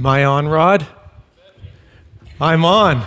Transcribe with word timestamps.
Am 0.00 0.06
I 0.06 0.24
on, 0.24 0.48
Rod? 0.48 0.86
I'm 2.40 2.64
on. 2.64 3.04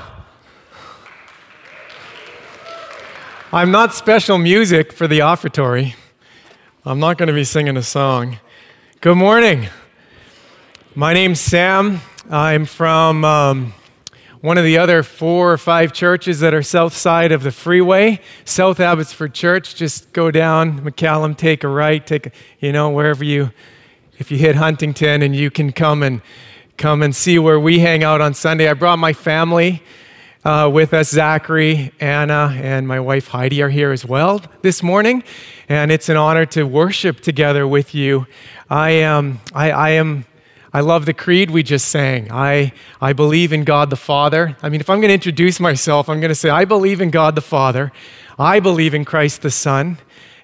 I'm 3.52 3.72
not 3.72 3.96
special 3.96 4.38
music 4.38 4.94
for 4.94 5.08
the 5.08 5.22
offertory. 5.22 5.96
I'm 6.86 7.00
not 7.00 7.18
going 7.18 7.30
to 7.30 7.34
be 7.34 7.46
singing 7.46 7.78
a 7.78 7.82
song. 7.82 8.38
Good 9.02 9.18
morning. 9.18 9.70
My 10.94 11.16
name's 11.16 11.40
Sam. 11.40 12.00
I'm 12.30 12.66
from 12.66 13.26
um, 13.26 13.74
one 14.42 14.60
of 14.60 14.64
the 14.64 14.78
other 14.78 15.02
four 15.02 15.52
or 15.52 15.58
five 15.58 15.94
churches 15.94 16.42
that 16.42 16.54
are 16.54 16.62
south 16.62 16.96
side 16.96 17.32
of 17.32 17.42
the 17.42 17.52
freeway, 17.52 18.22
South 18.46 18.80
Abbotsford 18.80 19.34
Church. 19.34 19.74
Just 19.74 20.14
go 20.14 20.30
down 20.30 20.82
McCallum, 20.82 21.36
take 21.36 21.64
a 21.64 21.70
right, 21.70 22.06
take 22.06 22.28
a, 22.28 22.32
you 22.60 22.72
know 22.72 22.92
wherever 22.92 23.24
you, 23.24 23.50
if 24.20 24.30
you 24.30 24.38
hit 24.38 24.58
Huntington, 24.58 25.24
and 25.24 25.36
you 25.36 25.50
can 25.50 25.72
come 25.72 26.04
and 26.04 26.22
come 26.78 27.02
and 27.02 27.16
see 27.16 27.40
where 27.40 27.60
we 27.60 27.80
hang 27.80 28.04
out 28.04 28.22
on 28.22 28.34
Sunday. 28.34 28.70
I 28.70 28.74
brought 28.74 29.00
my 29.00 29.14
family. 29.14 29.84
Uh, 30.46 30.70
with 30.70 30.94
us, 30.94 31.10
Zachary, 31.10 31.94
Anna, 32.02 32.54
and 32.62 32.86
my 32.86 33.00
wife 33.00 33.30
Heidi 33.30 33.62
are 33.62 33.70
here 33.70 33.94
as 33.94 34.04
well 34.04 34.42
this 34.62 34.84
morning, 34.84 35.24
and 35.70 35.90
it's 35.90 36.10
an 36.10 36.18
honor 36.18 36.46
to 36.48 36.64
worship 36.64 37.22
together 37.22 37.66
with 37.66 37.96
you. 37.96 38.28
I 38.70 38.90
am, 38.90 39.40
I, 39.54 39.72
I 39.72 39.90
am 39.92 40.26
I 40.76 40.80
love 40.80 41.06
the 41.06 41.14
creed 41.14 41.52
we 41.52 41.62
just 41.62 41.88
sang. 41.88 42.32
I, 42.32 42.74
I 43.00 43.14
believe 43.14 43.54
in 43.54 43.64
God 43.64 43.92
the 43.92 43.96
Father. 43.96 44.58
I 44.64 44.70
mean, 44.70 44.82
if 44.82 44.90
I'm 44.90 45.00
going 45.00 45.10
to 45.10 45.14
introduce 45.14 45.60
myself, 45.60 46.10
I'm 46.10 46.20
going 46.20 46.30
to 46.30 46.36
say, 46.36 46.50
I 46.50 46.66
believe 46.66 47.00
in 47.00 47.12
God 47.12 47.36
the 47.36 47.42
Father. 47.42 47.92
I 48.40 48.60
believe 48.60 48.96
in 48.96 49.06
Christ 49.06 49.44
the 49.44 49.52
Son. 49.52 50.00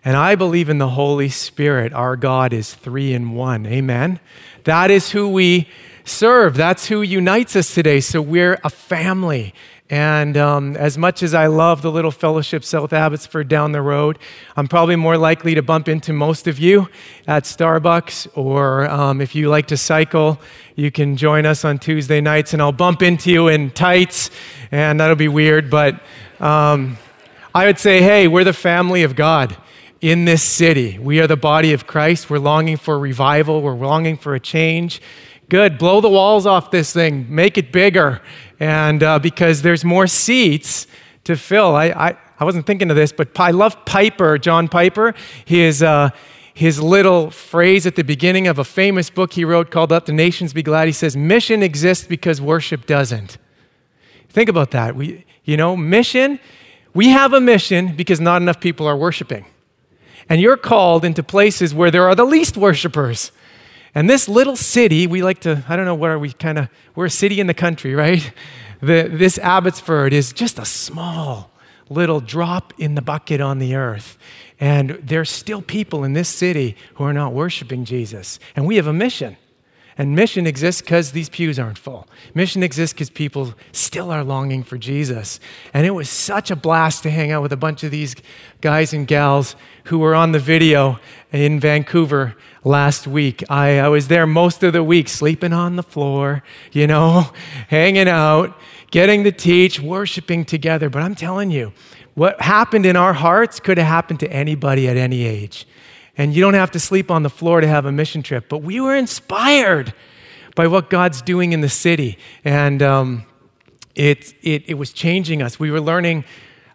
And 0.05 0.15
I 0.15 0.35
believe 0.35 0.69
in 0.69 0.77
the 0.77 0.89
Holy 0.89 1.29
Spirit. 1.29 1.93
Our 1.93 2.15
God 2.15 2.53
is 2.53 2.75
three 2.75 3.11
in 3.11 3.31
one. 3.31 3.65
Amen. 3.65 4.19
That 4.65 4.91
is 4.91 5.09
who 5.09 5.29
we 5.29 5.67
serve. 6.09 6.55
That's 6.55 6.87
who 6.87 7.01
unites 7.01 7.55
us 7.55 7.73
today. 7.73 7.99
So 7.99 8.21
we're 8.21 8.59
a 8.63 8.69
family. 8.69 9.53
And 9.89 10.37
um, 10.37 10.77
as 10.77 10.99
much 10.99 11.23
as 11.23 11.33
I 11.33 11.47
love 11.47 11.81
the 11.81 11.91
little 11.91 12.11
fellowship 12.11 12.63
South 12.63 12.93
Abbotsford 12.93 13.47
down 13.47 13.71
the 13.71 13.81
road, 13.81 14.19
I'm 14.55 14.67
probably 14.67 14.95
more 14.95 15.17
likely 15.17 15.55
to 15.55 15.63
bump 15.63 15.87
into 15.87 16.13
most 16.13 16.47
of 16.47 16.59
you 16.59 16.89
at 17.25 17.45
Starbucks, 17.45 18.37
or 18.37 18.87
um, 18.87 19.19
if 19.19 19.33
you 19.33 19.49
like 19.49 19.67
to 19.67 19.77
cycle, 19.77 20.39
you 20.75 20.91
can 20.91 21.17
join 21.17 21.47
us 21.47 21.65
on 21.65 21.79
Tuesday 21.79 22.21
nights, 22.21 22.53
and 22.53 22.61
I'll 22.61 22.71
bump 22.71 23.01
into 23.01 23.31
you 23.31 23.47
in 23.47 23.71
tights, 23.71 24.29
and 24.69 24.99
that'll 24.99 25.15
be 25.15 25.27
weird. 25.27 25.71
But 25.71 25.99
um, 26.39 26.97
I 27.55 27.65
would 27.65 27.79
say, 27.79 27.99
hey, 28.03 28.27
we're 28.27 28.43
the 28.43 28.53
family 28.53 29.01
of 29.01 29.15
God 29.15 29.57
in 30.01 30.25
this 30.25 30.43
city. 30.43 30.99
We 30.99 31.19
are 31.19 31.27
the 31.27 31.35
body 31.35 31.73
of 31.73 31.87
Christ. 31.87 32.29
We're 32.29 32.37
longing 32.37 32.77
for 32.77 32.99
revival, 32.99 33.63
we're 33.63 33.73
longing 33.73 34.17
for 34.17 34.35
a 34.35 34.39
change. 34.39 35.01
Good, 35.49 35.77
blow 35.77 35.99
the 35.99 36.09
walls 36.09 36.45
off 36.45 36.71
this 36.71 36.93
thing, 36.93 37.25
make 37.33 37.57
it 37.57 37.71
bigger 37.71 38.21
and 38.59 39.01
uh, 39.01 39.19
because 39.19 39.61
there's 39.61 39.85
more 39.85 40.07
seats 40.07 40.85
to 41.23 41.35
fill. 41.35 41.75
I, 41.75 41.85
I, 41.85 42.17
I, 42.39 42.43
wasn't 42.43 42.65
thinking 42.65 42.89
of 42.89 42.95
this, 42.95 43.11
but 43.11 43.39
I 43.39 43.51
love 43.51 43.85
Piper, 43.85 44.37
John 44.37 44.67
Piper. 44.67 45.13
His, 45.45 45.81
uh, 45.81 46.09
his 46.53 46.81
little 46.81 47.31
phrase 47.31 47.85
at 47.87 47.95
the 47.95 48.03
beginning 48.03 48.47
of 48.47 48.59
a 48.59 48.63
famous 48.63 49.09
book 49.09 49.33
he 49.33 49.45
wrote 49.45 49.71
called 49.71 49.91
Let 49.91 50.05
the 50.05 50.13
Nations 50.13 50.53
Be 50.53 50.61
Glad. 50.61 50.87
He 50.87 50.91
says, 50.91 51.15
Mission 51.15 51.63
exists 51.63 52.05
because 52.05 52.41
worship 52.41 52.85
doesn't. 52.85 53.37
Think 54.27 54.49
about 54.49 54.71
that. 54.71 54.95
We, 54.95 55.25
you 55.45 55.57
know, 55.57 55.75
mission, 55.75 56.39
we 56.93 57.09
have 57.09 57.33
a 57.33 57.39
mission 57.39 57.95
because 57.95 58.19
not 58.19 58.41
enough 58.41 58.59
people 58.59 58.87
are 58.87 58.97
worshiping. 58.97 59.45
And 60.27 60.41
you're 60.41 60.57
called 60.57 61.05
into 61.05 61.23
places 61.23 61.73
where 61.73 61.89
there 61.89 62.07
are 62.07 62.13
the 62.13 62.25
least 62.25 62.57
worshipers. 62.57 63.31
And 63.95 64.09
this 64.09 64.27
little 64.29 64.55
city, 64.55 65.07
we 65.07 65.23
like 65.23 65.39
to, 65.41 65.63
I 65.67 65.75
don't 65.75 65.85
know, 65.85 65.95
where 65.95 66.19
we 66.19 66.31
kind 66.33 66.59
of, 66.59 66.69
we're 66.95 67.05
a 67.05 67.09
city 67.09 67.39
in 67.39 67.47
the 67.47 67.53
country, 67.53 67.95
right? 67.95 68.31
The, 68.81 69.09
this 69.11 69.37
Abbotsford 69.39 70.13
is 70.13 70.31
just 70.31 70.59
a 70.59 70.65
small 70.65 71.51
little 71.89 72.19
drop 72.19 72.73
in 72.77 72.95
the 72.95 73.01
bucket 73.01 73.41
on 73.41 73.59
the 73.59 73.75
earth. 73.75 74.17
And 74.59 74.91
there's 75.03 75.29
still 75.29 75.61
people 75.61 76.03
in 76.03 76.13
this 76.13 76.29
city 76.29 76.75
who 76.95 77.03
are 77.03 77.13
not 77.13 77.33
worshiping 77.33 77.85
Jesus. 77.85 78.39
And 78.55 78.65
we 78.65 78.75
have 78.75 78.87
a 78.87 78.93
mission. 78.93 79.37
And 79.99 80.15
mission 80.15 80.47
exists 80.47 80.81
because 80.81 81.11
these 81.11 81.27
pews 81.27 81.59
aren't 81.59 81.77
full. 81.77 82.07
Mission 82.33 82.63
exists 82.63 82.93
because 82.93 83.09
people 83.09 83.53
still 83.73 84.11
are 84.11 84.23
longing 84.23 84.63
for 84.63 84.77
Jesus. 84.77 85.41
And 85.73 85.85
it 85.85 85.89
was 85.89 86.09
such 86.09 86.49
a 86.49 86.55
blast 86.55 87.03
to 87.03 87.09
hang 87.09 87.33
out 87.33 87.41
with 87.41 87.51
a 87.51 87.57
bunch 87.57 87.83
of 87.83 87.91
these 87.91 88.15
guys 88.61 88.93
and 88.93 89.05
gals 89.05 89.57
who 89.83 89.99
were 89.99 90.15
on 90.15 90.31
the 90.31 90.39
video 90.39 90.99
in 91.33 91.59
Vancouver 91.59 92.37
last 92.63 93.07
week. 93.07 93.43
I, 93.49 93.79
I 93.79 93.89
was 93.89 94.07
there 94.07 94.25
most 94.25 94.63
of 94.63 94.71
the 94.71 94.85
week, 94.85 95.09
sleeping 95.09 95.51
on 95.51 95.75
the 95.75 95.83
floor, 95.83 96.43
you 96.71 96.87
know, 96.87 97.33
hanging 97.67 98.07
out, 98.07 98.57
getting 98.91 99.25
to 99.25 99.33
teach, 99.33 99.81
worshiping 99.81 100.45
together. 100.45 100.89
But 100.89 101.01
I'm 101.01 101.13
telling 101.13 101.51
you, 101.51 101.73
what 102.13 102.39
happened 102.39 102.85
in 102.85 102.95
our 102.95 103.11
hearts 103.11 103.59
could 103.59 103.77
have 103.77 103.87
happened 103.87 104.21
to 104.21 104.31
anybody 104.31 104.87
at 104.87 104.95
any 104.95 105.25
age. 105.25 105.67
And 106.19 106.35
you 106.35 106.41
don't 106.41 106.53
have 106.53 106.71
to 106.71 106.81
sleep 106.81 107.09
on 107.09 107.23
the 107.23 107.29
floor 107.29 107.61
to 107.61 107.67
have 107.67 107.85
a 107.85 107.93
mission 107.93 108.21
trip. 108.21 108.49
But 108.49 108.57
we 108.57 108.81
were 108.81 108.93
inspired 108.93 109.93
by 110.53 110.67
what 110.67 110.89
God's 110.89 111.21
doing 111.21 111.53
in 111.53 111.61
the 111.61 111.69
city. 111.69 112.17
And 112.43 112.83
um, 112.83 113.23
it, 113.95 114.33
it, 114.41 114.65
it 114.67 114.73
was 114.73 114.91
changing 114.91 115.41
us. 115.41 115.61
We 115.61 115.71
were 115.71 115.79
learning 115.79 116.25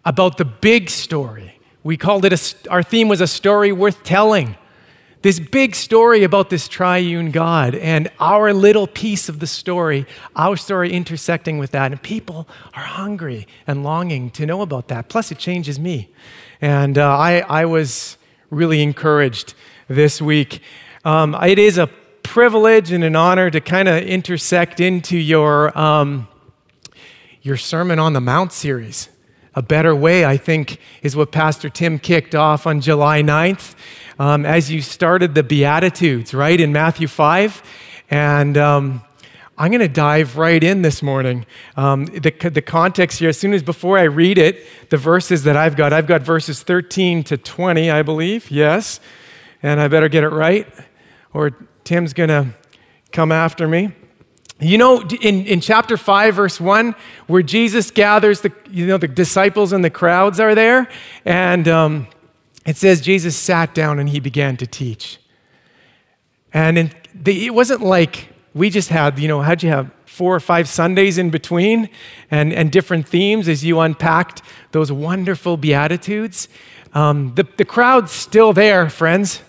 about 0.03 0.37
the 0.37 0.45
big 0.45 0.89
story. 0.89 1.59
We 1.83 1.95
called 1.95 2.25
it, 2.25 2.33
a, 2.33 2.71
our 2.71 2.81
theme 2.81 3.07
was 3.07 3.21
a 3.21 3.27
story 3.27 3.71
worth 3.71 4.01
telling. 4.03 4.57
This 5.21 5.39
big 5.39 5.75
story 5.75 6.23
about 6.23 6.49
this 6.49 6.67
triune 6.67 7.29
God 7.29 7.75
and 7.75 8.11
our 8.19 8.51
little 8.51 8.87
piece 8.87 9.29
of 9.29 9.39
the 9.39 9.47
story, 9.47 10.07
our 10.35 10.57
story 10.57 10.91
intersecting 10.91 11.59
with 11.59 11.69
that. 11.69 11.91
And 11.91 12.01
people 12.01 12.47
are 12.73 12.83
hungry 12.83 13.47
and 13.67 13.83
longing 13.83 14.31
to 14.31 14.47
know 14.47 14.63
about 14.63 14.87
that. 14.87 15.07
Plus, 15.07 15.31
it 15.31 15.37
changes 15.37 15.79
me. 15.79 16.09
And 16.61 16.97
uh, 16.97 17.15
I, 17.15 17.41
I 17.41 17.65
was 17.65 18.17
really 18.49 18.81
encouraged 18.81 19.53
this 19.87 20.21
week. 20.21 20.61
Um, 21.03 21.35
it 21.35 21.59
is 21.59 21.77
a 21.77 21.87
privilege 22.23 22.91
and 22.91 23.03
an 23.03 23.15
honor 23.15 23.49
to 23.49 23.61
kind 23.61 23.87
of 23.87 24.03
intersect 24.03 24.79
into 24.79 25.17
your, 25.17 25.77
um, 25.77 26.27
your 27.41 27.57
Sermon 27.57 27.99
on 27.99 28.13
the 28.13 28.21
Mount 28.21 28.51
series. 28.51 29.09
A 29.53 29.61
better 29.61 29.95
way, 29.95 30.25
I 30.25 30.35
think, 30.35 30.79
is 31.01 31.15
what 31.15 31.31
Pastor 31.31 31.69
Tim 31.69 31.99
kicked 31.99 32.35
off 32.35 32.67
on 32.67 32.81
July 32.81 33.21
9th 33.21 33.75
um, 34.19 34.45
as 34.45 34.71
you 34.71 34.81
started 34.81 35.35
the 35.35 35.43
Beatitudes, 35.43 36.33
right, 36.33 36.59
in 36.59 36.73
Matthew 36.73 37.07
5. 37.07 37.63
And 38.09 38.57
um, 38.57 39.01
I'm 39.57 39.71
going 39.71 39.79
to 39.79 39.87
dive 39.87 40.37
right 40.37 40.61
in 40.61 40.81
this 40.81 41.01
morning. 41.01 41.45
Um, 41.77 42.05
the, 42.07 42.31
the 42.49 42.61
context 42.61 43.19
here, 43.19 43.29
as 43.29 43.37
soon 43.37 43.53
as 43.53 43.63
before 43.63 43.97
I 43.97 44.03
read 44.03 44.37
it, 44.37 44.65
the 44.89 44.97
verses 44.97 45.43
that 45.43 45.55
I've 45.55 45.77
got, 45.77 45.93
I've 45.93 46.07
got 46.07 46.23
verses 46.23 46.61
13 46.61 47.23
to 47.25 47.37
20, 47.37 47.89
I 47.89 48.01
believe, 48.01 48.51
yes. 48.51 48.99
And 49.63 49.79
I 49.79 49.87
better 49.87 50.09
get 50.09 50.25
it 50.25 50.29
right, 50.29 50.67
or 51.33 51.51
Tim's 51.85 52.11
going 52.11 52.29
to 52.29 52.47
come 53.13 53.31
after 53.31 53.65
me. 53.65 53.93
You 54.59 54.77
know, 54.77 55.01
in, 55.21 55.45
in 55.45 55.61
chapter 55.61 55.95
5, 55.95 56.35
verse 56.35 56.59
1, 56.59 56.93
where 57.27 57.41
Jesus 57.41 57.91
gathers 57.91 58.41
the, 58.41 58.51
you 58.69 58.85
know, 58.85 58.97
the 58.97 59.07
disciples 59.07 59.71
and 59.71 59.85
the 59.85 59.89
crowds 59.89 60.39
are 60.39 60.53
there, 60.53 60.89
and 61.23 61.67
um, 61.69 62.07
it 62.65 62.75
says 62.75 62.99
Jesus 62.99 63.37
sat 63.37 63.73
down 63.73 63.99
and 63.99 64.09
he 64.09 64.19
began 64.19 64.57
to 64.57 64.67
teach. 64.67 65.17
And 66.53 66.93
the, 67.13 67.45
it 67.45 67.53
wasn't 67.53 67.81
like 67.81 68.34
we 68.55 68.69
just 68.69 68.89
had, 68.89 69.19
you 69.19 69.27
know, 69.27 69.41
how'd 69.41 69.61
you 69.61 69.69
have 69.69 69.91
four 70.05 70.33
or 70.33 70.39
five 70.39 70.67
Sundays 70.67 71.17
in 71.17 71.29
between 71.29 71.89
and, 72.31 72.53
and 72.53 72.71
different 72.71 73.05
themes 73.07 73.49
as 73.49 73.65
you 73.65 73.81
unpacked 73.81 74.41
those 74.71 74.91
wonderful 74.91 75.57
Beatitudes? 75.57 76.47
Um, 76.93 77.35
the, 77.35 77.45
the 77.57 77.65
crowd's 77.65 78.13
still 78.13 78.53
there, 78.53 78.89
friends. 78.89 79.41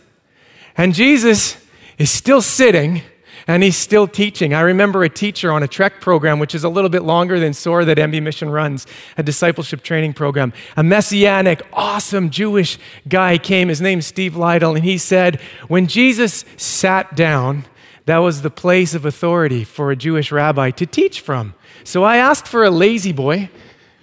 And 0.77 0.93
Jesus 0.93 1.57
is 1.99 2.11
still 2.11 2.43
sitting 2.43 3.03
and 3.47 3.63
he's 3.63 3.77
still 3.77 4.09
teaching. 4.09 4.55
I 4.55 4.61
remember 4.63 5.05
a 5.05 5.09
teacher 5.09 5.53
on 5.53 5.63
a 5.63 5.69
Trek 5.69 6.01
program, 6.01 6.41
which 6.41 6.53
is 6.53 6.65
a 6.65 6.69
little 6.69 6.91
bit 6.91 7.05
longer 7.05 7.39
than 7.39 7.55
SOAR 7.55 7.85
that 7.85 7.97
MB 7.97 8.21
Mission 8.25 8.51
runs, 8.51 8.89
a 9.17 9.23
discipleship 9.23 9.85
training 9.85 10.15
program. 10.15 10.53
A 10.77 10.83
messianic, 10.83 11.63
awesome 11.73 12.31
Jewish 12.31 12.77
guy 13.09 13.39
came. 13.39 13.69
His 13.69 13.81
name's 13.81 14.05
Steve 14.05 14.35
Lytle, 14.35 14.75
and 14.75 14.85
he 14.85 14.99
said, 14.99 15.41
When 15.69 15.87
Jesus 15.87 16.45
sat 16.57 17.15
down, 17.15 17.67
that 18.07 18.19
was 18.19 18.43
the 18.43 18.51
place 18.51 18.95
of 18.95 19.05
authority 19.05 19.65
for 19.65 19.91
a 19.91 19.97
Jewish 19.97 20.33
rabbi 20.33 20.71
to 20.71 20.87
teach 20.87 21.21
from. 21.21 21.55
So 21.85 22.05
I 22.05 22.17
asked 22.17 22.47
for 22.49 22.65
a 22.65 22.71
La-Z-Boy, 22.71 23.51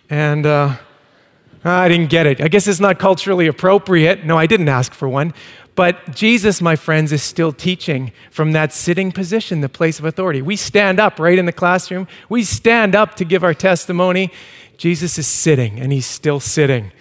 and 0.09 0.45
uh, 0.45 0.75
I 1.63 1.88
didn't 1.88 2.09
get 2.09 2.27
it. 2.27 2.41
I 2.41 2.50
guess 2.50 2.67
it's 2.67 2.81
not 2.81 3.00
culturally 3.00 3.47
appropriate. 3.47 4.25
No, 4.25 4.38
I 4.38 4.45
didn't 4.45 4.67
ask 4.67 4.94
for 4.94 5.07
one. 5.07 5.33
But 5.75 6.13
Jesus, 6.13 6.61
my 6.61 6.75
friends, 6.75 7.11
is 7.11 7.23
still 7.23 7.51
teaching 7.51 8.11
from 8.29 8.51
that 8.51 8.73
sitting 8.73 9.11
position, 9.11 9.61
the 9.61 9.69
place 9.69 10.00
of 10.00 10.05
authority. 10.05 10.41
We 10.41 10.55
stand 10.55 11.00
up 11.00 11.17
right 11.17 11.39
in 11.39 11.45
the 11.45 11.53
classroom, 11.53 12.07
we 12.29 12.44
stand 12.44 12.95
up 12.95 13.15
to 13.15 13.25
give 13.25 13.44
our 13.44 13.53
testimony. 13.53 14.31
Jesus 14.77 15.17
is 15.17 15.27
sitting, 15.27 15.79
and 15.79 15.91
he's 15.91 16.05
still 16.05 16.39
sitting. 16.39 16.91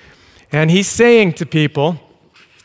And 0.52 0.70
he's 0.70 0.88
saying 0.88 1.32
to 1.34 1.46
people, 1.46 1.98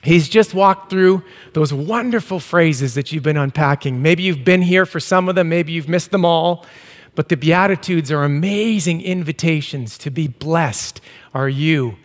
He's 0.08 0.30
just 0.30 0.54
walked 0.54 0.90
through 0.90 1.22
those 1.52 1.74
wonderful 1.74 2.40
phrases 2.40 2.94
that 2.94 3.12
you've 3.12 3.24
been 3.24 3.36
unpacking. 3.36 4.02
Maybe 4.02 4.24
you've 4.24 4.46
been 4.46 4.62
here 4.62 4.86
for 4.86 5.02
some 5.02 5.28
of 5.28 5.36
them, 5.36 5.50
maybe 5.50 5.74
you've 5.74 5.90
missed 5.90 6.12
them 6.12 6.24
all, 6.24 6.66
but 7.14 7.28
the 7.28 7.36
Beatitudes 7.36 8.10
are 8.10 8.24
amazing 8.24 9.02
invitations 9.02 9.98
to 9.98 10.10
be 10.10 10.30
blessed, 10.30 11.02
are 11.34 11.50
you, 11.50 11.98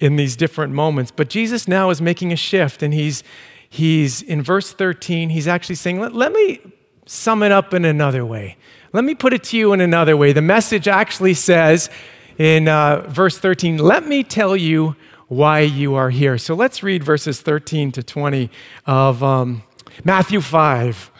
in 0.00 0.16
these 0.16 0.34
different 0.34 0.72
moments. 0.72 1.12
But 1.12 1.30
Jesus 1.30 1.68
now 1.68 1.90
is 1.90 2.00
making 2.00 2.32
a 2.32 2.36
shift, 2.36 2.82
and 2.82 2.92
he's, 2.92 3.22
he's 3.70 4.22
in 4.22 4.42
verse 4.42 4.72
13, 4.72 5.30
he's 5.30 5.46
actually 5.46 5.76
saying, 5.76 6.00
let, 6.00 6.16
let 6.16 6.32
me 6.32 6.58
sum 7.06 7.44
it 7.44 7.52
up 7.52 7.72
in 7.72 7.84
another 7.84 8.26
way. 8.26 8.56
Let 8.92 9.04
me 9.04 9.14
put 9.14 9.32
it 9.32 9.44
to 9.44 9.56
you 9.56 9.72
in 9.72 9.80
another 9.80 10.16
way. 10.16 10.32
The 10.32 10.42
message 10.42 10.88
actually 10.88 11.34
says 11.34 11.90
in 12.38 12.66
uh, 12.66 13.06
verse 13.08 13.38
13, 13.38 13.78
let 13.78 14.04
me 14.04 14.24
tell 14.24 14.56
you 14.56 14.96
why 15.28 15.60
you 15.60 15.94
are 15.94 16.10
here. 16.10 16.38
So 16.38 16.54
let's 16.54 16.82
read 16.82 17.02
verses 17.02 17.40
13 17.40 17.92
to 17.92 18.02
20 18.02 18.50
of 18.86 19.22
um, 19.22 19.62
Matthew 20.04 20.40
5. 20.40 21.10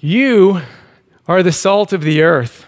You 0.00 0.62
are 1.26 1.42
the 1.42 1.52
salt 1.52 1.92
of 1.92 2.02
the 2.02 2.22
earth. 2.22 2.66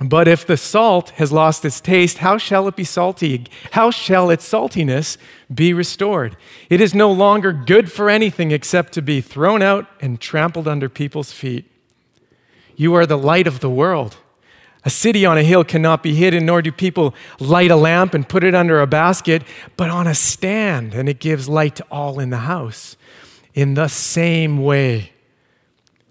But 0.00 0.26
if 0.26 0.46
the 0.46 0.56
salt 0.56 1.10
has 1.10 1.32
lost 1.32 1.64
its 1.64 1.80
taste, 1.80 2.18
how 2.18 2.36
shall 2.36 2.66
it 2.66 2.74
be 2.74 2.84
salty? 2.84 3.46
How 3.72 3.90
shall 3.90 4.30
its 4.30 4.48
saltiness 4.48 5.16
be 5.52 5.72
restored? 5.72 6.36
It 6.68 6.80
is 6.80 6.94
no 6.94 7.12
longer 7.12 7.52
good 7.52 7.92
for 7.92 8.10
anything 8.10 8.50
except 8.50 8.92
to 8.94 9.02
be 9.02 9.20
thrown 9.20 9.62
out 9.62 9.86
and 10.00 10.20
trampled 10.20 10.66
under 10.66 10.88
people's 10.88 11.30
feet. 11.30 11.70
You 12.74 12.94
are 12.94 13.06
the 13.06 13.18
light 13.18 13.46
of 13.46 13.60
the 13.60 13.70
world. 13.70 14.16
A 14.84 14.90
city 14.90 15.24
on 15.24 15.38
a 15.38 15.44
hill 15.44 15.62
cannot 15.62 16.02
be 16.02 16.14
hidden, 16.14 16.46
nor 16.46 16.60
do 16.60 16.72
people 16.72 17.14
light 17.38 17.70
a 17.70 17.76
lamp 17.76 18.14
and 18.14 18.28
put 18.28 18.42
it 18.42 18.54
under 18.54 18.80
a 18.80 18.86
basket, 18.86 19.42
but 19.76 19.90
on 19.90 20.06
a 20.06 20.14
stand, 20.14 20.94
and 20.94 21.08
it 21.08 21.20
gives 21.20 21.48
light 21.48 21.76
to 21.76 21.86
all 21.90 22.18
in 22.18 22.30
the 22.30 22.38
house. 22.38 22.96
In 23.54 23.74
the 23.74 23.88
same 23.88 24.62
way, 24.62 25.12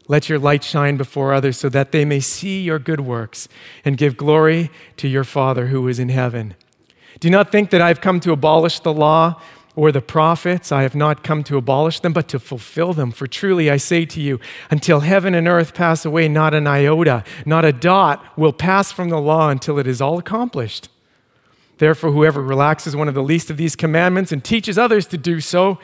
let 0.07 0.29
your 0.29 0.39
light 0.39 0.63
shine 0.63 0.95
before 0.95 1.33
others 1.33 1.57
so 1.57 1.69
that 1.69 1.91
they 1.91 2.05
may 2.05 2.19
see 2.19 2.61
your 2.61 2.79
good 2.79 3.01
works 3.01 3.47
and 3.83 3.97
give 3.97 4.15
glory 4.15 4.69
to 4.97 5.07
your 5.07 5.23
Father 5.23 5.67
who 5.67 5.87
is 5.87 5.99
in 5.99 6.09
heaven. 6.09 6.55
Do 7.19 7.29
not 7.29 7.51
think 7.51 7.69
that 7.69 7.81
I've 7.81 8.01
come 8.01 8.19
to 8.21 8.31
abolish 8.31 8.79
the 8.79 8.93
law 8.93 9.41
or 9.75 9.91
the 9.91 10.01
prophets. 10.01 10.71
I 10.71 10.83
have 10.83 10.95
not 10.95 11.23
come 11.23 11.43
to 11.45 11.57
abolish 11.57 11.99
them, 11.99 12.13
but 12.13 12.27
to 12.29 12.39
fulfill 12.39 12.93
them. 12.93 13.11
For 13.11 13.27
truly 13.27 13.69
I 13.69 13.77
say 13.77 14.05
to 14.05 14.21
you, 14.21 14.39
until 14.69 15.01
heaven 15.01 15.33
and 15.33 15.47
earth 15.47 15.73
pass 15.73 16.05
away, 16.05 16.27
not 16.27 16.53
an 16.53 16.67
iota, 16.67 17.23
not 17.45 17.65
a 17.65 17.71
dot 17.71 18.37
will 18.37 18.53
pass 18.53 18.91
from 18.91 19.09
the 19.09 19.19
law 19.19 19.49
until 19.49 19.79
it 19.79 19.87
is 19.87 20.01
all 20.01 20.17
accomplished. 20.17 20.89
Therefore, 21.77 22.11
whoever 22.11 22.41
relaxes 22.41 22.95
one 22.95 23.07
of 23.07 23.15
the 23.15 23.23
least 23.23 23.49
of 23.49 23.57
these 23.57 23.75
commandments 23.75 24.31
and 24.31 24.43
teaches 24.43 24.77
others 24.77 25.07
to 25.07 25.17
do 25.17 25.39
so 25.39 25.79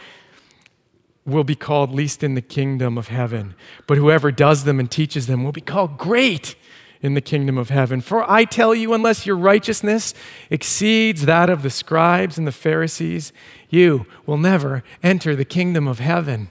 will 1.25 1.43
be 1.43 1.55
called 1.55 1.91
least 1.91 2.23
in 2.23 2.35
the 2.35 2.41
kingdom 2.41 2.97
of 2.97 3.07
heaven. 3.07 3.55
But 3.85 3.97
whoever 3.97 4.31
does 4.31 4.63
them 4.63 4.79
and 4.79 4.89
teaches 4.89 5.27
them 5.27 5.43
will 5.43 5.51
be 5.51 5.61
called 5.61 5.97
great 5.97 6.55
in 7.01 7.13
the 7.13 7.21
kingdom 7.21 7.57
of 7.57 7.69
heaven. 7.69 8.01
For 8.01 8.29
I 8.29 8.45
tell 8.45 8.73
you, 8.73 8.93
unless 8.93 9.25
your 9.25 9.37
righteousness 9.37 10.13
exceeds 10.49 11.25
that 11.25 11.49
of 11.49 11.63
the 11.63 11.69
scribes 11.69 12.37
and 12.37 12.47
the 12.47 12.51
Pharisees, 12.51 13.31
you 13.69 14.05
will 14.25 14.37
never 14.37 14.83
enter 15.03 15.35
the 15.35 15.45
kingdom 15.45 15.87
of 15.87 15.99
heaven. 15.99 16.49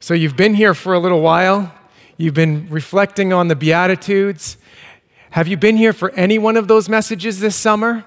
So 0.00 0.14
you've 0.14 0.36
been 0.36 0.54
here 0.54 0.74
for 0.74 0.94
a 0.94 0.98
little 0.98 1.20
while. 1.20 1.74
You've 2.16 2.34
been 2.34 2.68
reflecting 2.70 3.32
on 3.32 3.48
the 3.48 3.56
Beatitudes. 3.56 4.56
Have 5.30 5.48
you 5.48 5.56
been 5.56 5.76
here 5.76 5.92
for 5.92 6.10
any 6.12 6.38
one 6.38 6.56
of 6.56 6.68
those 6.68 6.88
messages 6.88 7.40
this 7.40 7.56
summer? 7.56 8.04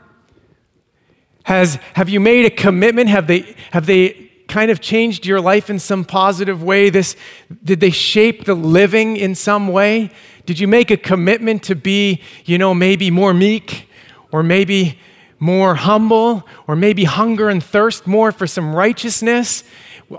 Has, 1.44 1.75
have 1.94 2.10
you 2.10 2.19
made 2.19 2.46
a 2.46 2.50
commitment? 2.50 3.10
Have 3.10 3.28
they, 3.28 3.56
have 3.72 3.86
they 3.86 4.31
kind 4.51 4.69
of 4.69 4.81
changed 4.81 5.25
your 5.25 5.42
life 5.42 5.69
in 5.69 5.80
some 5.80 6.06
positive 6.06 6.62
way? 6.62 6.92
This, 6.92 7.15
did 7.63 7.80
they 7.80 7.89
shape 7.89 8.45
the 8.45 8.53
living 8.53 9.18
in 9.18 9.33
some 9.33 9.69
way? 9.69 10.12
Did 10.45 10.59
you 10.59 10.68
make 10.68 10.92
a 10.92 10.98
commitment 10.98 11.63
to 11.63 11.75
be, 11.75 12.21
you 12.45 12.57
know, 12.57 12.74
maybe 12.74 13.09
more 13.09 13.33
meek 13.33 13.88
or 14.31 14.44
maybe 14.44 15.00
more 15.39 15.75
humble 15.75 16.48
or 16.68 16.75
maybe 16.75 17.06
hunger 17.06 17.50
and 17.50 17.63
thirst 17.63 18.06
more 18.06 18.31
for 18.31 18.45
some 18.45 18.75
righteousness? 18.75 19.63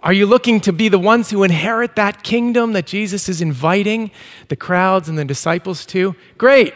Are 0.02 0.12
you 0.12 0.26
looking 0.26 0.61
to 0.62 0.73
be 0.73 0.88
the 0.88 0.99
ones 0.99 1.31
who 1.31 1.43
inherit 1.43 1.96
that 1.96 2.23
kingdom 2.23 2.73
that 2.73 2.87
Jesus 2.87 3.28
is 3.28 3.43
inviting 3.43 4.11
the 4.49 4.56
crowds 4.56 5.08
and 5.08 5.19
the 5.19 5.25
disciples 5.25 5.85
to? 5.87 6.17
Great. 6.38 6.73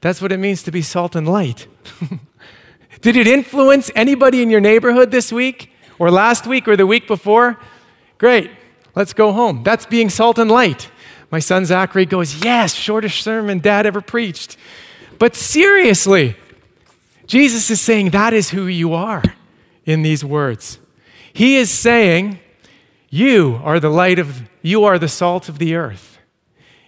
That's 0.00 0.20
what 0.20 0.32
it 0.32 0.38
means 0.38 0.64
to 0.64 0.72
be 0.72 0.82
salt 0.82 1.14
and 1.14 1.28
light. 1.28 1.68
Did 3.00 3.16
it 3.16 3.28
influence 3.28 3.90
anybody 3.94 4.42
in 4.42 4.50
your 4.50 4.60
neighborhood 4.60 5.12
this 5.12 5.32
week 5.32 5.71
or 6.02 6.10
last 6.10 6.48
week 6.48 6.66
or 6.66 6.76
the 6.76 6.84
week 6.84 7.06
before? 7.06 7.60
Great. 8.18 8.50
Let's 8.96 9.12
go 9.12 9.30
home. 9.30 9.62
That's 9.62 9.86
being 9.86 10.10
salt 10.10 10.36
and 10.36 10.50
light. 10.50 10.90
My 11.30 11.38
son 11.38 11.64
Zachary 11.64 12.06
goes, 12.06 12.44
Yes, 12.44 12.74
shortest 12.74 13.22
sermon 13.22 13.60
dad 13.60 13.86
ever 13.86 14.00
preached. 14.00 14.56
But 15.20 15.36
seriously, 15.36 16.36
Jesus 17.28 17.70
is 17.70 17.80
saying 17.80 18.10
that 18.10 18.32
is 18.32 18.50
who 18.50 18.66
you 18.66 18.94
are 18.94 19.22
in 19.84 20.02
these 20.02 20.24
words. 20.24 20.80
He 21.32 21.54
is 21.56 21.70
saying, 21.70 22.40
You 23.08 23.60
are 23.62 23.78
the 23.78 23.88
light 23.88 24.18
of, 24.18 24.42
you 24.60 24.82
are 24.82 24.98
the 24.98 25.06
salt 25.06 25.48
of 25.48 25.60
the 25.60 25.76
earth. 25.76 26.18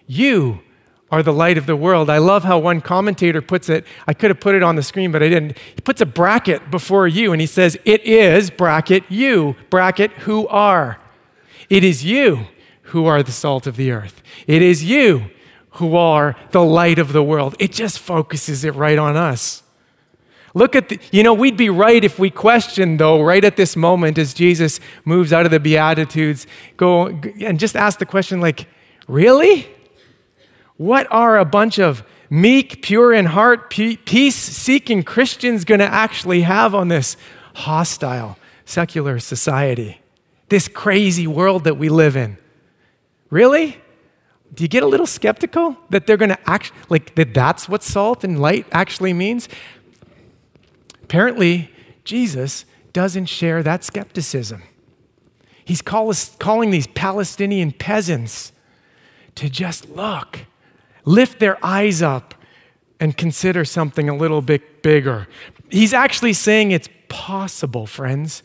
You 0.08 0.58
are 1.14 1.22
the 1.22 1.32
light 1.32 1.56
of 1.56 1.66
the 1.66 1.76
world. 1.76 2.11
I 2.11 2.19
love 2.19 2.43
how 2.43 2.58
one 2.58 2.81
commentator 2.81 3.40
puts 3.40 3.69
it. 3.69 3.87
I 4.08 4.14
could 4.14 4.31
have 4.31 4.40
put 4.40 4.56
it 4.56 4.64
on 4.64 4.75
the 4.75 4.82
screen, 4.82 5.12
but 5.12 5.22
I 5.22 5.28
didn't. 5.28 5.56
He 5.56 5.81
puts 5.81 6.00
a 6.00 6.06
bracket 6.06 6.72
before 6.72 7.06
you 7.06 7.31
and 7.31 7.40
he 7.40 7.46
says, 7.46 7.78
It 7.84 8.02
is, 8.02 8.50
bracket, 8.50 9.05
you, 9.08 9.55
bracket, 9.70 10.11
who 10.12 10.49
are. 10.49 10.99
It 11.70 11.84
is 11.84 12.05
you 12.05 12.49
who 12.88 13.06
are 13.06 13.22
the 13.22 13.31
salt 13.31 13.69
of 13.69 13.76
the 13.76 13.93
earth. 13.93 14.22
It 14.49 14.61
is 14.61 14.82
you 14.82 15.31
who 15.70 15.94
are 15.94 16.34
the 16.50 16.64
light 16.64 16.99
of 16.99 17.12
the 17.12 17.22
world. 17.22 17.55
It 17.61 17.70
just 17.70 18.00
focuses 18.00 18.64
it 18.64 18.75
right 18.75 18.99
on 18.99 19.16
us. 19.16 19.62
Look 20.52 20.75
at 20.75 20.88
the, 20.88 20.99
you 21.12 21.22
know, 21.22 21.34
we'd 21.34 21.56
be 21.56 21.70
right 21.70 22.05
if 22.05 22.19
we 22.19 22.28
questioned, 22.28 22.99
though, 22.99 23.22
right 23.22 23.44
at 23.44 23.56
this 23.56 23.76
moment 23.76 24.19
as 24.19 24.34
Jesus 24.34 24.81
moves 25.05 25.32
out 25.32 25.44
of 25.44 25.52
the 25.52 25.61
Beatitudes, 25.61 26.49
go 26.76 27.06
and 27.06 27.61
just 27.61 27.76
ask 27.76 28.00
the 28.00 28.06
question, 28.06 28.40
like, 28.40 28.66
really? 29.06 29.69
What 30.76 31.06
are 31.11 31.38
a 31.38 31.44
bunch 31.44 31.79
of 31.79 32.03
meek, 32.29 32.82
pure 32.82 33.12
in 33.12 33.26
heart, 33.26 33.71
peace 33.71 34.35
seeking 34.35 35.03
Christians 35.03 35.65
going 35.65 35.79
to 35.81 35.87
actually 35.87 36.43
have 36.43 36.75
on 36.75 36.88
this 36.88 37.17
hostile, 37.55 38.38
secular 38.64 39.19
society? 39.19 40.00
This 40.49 40.69
crazy 40.69 41.26
world 41.26 41.64
that 41.64 41.76
we 41.76 41.88
live 41.88 42.16
in? 42.16 42.38
Really? 43.31 43.78
Do 44.52 44.62
you 44.62 44.69
get 44.69 44.83
a 44.83 44.87
little 44.87 45.07
skeptical 45.07 45.76
that 45.90 46.07
they're 46.07 46.16
going 46.16 46.31
to 46.31 46.50
act 46.50 46.73
like 46.88 47.14
that 47.16 47.35
that's 47.35 47.69
what 47.69 47.83
salt 47.83 48.23
and 48.23 48.40
light 48.40 48.66
actually 48.71 49.12
means? 49.12 49.49
Apparently, 51.02 51.71
Jesus 52.04 52.64
doesn't 52.93 53.26
share 53.26 53.62
that 53.62 53.85
skepticism. 53.85 54.62
He's 55.64 55.83
call 55.83 56.11
us, 56.11 56.37
calling 56.37 56.71
these 56.71 56.87
Palestinian 56.87 57.73
peasants 57.73 58.52
to 59.35 59.49
just 59.49 59.88
look, 59.90 60.40
lift 61.04 61.38
their 61.38 61.64
eyes 61.64 62.02
up, 62.02 62.34
and 63.00 63.16
consider 63.16 63.64
something 63.64 64.08
a 64.08 64.16
little 64.16 64.40
bit 64.40 64.82
bigger. 64.82 65.26
He's 65.68 65.92
actually 65.92 66.32
saying 66.32 66.70
it's 66.70 66.88
possible, 67.08 67.87
friends, 67.87 68.42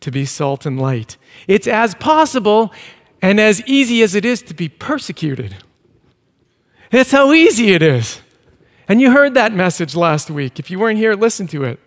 to 0.00 0.10
be 0.10 0.24
salt 0.24 0.66
and 0.66 0.78
light. 0.80 1.16
It's 1.48 1.66
as 1.66 1.94
possible 1.94 2.72
and 3.20 3.40
as 3.40 3.60
easy 3.66 4.02
as 4.02 4.14
it 4.14 4.24
is 4.24 4.42
to 4.42 4.54
be 4.54 4.68
persecuted. 4.68 5.56
That's 6.90 7.10
how 7.10 7.32
easy 7.32 7.72
it 7.72 7.82
is. 7.82 8.20
And 8.86 9.00
you 9.00 9.10
heard 9.10 9.34
that 9.34 9.52
message 9.52 9.96
last 9.96 10.30
week. 10.30 10.58
If 10.58 10.70
you 10.70 10.78
weren't 10.78 10.98
here, 10.98 11.14
listen 11.14 11.46
to 11.48 11.64
it. 11.64 11.80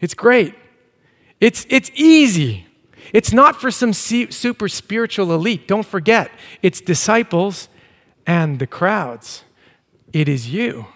It's 0.00 0.14
great. 0.14 0.54
It's, 1.40 1.66
it's 1.68 1.90
easy. 1.94 2.66
It's 3.12 3.32
not 3.32 3.60
for 3.60 3.70
some 3.70 3.92
super 3.92 4.68
spiritual 4.68 5.32
elite. 5.34 5.68
Don't 5.68 5.86
forget, 5.86 6.30
it's 6.62 6.80
disciples 6.80 7.68
and 8.26 8.58
the 8.58 8.66
crowds. 8.66 9.44
It 10.12 10.28
is 10.28 10.48
you. 10.50 10.86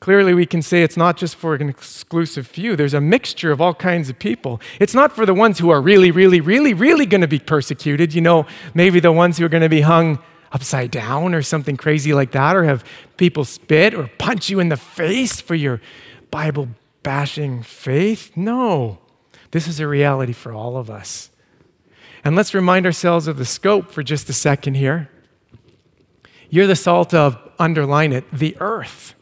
Clearly, 0.00 0.32
we 0.32 0.46
can 0.46 0.62
say 0.62 0.82
it's 0.82 0.96
not 0.96 1.18
just 1.18 1.36
for 1.36 1.54
an 1.54 1.68
exclusive 1.68 2.46
few. 2.46 2.74
There's 2.74 2.94
a 2.94 3.02
mixture 3.02 3.52
of 3.52 3.60
all 3.60 3.74
kinds 3.74 4.08
of 4.08 4.18
people. 4.18 4.58
It's 4.78 4.94
not 4.94 5.14
for 5.14 5.26
the 5.26 5.34
ones 5.34 5.58
who 5.58 5.68
are 5.68 5.80
really, 5.82 6.10
really, 6.10 6.40
really, 6.40 6.72
really 6.72 7.04
going 7.04 7.20
to 7.20 7.28
be 7.28 7.38
persecuted. 7.38 8.14
You 8.14 8.22
know, 8.22 8.46
maybe 8.72 8.98
the 9.00 9.12
ones 9.12 9.36
who 9.36 9.44
are 9.44 9.50
going 9.50 9.62
to 9.62 9.68
be 9.68 9.82
hung 9.82 10.18
upside 10.52 10.90
down 10.90 11.34
or 11.34 11.42
something 11.42 11.76
crazy 11.76 12.14
like 12.14 12.32
that, 12.32 12.56
or 12.56 12.64
have 12.64 12.82
people 13.18 13.44
spit 13.44 13.92
or 13.92 14.10
punch 14.18 14.48
you 14.48 14.58
in 14.58 14.70
the 14.70 14.76
face 14.76 15.38
for 15.40 15.54
your 15.54 15.82
Bible 16.30 16.68
bashing 17.02 17.62
faith. 17.62 18.36
No, 18.36 18.98
this 19.50 19.68
is 19.68 19.80
a 19.80 19.86
reality 19.86 20.32
for 20.32 20.52
all 20.52 20.78
of 20.78 20.88
us. 20.90 21.30
And 22.24 22.36
let's 22.36 22.54
remind 22.54 22.86
ourselves 22.86 23.26
of 23.26 23.36
the 23.36 23.44
scope 23.44 23.90
for 23.90 24.02
just 24.02 24.28
a 24.30 24.32
second 24.32 24.74
here. 24.74 25.10
You're 26.50 26.66
the 26.66 26.76
salt 26.76 27.14
of, 27.14 27.38
underline 27.58 28.12
it, 28.12 28.24
the 28.32 28.56
earth. 28.60 29.14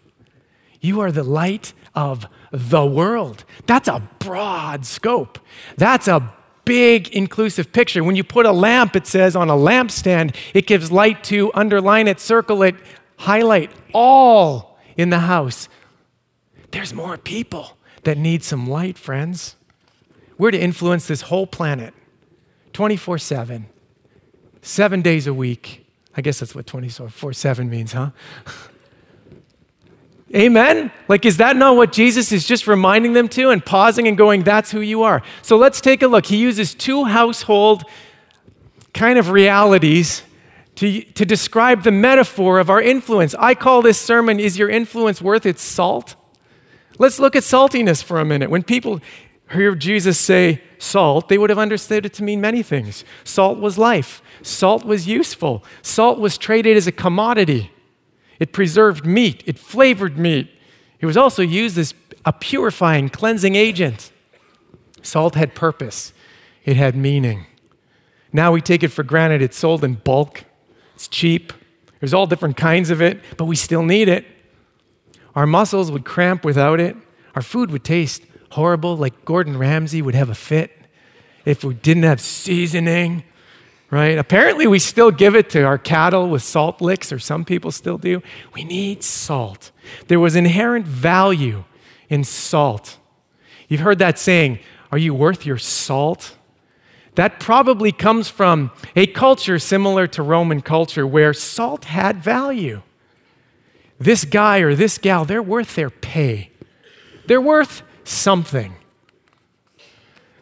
You 0.80 1.00
are 1.00 1.12
the 1.12 1.22
light 1.22 1.72
of 1.94 2.26
the 2.50 2.86
world. 2.86 3.44
That's 3.66 3.88
a 3.88 4.08
broad 4.18 4.86
scope. 4.86 5.38
That's 5.76 6.08
a 6.08 6.32
big 6.64 7.08
inclusive 7.08 7.72
picture. 7.72 8.04
When 8.04 8.16
you 8.16 8.24
put 8.24 8.46
a 8.46 8.52
lamp, 8.52 8.96
it 8.96 9.06
says 9.06 9.34
on 9.36 9.50
a 9.50 9.54
lampstand, 9.54 10.34
it 10.54 10.66
gives 10.66 10.92
light 10.92 11.24
to 11.24 11.50
underline 11.54 12.08
it, 12.08 12.20
circle 12.20 12.62
it, 12.62 12.74
highlight 13.16 13.70
all 13.92 14.78
in 14.96 15.10
the 15.10 15.20
house. 15.20 15.68
There's 16.70 16.94
more 16.94 17.16
people 17.16 17.78
that 18.04 18.18
need 18.18 18.44
some 18.44 18.68
light, 18.68 18.96
friends. 18.98 19.56
We're 20.36 20.50
to 20.52 20.60
influence 20.60 21.06
this 21.06 21.22
whole 21.22 21.46
planet 21.46 21.94
24 22.72 23.18
7, 23.18 23.66
seven 24.62 25.02
days 25.02 25.26
a 25.26 25.34
week. 25.34 25.87
I 26.16 26.20
guess 26.20 26.40
that's 26.40 26.54
what 26.54 26.66
24 26.66 27.32
7 27.32 27.70
means, 27.70 27.92
huh? 27.92 28.10
Amen? 30.34 30.92
Like, 31.08 31.24
is 31.24 31.38
that 31.38 31.56
not 31.56 31.76
what 31.76 31.90
Jesus 31.90 32.32
is 32.32 32.46
just 32.46 32.66
reminding 32.66 33.14
them 33.14 33.28
to 33.28 33.48
and 33.50 33.64
pausing 33.64 34.06
and 34.06 34.18
going, 34.18 34.42
that's 34.42 34.70
who 34.70 34.80
you 34.80 35.02
are? 35.02 35.22
So 35.42 35.56
let's 35.56 35.80
take 35.80 36.02
a 36.02 36.06
look. 36.06 36.26
He 36.26 36.36
uses 36.36 36.74
two 36.74 37.04
household 37.04 37.84
kind 38.92 39.18
of 39.18 39.30
realities 39.30 40.22
to, 40.76 41.02
to 41.02 41.24
describe 41.24 41.82
the 41.82 41.90
metaphor 41.90 42.58
of 42.58 42.68
our 42.68 42.80
influence. 42.80 43.34
I 43.38 43.54
call 43.54 43.80
this 43.80 43.98
sermon, 43.98 44.38
Is 44.38 44.58
Your 44.58 44.68
Influence 44.68 45.22
Worth 45.22 45.46
Its 45.46 45.62
Salt? 45.62 46.14
Let's 46.98 47.18
look 47.18 47.34
at 47.34 47.42
saltiness 47.42 48.02
for 48.02 48.20
a 48.20 48.24
minute. 48.24 48.50
When 48.50 48.62
people 48.62 49.00
hear 49.50 49.74
Jesus 49.74 50.18
say 50.18 50.62
salt, 50.78 51.28
they 51.28 51.38
would 51.38 51.50
have 51.50 51.58
understood 51.58 52.04
it 52.04 52.12
to 52.14 52.22
mean 52.22 52.40
many 52.40 52.62
things. 52.62 53.04
Salt 53.24 53.58
was 53.58 53.78
life, 53.78 54.22
salt 54.42 54.84
was 54.84 55.06
useful, 55.06 55.64
salt 55.82 56.18
was 56.18 56.38
traded 56.38 56.76
as 56.76 56.86
a 56.86 56.92
commodity. 56.92 57.70
It 58.38 58.52
preserved 58.52 59.04
meat, 59.04 59.42
it 59.46 59.58
flavored 59.58 60.18
meat. 60.18 60.50
It 61.00 61.06
was 61.06 61.16
also 61.16 61.42
used 61.42 61.78
as 61.78 61.94
a 62.24 62.32
purifying, 62.32 63.08
cleansing 63.08 63.54
agent. 63.54 64.12
Salt 65.02 65.34
had 65.34 65.54
purpose, 65.54 66.12
it 66.64 66.76
had 66.76 66.96
meaning. 66.96 67.46
Now 68.32 68.52
we 68.52 68.60
take 68.60 68.82
it 68.82 68.88
for 68.88 69.02
granted 69.02 69.42
it's 69.42 69.56
sold 69.56 69.84
in 69.84 69.94
bulk, 69.94 70.44
it's 70.94 71.08
cheap, 71.08 71.52
there's 72.00 72.14
all 72.14 72.26
different 72.26 72.56
kinds 72.56 72.90
of 72.90 73.00
it, 73.00 73.20
but 73.36 73.46
we 73.46 73.56
still 73.56 73.82
need 73.82 74.08
it. 74.08 74.26
Our 75.34 75.46
muscles 75.46 75.90
would 75.90 76.04
cramp 76.04 76.44
without 76.44 76.80
it, 76.80 76.96
our 77.34 77.42
food 77.42 77.70
would 77.70 77.84
taste 77.84 78.22
horrible, 78.50 78.96
like 78.96 79.24
Gordon 79.24 79.58
Ramsay 79.58 80.02
would 80.02 80.14
have 80.14 80.28
a 80.28 80.34
fit 80.34 80.72
if 81.44 81.64
we 81.64 81.74
didn't 81.74 82.02
have 82.02 82.20
seasoning 82.20 83.24
right? 83.90 84.18
Apparently, 84.18 84.66
we 84.66 84.78
still 84.78 85.10
give 85.10 85.34
it 85.34 85.50
to 85.50 85.62
our 85.62 85.78
cattle 85.78 86.28
with 86.28 86.42
salt 86.42 86.80
licks, 86.80 87.12
or 87.12 87.18
some 87.18 87.44
people 87.44 87.70
still 87.72 87.98
do. 87.98 88.22
We 88.54 88.64
need 88.64 89.02
salt. 89.02 89.70
There 90.08 90.20
was 90.20 90.36
inherent 90.36 90.86
value 90.86 91.64
in 92.08 92.24
salt. 92.24 92.98
You've 93.68 93.80
heard 93.80 93.98
that 93.98 94.18
saying, 94.18 94.58
Are 94.92 94.98
you 94.98 95.14
worth 95.14 95.46
your 95.46 95.58
salt? 95.58 96.36
That 97.14 97.40
probably 97.40 97.90
comes 97.90 98.28
from 98.28 98.70
a 98.94 99.06
culture 99.06 99.58
similar 99.58 100.06
to 100.06 100.22
Roman 100.22 100.60
culture 100.60 101.06
where 101.06 101.34
salt 101.34 101.86
had 101.86 102.22
value. 102.22 102.82
This 103.98 104.24
guy 104.24 104.58
or 104.58 104.76
this 104.76 104.98
gal, 104.98 105.24
they're 105.24 105.42
worth 105.42 105.74
their 105.74 105.90
pay, 105.90 106.50
they're 107.26 107.40
worth 107.40 107.82
something. 108.04 108.76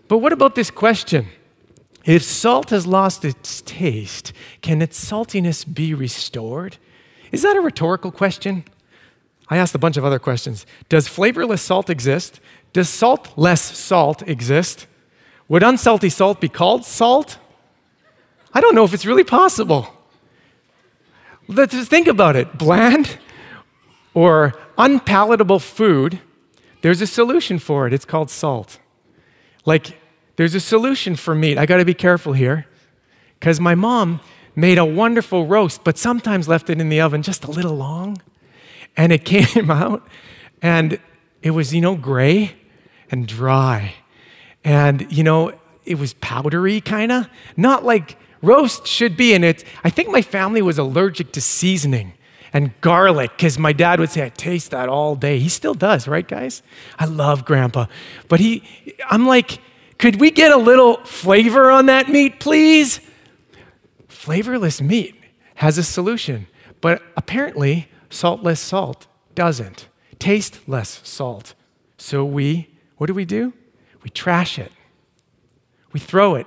But 0.09 0.19
what 0.19 0.33
about 0.33 0.55
this 0.55 0.71
question? 0.71 1.29
If 2.07 2.23
salt 2.23 2.71
has 2.71 2.87
lost 2.87 3.25
its 3.25 3.63
taste, 3.63 4.33
can 4.63 4.81
its 4.81 5.05
saltiness 5.05 5.65
be 5.65 5.93
restored? 5.93 6.77
Is 7.33 7.43
that 7.43 7.57
a 7.57 7.61
rhetorical 7.61 8.13
question? 8.13 8.65
I 9.49 9.57
asked 9.57 9.75
a 9.75 9.79
bunch 9.79 9.97
of 9.97 10.05
other 10.05 10.21
questions. 10.21 10.67
Does 10.89 11.09
flavorless 11.09 11.63
salt 11.63 11.91
exist? 11.91 12.41
Does 12.73 12.89
saltless 12.89 13.61
salt 13.61 14.23
exist? 14.23 14.87
Would 15.49 15.63
unsalty 15.63 16.11
salt 16.11 16.41
be 16.41 16.49
called 16.49 16.85
salt? 16.85 17.39
I 18.53 18.61
don't 18.61 18.77
know 18.77 18.85
if 18.85 18.95
it's 18.95 19.07
really 19.07 19.25
possible. 19.25 19.93
Let's 21.49 21.75
just 21.75 21.91
think 21.91 22.07
about 22.07 22.37
it. 22.37 22.57
Bland 22.57 23.19
or 24.15 24.55
unpalatable 24.79 25.59
food, 25.59 26.21
there's 26.83 27.01
a 27.01 27.07
solution 27.07 27.59
for 27.59 27.87
it. 27.87 27.93
It's 27.93 28.05
called 28.05 28.31
salt. 28.31 28.79
Like 29.65 29.99
there's 30.37 30.55
a 30.55 30.61
solution 30.61 31.17
for 31.17 31.35
meat. 31.35 31.59
I 31.59 31.67
got 31.67 31.79
to 31.79 31.85
be 31.85 31.95
careful 31.95 32.33
here 32.33 32.67
because 33.39 33.61
my 33.61 33.75
mom 33.75 34.21
made 34.55 34.79
a 34.79 34.85
wonderful 34.85 35.47
roast, 35.47 35.85
but 35.85 35.99
sometimes 35.99 36.49
left 36.49 36.71
it 36.71 36.81
in 36.81 36.89
the 36.89 37.01
oven 37.01 37.23
just 37.23 37.45
a 37.45 37.51
little 37.51 37.75
long. 37.75 38.21
And 38.97 39.13
it 39.13 39.25
came 39.25 39.71
out 39.71 40.07
and 40.63 40.99
it 41.43 41.51
was, 41.51 41.75
you 41.75 41.81
know, 41.81 41.97
gray 41.97 42.57
and 43.11 43.27
dry. 43.27 43.95
And, 44.65 45.11
you 45.11 45.23
know, 45.23 45.53
it 45.85 45.99
was 45.99 46.15
powdery 46.15 46.81
kind 46.81 47.13
of, 47.13 47.29
not 47.57 47.85
like 47.85 48.19
roast 48.43 48.87
should 48.87 49.17
be. 49.17 49.35
And 49.35 49.45
it, 49.45 49.65
I 49.85 49.91
think 49.91 50.11
my 50.11 50.23
family 50.23 50.63
was 50.63 50.79
allergic 50.79 51.33
to 51.33 51.41
seasoning 51.41 52.15
and 52.53 52.79
garlic 52.81 53.31
because 53.37 53.59
my 53.59 53.73
dad 53.73 54.01
would 54.01 54.11
say, 54.11 54.25
I 54.25 54.31
taste 54.31 54.71
that 54.71 54.89
all 54.89 55.15
day. 55.15 55.39
He 55.39 55.49
still 55.49 55.75
does, 55.75 56.09
right, 56.09 56.27
guys? 56.27 56.63
I 56.99 57.05
love 57.05 57.45
grandpa. 57.45 57.87
But 58.29 58.41
he, 58.41 58.65
I'm 59.09 59.27
like, 59.27 59.61
could 59.99 60.21
we 60.21 60.31
get 60.31 60.53
a 60.53 60.57
little 60.57 60.99
flavor 61.05 61.71
on 61.71 61.87
that 61.87 62.09
meat, 62.09 62.41
please? 62.41 63.01
Flavorless 64.09 64.81
meat 64.81 65.15
has 65.57 65.79
a 65.79 65.83
solution, 65.83 66.47
but 66.81 67.03
apparently, 67.17 67.89
saltless 68.11 68.61
salt 68.61 69.07
doesn't. 69.35 69.89
Taste 70.19 70.61
less 70.67 71.01
salt. 71.05 71.55
So 71.99 72.25
we, 72.25 72.69
what 72.97 73.07
do 73.07 73.15
we 73.15 73.25
do? 73.25 73.53
We 74.03 74.11
trash 74.11 74.59
it. 74.59 74.73
We 75.93 76.01
throw 76.01 76.35
it 76.35 76.47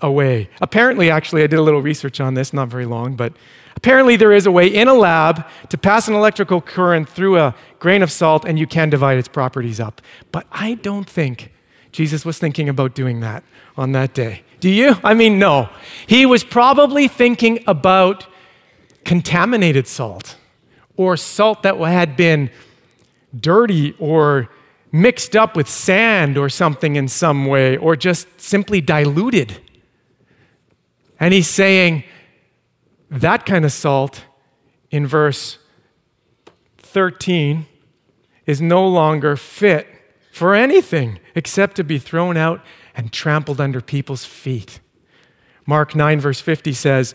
away. 0.00 0.50
Apparently, 0.60 1.10
actually, 1.10 1.42
I 1.42 1.46
did 1.46 1.58
a 1.58 1.62
little 1.62 1.82
research 1.82 2.20
on 2.20 2.34
this, 2.34 2.52
not 2.52 2.68
very 2.68 2.86
long, 2.86 3.16
but 3.16 3.34
apparently 3.76 4.16
there 4.16 4.32
is 4.32 4.46
a 4.46 4.50
way 4.50 4.66
in 4.66 4.88
a 4.88 4.94
lab 4.94 5.46
to 5.70 5.78
pass 5.78 6.08
an 6.08 6.14
electrical 6.14 6.60
current 6.60 7.08
through 7.08 7.38
a 7.38 7.54
grain 7.78 8.02
of 8.02 8.10
salt 8.10 8.44
and 8.44 8.58
you 8.58 8.66
can 8.66 8.90
divide 8.90 9.18
its 9.18 9.28
properties 9.28 9.80
up. 9.80 10.02
But 10.32 10.46
I 10.50 10.74
don't 10.74 11.08
think 11.08 11.52
Jesus 11.96 12.26
was 12.26 12.38
thinking 12.38 12.68
about 12.68 12.94
doing 12.94 13.20
that 13.20 13.42
on 13.74 13.92
that 13.92 14.12
day. 14.12 14.42
Do 14.60 14.68
you? 14.68 14.96
I 15.02 15.14
mean, 15.14 15.38
no. 15.38 15.70
He 16.06 16.26
was 16.26 16.44
probably 16.44 17.08
thinking 17.08 17.64
about 17.66 18.26
contaminated 19.06 19.88
salt 19.88 20.36
or 20.98 21.16
salt 21.16 21.62
that 21.62 21.78
had 21.78 22.14
been 22.14 22.50
dirty 23.40 23.96
or 23.98 24.50
mixed 24.92 25.34
up 25.34 25.56
with 25.56 25.70
sand 25.70 26.36
or 26.36 26.50
something 26.50 26.96
in 26.96 27.08
some 27.08 27.46
way 27.46 27.78
or 27.78 27.96
just 27.96 28.26
simply 28.38 28.82
diluted. 28.82 29.58
And 31.18 31.32
he's 31.32 31.48
saying 31.48 32.04
that 33.10 33.46
kind 33.46 33.64
of 33.64 33.72
salt 33.72 34.22
in 34.90 35.06
verse 35.06 35.56
13 36.76 37.64
is 38.44 38.60
no 38.60 38.86
longer 38.86 39.34
fit 39.34 39.95
for 40.36 40.54
anything 40.54 41.18
except 41.34 41.76
to 41.76 41.82
be 41.82 41.98
thrown 41.98 42.36
out 42.36 42.60
and 42.94 43.10
trampled 43.10 43.58
under 43.58 43.80
people's 43.80 44.26
feet. 44.26 44.80
Mark 45.64 45.94
9, 45.94 46.20
verse 46.20 46.42
50 46.42 46.74
says, 46.74 47.14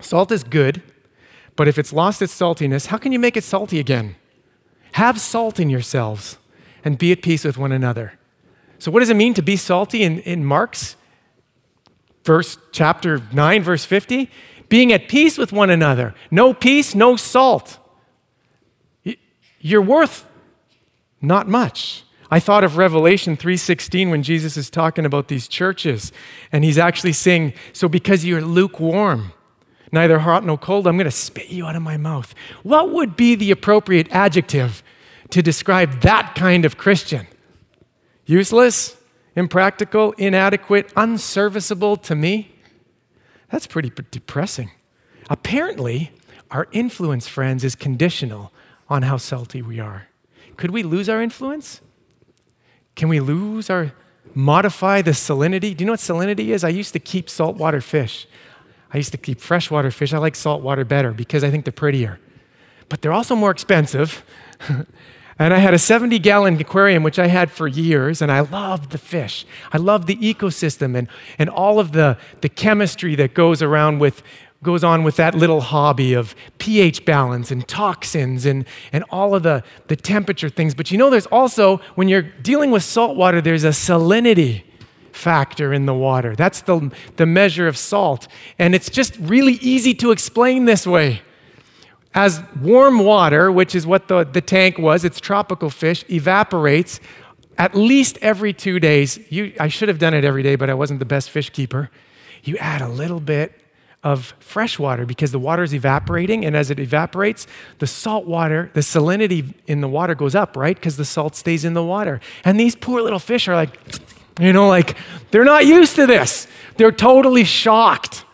Salt 0.00 0.30
is 0.30 0.44
good, 0.44 0.80
but 1.56 1.66
if 1.66 1.78
it's 1.78 1.92
lost 1.92 2.22
its 2.22 2.32
saltiness, 2.32 2.86
how 2.86 2.96
can 2.96 3.10
you 3.10 3.18
make 3.18 3.36
it 3.36 3.42
salty 3.42 3.80
again? 3.80 4.14
Have 4.92 5.20
salt 5.20 5.58
in 5.58 5.68
yourselves 5.68 6.38
and 6.84 6.96
be 6.96 7.10
at 7.10 7.22
peace 7.22 7.42
with 7.42 7.58
one 7.58 7.72
another. 7.72 8.20
So, 8.78 8.92
what 8.92 9.00
does 9.00 9.10
it 9.10 9.16
mean 9.16 9.34
to 9.34 9.42
be 9.42 9.56
salty 9.56 10.04
in, 10.04 10.20
in 10.20 10.44
Mark's 10.44 10.94
verse, 12.22 12.56
chapter 12.70 13.20
9, 13.32 13.64
verse 13.64 13.84
50? 13.84 14.30
Being 14.68 14.92
at 14.92 15.08
peace 15.08 15.36
with 15.36 15.52
one 15.52 15.70
another. 15.70 16.14
No 16.30 16.54
peace, 16.54 16.94
no 16.94 17.16
salt. 17.16 17.78
You're 19.58 19.82
worth 19.82 20.30
not 21.20 21.48
much. 21.48 22.03
I 22.30 22.40
thought 22.40 22.64
of 22.64 22.76
Revelation 22.76 23.36
3:16 23.36 24.10
when 24.10 24.22
Jesus 24.22 24.56
is 24.56 24.70
talking 24.70 25.04
about 25.04 25.28
these 25.28 25.46
churches 25.46 26.12
and 26.50 26.64
he's 26.64 26.78
actually 26.78 27.12
saying, 27.12 27.52
"So 27.72 27.88
because 27.88 28.24
you're 28.24 28.40
lukewarm, 28.40 29.32
neither 29.92 30.20
hot 30.20 30.44
nor 30.44 30.58
cold, 30.58 30.86
I'm 30.86 30.96
going 30.96 31.04
to 31.04 31.10
spit 31.10 31.50
you 31.50 31.66
out 31.66 31.76
of 31.76 31.82
my 31.82 31.96
mouth." 31.96 32.34
What 32.62 32.90
would 32.90 33.16
be 33.16 33.34
the 33.34 33.50
appropriate 33.50 34.08
adjective 34.10 34.82
to 35.30 35.42
describe 35.42 36.00
that 36.00 36.34
kind 36.34 36.64
of 36.64 36.76
Christian? 36.76 37.26
Useless, 38.26 38.96
impractical, 39.36 40.12
inadequate, 40.12 40.92
unserviceable 40.96 41.96
to 42.02 42.14
me? 42.14 42.52
That's 43.50 43.66
pretty 43.66 43.92
depressing. 44.10 44.70
Apparently, 45.28 46.10
our 46.50 46.68
influence, 46.72 47.28
friends, 47.28 47.64
is 47.64 47.74
conditional 47.74 48.52
on 48.88 49.02
how 49.02 49.16
salty 49.16 49.62
we 49.62 49.78
are. 49.78 50.08
Could 50.56 50.70
we 50.70 50.82
lose 50.82 51.08
our 51.08 51.20
influence? 51.20 51.80
Can 52.96 53.08
we 53.08 53.20
lose 53.20 53.70
our, 53.70 53.92
modify 54.34 55.02
the 55.02 55.12
salinity? 55.12 55.76
Do 55.76 55.82
you 55.82 55.86
know 55.86 55.92
what 55.92 56.00
salinity 56.00 56.48
is? 56.48 56.64
I 56.64 56.68
used 56.68 56.92
to 56.92 56.98
keep 56.98 57.28
saltwater 57.28 57.80
fish. 57.80 58.26
I 58.92 58.96
used 58.96 59.12
to 59.12 59.18
keep 59.18 59.40
freshwater 59.40 59.90
fish. 59.90 60.12
I 60.12 60.18
like 60.18 60.36
saltwater 60.36 60.84
better 60.84 61.12
because 61.12 61.42
I 61.42 61.50
think 61.50 61.64
they're 61.64 61.72
prettier. 61.72 62.20
But 62.88 63.02
they're 63.02 63.12
also 63.12 63.34
more 63.34 63.50
expensive. 63.50 64.24
And 65.38 65.52
I 65.52 65.58
had 65.58 65.74
a 65.74 65.78
70 65.78 66.20
gallon 66.20 66.60
aquarium, 66.60 67.02
which 67.02 67.18
I 67.18 67.26
had 67.26 67.50
for 67.50 67.66
years, 67.66 68.22
and 68.22 68.30
I 68.30 68.40
loved 68.40 68.92
the 68.92 68.98
fish. 68.98 69.44
I 69.72 69.78
loved 69.78 70.06
the 70.06 70.16
ecosystem 70.16 70.96
and, 70.96 71.08
and 71.38 71.50
all 71.50 71.80
of 71.80 71.92
the, 71.92 72.16
the 72.40 72.48
chemistry 72.48 73.16
that 73.16 73.34
goes 73.34 73.60
around 73.60 73.98
with, 73.98 74.22
goes 74.64 74.82
on 74.82 75.04
with 75.04 75.16
that 75.16 75.34
little 75.34 75.60
hobby 75.60 76.14
of 76.14 76.34
pH 76.58 77.04
balance 77.04 77.50
and 77.50 77.66
toxins 77.68 78.44
and, 78.46 78.66
and 78.92 79.04
all 79.10 79.34
of 79.34 79.42
the, 79.42 79.62
the 79.86 79.96
temperature 79.96 80.48
things. 80.48 80.74
But 80.74 80.90
you 80.90 80.98
know, 80.98 81.10
there's 81.10 81.26
also, 81.26 81.76
when 81.94 82.08
you're 82.08 82.22
dealing 82.22 82.70
with 82.70 82.82
salt 82.82 83.16
water, 83.16 83.40
there's 83.40 83.64
a 83.64 83.68
salinity 83.68 84.64
factor 85.12 85.72
in 85.72 85.86
the 85.86 85.94
water. 85.94 86.34
That's 86.34 86.62
the, 86.62 86.90
the 87.16 87.26
measure 87.26 87.68
of 87.68 87.76
salt. 87.76 88.26
And 88.58 88.74
it's 88.74 88.90
just 88.90 89.16
really 89.18 89.54
easy 89.54 89.94
to 89.94 90.10
explain 90.10 90.64
this 90.64 90.86
way 90.86 91.22
as 92.14 92.42
warm 92.60 93.00
water, 93.00 93.50
which 93.50 93.74
is 93.74 93.86
what 93.86 94.08
the, 94.08 94.24
the 94.24 94.40
tank 94.40 94.78
was, 94.78 95.04
it's 95.04 95.20
tropical 95.20 95.68
fish, 95.68 96.04
evaporates 96.08 97.00
at 97.58 97.74
least 97.74 98.18
every 98.20 98.52
two 98.52 98.80
days. 98.80 99.18
You, 99.30 99.52
I 99.60 99.68
should 99.68 99.88
have 99.88 99.98
done 99.98 100.14
it 100.14 100.24
every 100.24 100.42
day, 100.42 100.56
but 100.56 100.70
I 100.70 100.74
wasn't 100.74 100.98
the 100.98 101.04
best 101.06 101.30
fish 101.30 101.50
keeper. 101.50 101.90
You 102.42 102.56
add 102.58 102.82
a 102.82 102.88
little 102.88 103.20
bit 103.20 103.63
of 104.04 104.34
fresh 104.38 104.78
water 104.78 105.06
because 105.06 105.32
the 105.32 105.38
water 105.38 105.62
is 105.62 105.74
evaporating, 105.74 106.44
and 106.44 106.54
as 106.54 106.70
it 106.70 106.78
evaporates, 106.78 107.46
the 107.78 107.86
salt 107.86 108.26
water, 108.26 108.70
the 108.74 108.80
salinity 108.80 109.54
in 109.66 109.80
the 109.80 109.88
water 109.88 110.14
goes 110.14 110.34
up, 110.34 110.56
right? 110.56 110.76
Because 110.76 110.98
the 110.98 111.06
salt 111.06 111.34
stays 111.34 111.64
in 111.64 111.72
the 111.72 111.82
water. 111.82 112.20
And 112.44 112.60
these 112.60 112.76
poor 112.76 113.00
little 113.00 113.18
fish 113.18 113.48
are 113.48 113.56
like, 113.56 113.80
you 114.38 114.52
know, 114.52 114.68
like 114.68 114.96
they're 115.30 115.44
not 115.44 115.64
used 115.64 115.96
to 115.96 116.06
this. 116.06 116.46
They're 116.76 116.92
totally 116.92 117.44
shocked. 117.44 118.24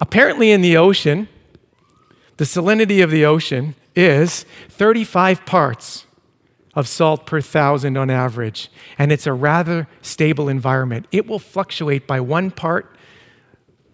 Apparently, 0.00 0.50
in 0.50 0.62
the 0.62 0.76
ocean, 0.76 1.28
the 2.38 2.44
salinity 2.44 3.04
of 3.04 3.10
the 3.10 3.24
ocean 3.26 3.74
is 3.94 4.46
35 4.70 5.44
parts 5.44 6.06
of 6.74 6.88
salt 6.88 7.26
per 7.26 7.40
thousand 7.40 7.96
on 7.96 8.10
average, 8.10 8.70
and 8.98 9.12
it's 9.12 9.26
a 9.26 9.32
rather 9.32 9.86
stable 10.00 10.48
environment. 10.48 11.06
It 11.12 11.26
will 11.26 11.38
fluctuate 11.38 12.06
by 12.06 12.20
one 12.20 12.50
part 12.50 12.95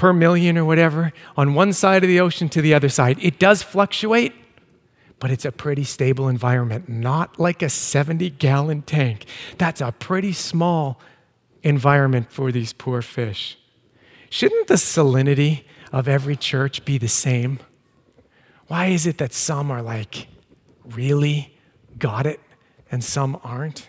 per 0.03 0.13
million 0.13 0.59
or 0.59 0.65
whatever 0.65 1.13
on 1.37 1.55
one 1.55 1.73
side 1.73 2.03
of 2.03 2.09
the 2.09 2.19
ocean 2.19 2.49
to 2.49 2.61
the 2.61 2.75
other 2.75 2.89
side. 2.89 3.17
It 3.21 3.39
does 3.39 3.63
fluctuate, 3.63 4.33
but 5.21 5.31
it's 5.31 5.45
a 5.45 5.53
pretty 5.53 5.85
stable 5.85 6.27
environment, 6.27 6.89
not 6.89 7.39
like 7.39 7.63
a 7.63 7.69
70 7.69 8.31
gallon 8.31 8.83
tank. 8.83 9.27
That's 9.59 9.81
a 9.81 9.93
pretty 9.93 10.33
small 10.33 10.99
environment 11.63 12.33
for 12.33 12.51
these 12.51 12.73
poor 12.73 13.01
fish. 13.01 13.57
Shouldn't 14.29 14.67
the 14.67 14.75
salinity 14.75 15.63
of 15.93 16.09
every 16.09 16.35
church 16.35 16.85
be 16.85 16.99
the 16.99 17.07
same? 17.07 17.61
Why 18.67 18.87
is 18.87 19.07
it 19.07 19.19
that 19.19 19.33
some 19.33 19.71
are 19.71 19.83
like, 19.83 20.27
really 20.85 21.57
got 21.97 22.27
it, 22.27 22.41
and 22.91 23.05
some 23.05 23.39
aren't? 23.45 23.89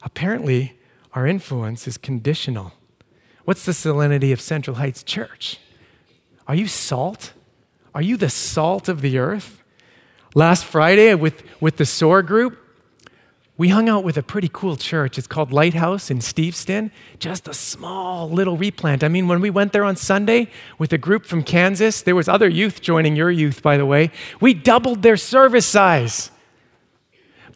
Apparently, 0.00 0.78
our 1.12 1.26
influence 1.26 1.88
is 1.88 1.98
conditional. 1.98 2.72
What's 3.48 3.64
the 3.64 3.72
salinity 3.72 4.30
of 4.30 4.42
Central 4.42 4.76
Heights 4.76 5.02
Church? 5.02 5.58
Are 6.46 6.54
you 6.54 6.66
salt? 6.66 7.32
Are 7.94 8.02
you 8.02 8.18
the 8.18 8.28
salt 8.28 8.90
of 8.90 9.00
the 9.00 9.16
earth? 9.16 9.62
Last 10.34 10.66
Friday 10.66 11.14
with, 11.14 11.42
with 11.58 11.78
the 11.78 11.86
SOAR 11.86 12.22
group, 12.22 12.58
we 13.56 13.70
hung 13.70 13.88
out 13.88 14.04
with 14.04 14.18
a 14.18 14.22
pretty 14.22 14.50
cool 14.52 14.76
church. 14.76 15.16
It's 15.16 15.26
called 15.26 15.50
Lighthouse 15.50 16.10
in 16.10 16.18
Steveston, 16.18 16.90
just 17.20 17.48
a 17.48 17.54
small 17.54 18.28
little 18.28 18.58
replant. 18.58 19.02
I 19.02 19.08
mean, 19.08 19.28
when 19.28 19.40
we 19.40 19.48
went 19.48 19.72
there 19.72 19.84
on 19.84 19.96
Sunday 19.96 20.50
with 20.76 20.92
a 20.92 20.98
group 20.98 21.24
from 21.24 21.42
Kansas, 21.42 22.02
there 22.02 22.14
was 22.14 22.28
other 22.28 22.50
youth 22.50 22.82
joining 22.82 23.16
your 23.16 23.30
youth, 23.30 23.62
by 23.62 23.78
the 23.78 23.86
way. 23.86 24.10
We 24.42 24.52
doubled 24.52 25.00
their 25.00 25.16
service 25.16 25.64
size. 25.64 26.30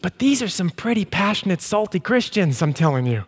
But 0.00 0.20
these 0.20 0.40
are 0.40 0.48
some 0.48 0.70
pretty 0.70 1.04
passionate, 1.04 1.60
salty 1.60 2.00
Christians, 2.00 2.62
I'm 2.62 2.72
telling 2.72 3.04
you. 3.04 3.24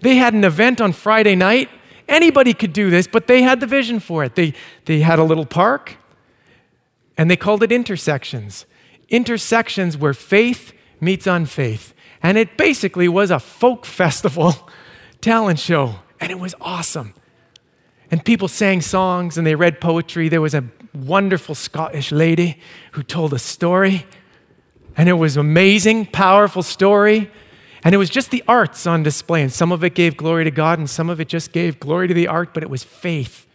They 0.00 0.16
had 0.16 0.34
an 0.34 0.42
event 0.42 0.80
on 0.80 0.92
Friday 0.92 1.36
night. 1.36 1.70
Anybody 2.08 2.54
could 2.54 2.72
do 2.72 2.90
this, 2.90 3.06
but 3.06 3.26
they 3.26 3.42
had 3.42 3.60
the 3.60 3.66
vision 3.66 4.00
for 4.00 4.24
it. 4.24 4.34
They, 4.34 4.54
they 4.86 5.00
had 5.00 5.18
a 5.18 5.24
little 5.24 5.46
park, 5.46 5.96
and 7.16 7.30
they 7.30 7.36
called 7.36 7.62
it 7.62 7.70
intersections. 7.70 8.64
Intersections 9.08 9.96
where 9.96 10.14
faith 10.14 10.72
meets 11.00 11.26
unfaith 11.26 11.94
and 12.22 12.36
it 12.36 12.56
basically 12.56 13.08
was 13.08 13.30
a 13.30 13.38
folk 13.38 13.86
festival 14.00 14.54
talent 15.20 15.58
show. 15.58 15.96
And 16.20 16.30
it 16.32 16.40
was 16.40 16.54
awesome. 16.60 17.14
And 18.10 18.24
people 18.24 18.48
sang 18.48 18.80
songs 18.80 19.36
and 19.38 19.46
they 19.46 19.54
read 19.54 19.80
poetry. 19.80 20.28
There 20.28 20.40
was 20.40 20.54
a 20.54 20.64
wonderful 20.94 21.54
Scottish 21.54 22.10
lady 22.10 22.58
who 22.92 23.02
told 23.02 23.32
a 23.32 23.38
story. 23.38 24.06
And 24.96 25.08
it 25.08 25.12
was 25.12 25.36
amazing, 25.36 26.06
powerful 26.06 26.62
story. 26.62 27.30
And 27.84 27.94
it 27.94 27.98
was 27.98 28.10
just 28.10 28.30
the 28.30 28.44
arts 28.48 28.86
on 28.86 29.02
display. 29.02 29.42
And 29.42 29.52
some 29.52 29.72
of 29.72 29.84
it 29.84 29.94
gave 29.94 30.16
glory 30.16 30.44
to 30.44 30.50
God, 30.50 30.78
and 30.78 30.88
some 30.88 31.10
of 31.10 31.20
it 31.20 31.28
just 31.28 31.52
gave 31.52 31.78
glory 31.78 32.08
to 32.08 32.14
the 32.14 32.26
art, 32.26 32.52
but 32.54 32.62
it 32.62 32.70
was 32.70 32.84
faith 32.84 33.46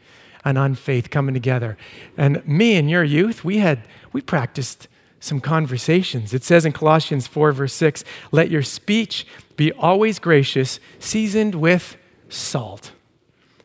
and 0.45 0.57
unfaith 0.57 1.09
coming 1.09 1.33
together. 1.33 1.77
And 2.17 2.45
me 2.47 2.75
and 2.75 2.89
your 2.89 3.03
youth, 3.03 3.43
we 3.43 3.57
had 3.57 3.88
we 4.12 4.21
practiced 4.21 4.88
some 5.19 5.39
conversations. 5.39 6.33
It 6.33 6.43
says 6.43 6.65
in 6.65 6.73
Colossians 6.73 7.27
4, 7.27 7.53
verse 7.53 7.73
6, 7.73 8.03
let 8.31 8.51
your 8.51 8.62
speech 8.62 9.25
be 9.55 9.71
always 9.71 10.19
gracious, 10.19 10.79
seasoned 10.99 11.55
with 11.55 11.95
salt, 12.27 12.91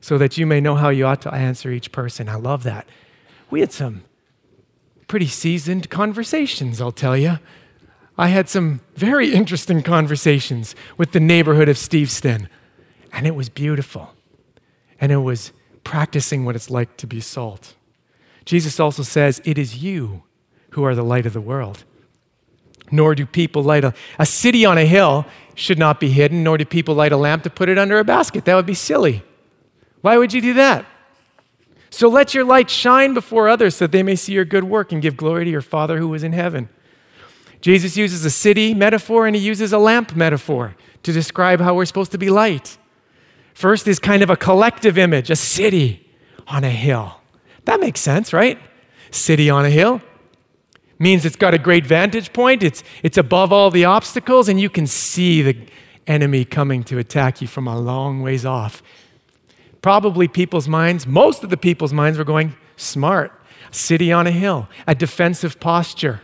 so 0.00 0.18
that 0.18 0.38
you 0.38 0.46
may 0.46 0.60
know 0.60 0.76
how 0.76 0.90
you 0.90 1.04
ought 1.04 1.20
to 1.22 1.34
answer 1.34 1.70
each 1.70 1.90
person. 1.90 2.28
I 2.28 2.36
love 2.36 2.62
that. 2.62 2.88
We 3.50 3.60
had 3.60 3.72
some 3.72 4.04
pretty 5.08 5.26
seasoned 5.26 5.90
conversations, 5.90 6.80
I'll 6.80 6.92
tell 6.92 7.16
you. 7.16 7.38
I 8.18 8.28
had 8.28 8.48
some 8.48 8.81
very 8.96 9.33
interesting 9.33 9.83
conversations 9.83 10.74
with 10.96 11.12
the 11.12 11.20
neighborhood 11.20 11.68
of 11.68 11.76
Steveston, 11.76 12.48
and 13.12 13.26
it 13.26 13.37
was 13.37 13.48
beautiful. 13.48 14.12
And 15.00 15.12
it 15.12 15.18
was 15.18 15.52
practicing 15.85 16.44
what 16.44 16.57
it's 16.57 16.68
like 16.68 16.96
to 16.96 17.07
be 17.07 17.20
salt. 17.20 17.76
Jesus 18.44 18.81
also 18.81 19.04
says, 19.04 19.40
It 19.44 19.57
is 19.57 19.83
you 19.83 20.24
who 20.70 20.85
are 20.85 20.96
the 20.96 21.04
light 21.04 21.26
of 21.26 21.33
the 21.33 21.40
world. 21.40 21.85
Nor 22.90 23.14
do 23.14 23.24
people 23.24 23.62
light 23.62 23.85
a, 23.85 23.94
a 24.18 24.26
city 24.26 24.64
on 24.64 24.78
a 24.78 24.85
hill 24.85 25.24
should 25.54 25.78
not 25.78 26.00
be 26.00 26.11
hidden, 26.11 26.42
nor 26.42 26.59
do 26.59 26.64
people 26.64 26.94
light 26.94 27.12
a 27.12 27.16
lamp 27.16 27.44
to 27.44 27.50
put 27.50 27.68
it 27.68 27.78
under 27.78 27.98
a 27.98 28.04
basket. 28.04 28.44
That 28.46 28.57
would 28.57 28.66
be 28.66 28.74
silly. 28.74 29.22
Why 30.00 30.16
would 30.16 30.33
you 30.33 30.40
do 30.40 30.54
that? 30.54 30.87
So 31.90 32.09
let 32.09 32.35
your 32.35 32.44
light 32.44 32.68
shine 32.68 33.14
before 33.14 33.48
others 33.48 33.76
so 33.76 33.85
that 33.85 33.92
they 33.92 34.02
may 34.02 34.16
see 34.16 34.33
your 34.33 34.44
good 34.44 34.64
work 34.64 34.90
and 34.90 35.00
give 35.00 35.16
glory 35.16 35.44
to 35.44 35.50
your 35.50 35.62
Father 35.62 35.98
who 35.98 36.12
is 36.14 36.22
in 36.22 36.33
heaven. 36.33 36.68
Jesus 37.60 37.96
uses 37.96 38.24
a 38.24 38.30
city 38.30 38.74
metaphor 38.74 39.26
and 39.26 39.34
he 39.34 39.42
uses 39.42 39.72
a 39.72 39.78
lamp 39.78 40.14
metaphor 40.14 40.76
to 41.02 41.12
describe 41.12 41.60
how 41.60 41.74
we're 41.74 41.84
supposed 41.84 42.12
to 42.12 42.18
be 42.18 42.30
light. 42.30 42.78
First 43.54 43.88
is 43.88 43.98
kind 43.98 44.22
of 44.22 44.30
a 44.30 44.36
collective 44.36 44.96
image, 44.96 45.30
a 45.30 45.36
city 45.36 46.06
on 46.46 46.64
a 46.64 46.70
hill. 46.70 47.20
That 47.64 47.80
makes 47.80 48.00
sense, 48.00 48.32
right? 48.32 48.58
City 49.10 49.50
on 49.50 49.64
a 49.64 49.70
hill 49.70 50.00
means 50.98 51.24
it's 51.24 51.36
got 51.36 51.54
a 51.54 51.58
great 51.58 51.86
vantage 51.86 52.32
point, 52.32 52.62
it's, 52.62 52.82
it's 53.02 53.18
above 53.18 53.52
all 53.52 53.70
the 53.70 53.84
obstacles, 53.84 54.48
and 54.48 54.60
you 54.60 54.68
can 54.68 54.86
see 54.86 55.42
the 55.42 55.56
enemy 56.06 56.44
coming 56.44 56.82
to 56.84 56.98
attack 56.98 57.40
you 57.40 57.46
from 57.46 57.68
a 57.68 57.78
long 57.78 58.22
ways 58.22 58.44
off. 58.44 58.82
Probably 59.82 60.26
people's 60.26 60.68
minds, 60.68 61.06
most 61.06 61.44
of 61.44 61.50
the 61.50 61.56
people's 61.56 61.92
minds 61.92 62.18
were 62.18 62.24
going, 62.24 62.56
smart, 62.76 63.32
city 63.70 64.10
on 64.10 64.26
a 64.26 64.30
hill, 64.32 64.68
a 64.86 64.94
defensive 64.94 65.60
posture. 65.60 66.20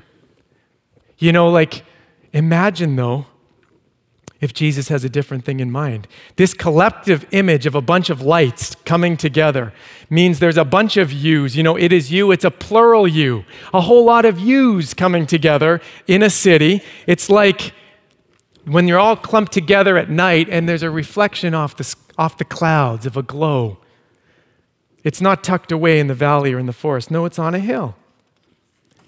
You 1.18 1.33
know, 1.33 1.48
like, 1.48 1.85
imagine 2.33 2.96
though, 2.96 3.27
if 4.44 4.53
Jesus 4.53 4.88
has 4.88 5.05
a 5.05 5.09
different 5.09 5.44
thing 5.44 5.59
in 5.59 5.70
mind. 5.70 6.07
This 6.37 6.53
collective 6.53 7.27
image 7.31 7.64
of 7.64 7.74
a 7.74 7.81
bunch 7.81 8.11
of 8.11 8.20
lights 8.20 8.74
coming 8.85 9.16
together 9.16 9.72
means 10.11 10.38
there's 10.38 10.59
a 10.59 10.66
bunch 10.66 10.98
of 10.98 11.11
yous. 11.11 11.57
You 11.57 11.62
know, 11.62 11.77
it 11.77 11.92
is 11.92 12.12
you, 12.12 12.31
it's 12.31 12.44
a 12.44 12.50
plural 12.50 13.09
you. 13.09 13.44
A 13.72 13.81
whole 13.81 14.05
lot 14.05 14.27
of 14.27 14.38
yous 14.38 14.92
coming 14.92 15.27
together 15.27 15.81
in 16.07 16.22
a 16.22 16.29
city. 16.29 16.83
It's 17.07 17.31
like 17.31 17.72
when 18.66 18.87
you're 18.87 18.98
all 18.98 19.16
clumped 19.16 19.53
together 19.53 19.96
at 19.96 20.11
night 20.11 20.48
and 20.50 20.68
there's 20.68 20.83
a 20.83 20.90
reflection 20.90 21.55
off 21.55 21.77
the, 21.77 21.96
off 22.18 22.37
the 22.37 22.44
clouds 22.44 23.07
of 23.07 23.16
a 23.16 23.22
glow. 23.22 23.79
It's 25.05 25.22
not 25.22 25.42
tucked 25.42 25.72
away 25.72 25.98
in 25.98 26.07
the 26.07 26.14
valley 26.14 26.53
or 26.53 26.59
in 26.59 26.66
the 26.66 26.72
forest. 26.72 27.11
No, 27.11 27.24
it's 27.24 27.38
on 27.38 27.55
a 27.55 27.61
hill 27.61 27.96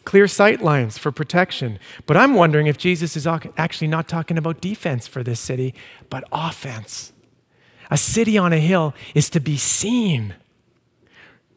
clear 0.07 0.27
sight 0.27 0.63
lines 0.63 0.97
for 0.97 1.13
protection. 1.13 1.79
But 2.07 2.17
I'm 2.17 2.33
wondering 2.33 2.69
if 2.69 2.79
Jesus 2.79 3.17
is 3.17 3.27
actually 3.27 3.89
not 3.89 4.09
talking 4.09 4.39
about 4.39 4.63
defense 4.63 5.07
for 5.07 5.23
this 5.23 5.41
city, 5.41 5.75
but 6.09 6.25
offense. 6.33 7.13
A 7.91 7.99
city 7.99 8.39
on 8.39 8.55
a 8.55 8.59
hill 8.59 8.95
is 9.15 9.29
to 9.31 9.41
be 9.41 9.59
seen. 9.59 10.35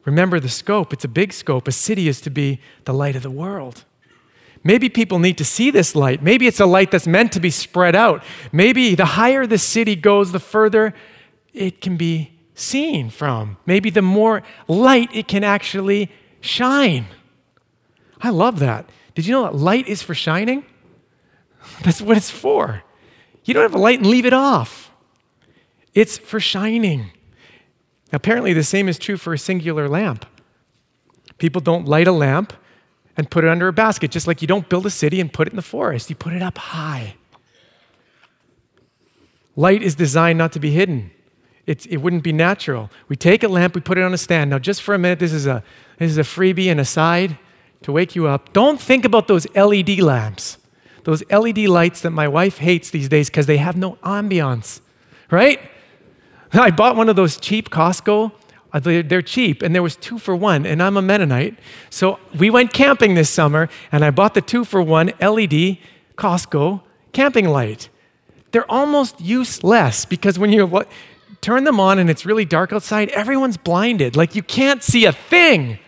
Remember 0.03 0.39
the 0.39 0.49
scope, 0.49 0.91
it's 0.91 1.05
a 1.05 1.09
big 1.09 1.31
scope. 1.31 1.67
A 1.67 1.71
city 1.71 2.09
is 2.09 2.19
to 2.21 2.29
be 2.29 2.59
the 2.83 2.93
light 2.93 3.15
of 3.15 3.23
the 3.23 3.31
world. 3.31 3.85
Maybe 4.63 4.89
people 4.89 5.19
need 5.19 5.37
to 5.37 5.45
see 5.45 5.71
this 5.71 5.95
light. 5.95 6.21
Maybe 6.21 6.45
it's 6.45 6.59
a 6.59 6.65
light 6.65 6.91
that's 6.91 7.07
meant 7.07 7.31
to 7.33 7.39
be 7.39 7.49
spread 7.49 7.95
out. 7.95 8.23
Maybe 8.51 8.93
the 8.93 9.05
higher 9.05 9.47
the 9.47 9.57
city 9.57 9.95
goes, 9.95 10.31
the 10.31 10.39
further 10.39 10.93
it 11.53 11.79
can 11.79 11.95
be 11.95 12.31
seen 12.55 13.09
from. 13.09 13.57
Maybe 13.65 13.89
the 13.89 14.01
more 14.01 14.43
light 14.67 15.09
it 15.13 15.27
can 15.27 15.43
actually 15.43 16.11
shine. 16.41 17.05
I 18.21 18.29
love 18.29 18.59
that. 18.59 18.89
Did 19.15 19.25
you 19.25 19.33
know 19.33 19.43
that 19.43 19.55
light 19.55 19.87
is 19.87 20.01
for 20.01 20.13
shining? 20.13 20.65
That's 21.83 22.01
what 22.01 22.17
it's 22.17 22.29
for. 22.29 22.83
You 23.45 23.53
don't 23.53 23.63
have 23.63 23.73
a 23.73 23.79
light 23.79 23.99
and 23.99 24.07
leave 24.07 24.25
it 24.25 24.33
off. 24.33 24.91
It's 25.93 26.17
for 26.17 26.39
shining. 26.39 27.11
Apparently, 28.11 28.53
the 28.53 28.63
same 28.63 28.87
is 28.87 28.97
true 28.97 29.17
for 29.17 29.33
a 29.33 29.37
singular 29.37 29.87
lamp. 29.87 30.25
People 31.37 31.61
don't 31.61 31.85
light 31.85 32.07
a 32.07 32.11
lamp 32.11 32.53
and 33.15 33.29
put 33.29 33.43
it 33.43 33.49
under 33.49 33.67
a 33.67 33.73
basket, 33.73 34.11
just 34.11 34.27
like 34.27 34.41
you 34.41 34.47
don't 34.47 34.69
build 34.69 34.85
a 34.85 34.89
city 34.89 35.19
and 35.19 35.31
put 35.31 35.47
it 35.47 35.51
in 35.51 35.55
the 35.55 35.61
forest. 35.61 36.09
You 36.09 36.15
put 36.15 36.33
it 36.33 36.41
up 36.41 36.57
high. 36.57 37.15
Light 39.55 39.81
is 39.81 39.95
designed 39.95 40.37
not 40.37 40.51
to 40.53 40.59
be 40.59 40.71
hidden. 40.71 41.11
It's, 41.65 41.85
it 41.85 41.97
wouldn't 41.97 42.23
be 42.23 42.31
natural. 42.31 42.89
We 43.09 43.15
take 43.15 43.43
a 43.43 43.47
lamp, 43.47 43.75
we 43.75 43.81
put 43.81 43.97
it 43.97 44.03
on 44.03 44.13
a 44.13 44.17
stand. 44.17 44.49
Now, 44.49 44.59
just 44.59 44.81
for 44.81 44.95
a 44.95 44.97
minute, 44.97 45.19
this 45.19 45.33
is 45.33 45.45
a, 45.45 45.63
this 45.97 46.11
is 46.11 46.17
a 46.17 46.23
freebie 46.23 46.71
and 46.71 46.79
aside 46.79 47.37
to 47.83 47.91
wake 47.91 48.15
you 48.15 48.27
up. 48.27 48.53
Don't 48.53 48.79
think 48.79 49.05
about 49.05 49.27
those 49.27 49.47
LED 49.55 49.99
lamps, 49.99 50.57
those 51.03 51.23
LED 51.31 51.59
lights 51.59 52.01
that 52.01 52.11
my 52.11 52.27
wife 52.27 52.57
hates 52.57 52.89
these 52.89 53.09
days 53.09 53.29
because 53.29 53.45
they 53.45 53.57
have 53.57 53.77
no 53.77 53.95
ambiance, 54.03 54.81
right? 55.31 55.59
I 56.53 56.71
bought 56.71 56.95
one 56.95 57.09
of 57.09 57.15
those 57.15 57.37
cheap 57.37 57.69
Costco. 57.69 58.31
Uh, 58.71 58.79
they're 58.79 59.23
cheap, 59.23 59.63
and 59.63 59.73
there 59.73 59.81
was 59.81 59.95
two 59.95 60.19
for 60.19 60.35
one, 60.35 60.63
and 60.65 60.83
I'm 60.83 60.95
a 60.95 61.01
Mennonite. 61.01 61.57
So 61.89 62.19
we 62.37 62.51
went 62.51 62.71
camping 62.71 63.15
this 63.15 63.29
summer, 63.29 63.67
and 63.91 64.05
I 64.05 64.11
bought 64.11 64.35
the 64.35 64.41
two 64.41 64.63
for 64.63 64.79
one 64.81 65.07
LED 65.19 65.79
Costco 66.15 66.81
camping 67.11 67.47
light. 67.49 67.89
They're 68.51 68.69
almost 68.69 69.19
useless 69.21 70.05
because 70.05 70.37
when 70.37 70.51
you 70.51 70.85
turn 71.41 71.63
them 71.63 71.79
on 71.79 71.99
and 71.99 72.09
it's 72.09 72.25
really 72.25 72.45
dark 72.45 72.73
outside, 72.73 73.09
everyone's 73.09 73.57
blinded. 73.57 74.15
Like 74.15 74.35
you 74.35 74.43
can't 74.43 74.83
see 74.83 75.05
a 75.05 75.11
thing. 75.11 75.79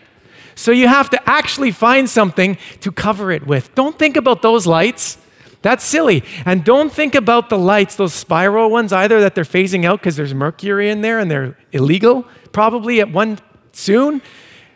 So 0.54 0.70
you 0.70 0.88
have 0.88 1.10
to 1.10 1.28
actually 1.28 1.70
find 1.70 2.08
something 2.08 2.58
to 2.80 2.92
cover 2.92 3.30
it 3.30 3.46
with. 3.46 3.74
Don't 3.74 3.98
think 3.98 4.16
about 4.16 4.42
those 4.42 4.66
lights. 4.66 5.18
That's 5.62 5.84
silly. 5.84 6.24
And 6.44 6.64
don't 6.64 6.92
think 6.92 7.14
about 7.14 7.48
the 7.48 7.58
lights, 7.58 7.96
those 7.96 8.12
spiral 8.12 8.70
ones 8.70 8.92
either, 8.92 9.20
that 9.20 9.34
they're 9.34 9.44
phasing 9.44 9.84
out 9.84 10.00
because 10.00 10.16
there's 10.16 10.34
mercury 10.34 10.90
in 10.90 11.00
there 11.02 11.18
and 11.18 11.30
they're 11.30 11.56
illegal, 11.70 12.26
probably 12.50 13.00
at 13.00 13.10
one 13.10 13.38
soon. 13.72 14.20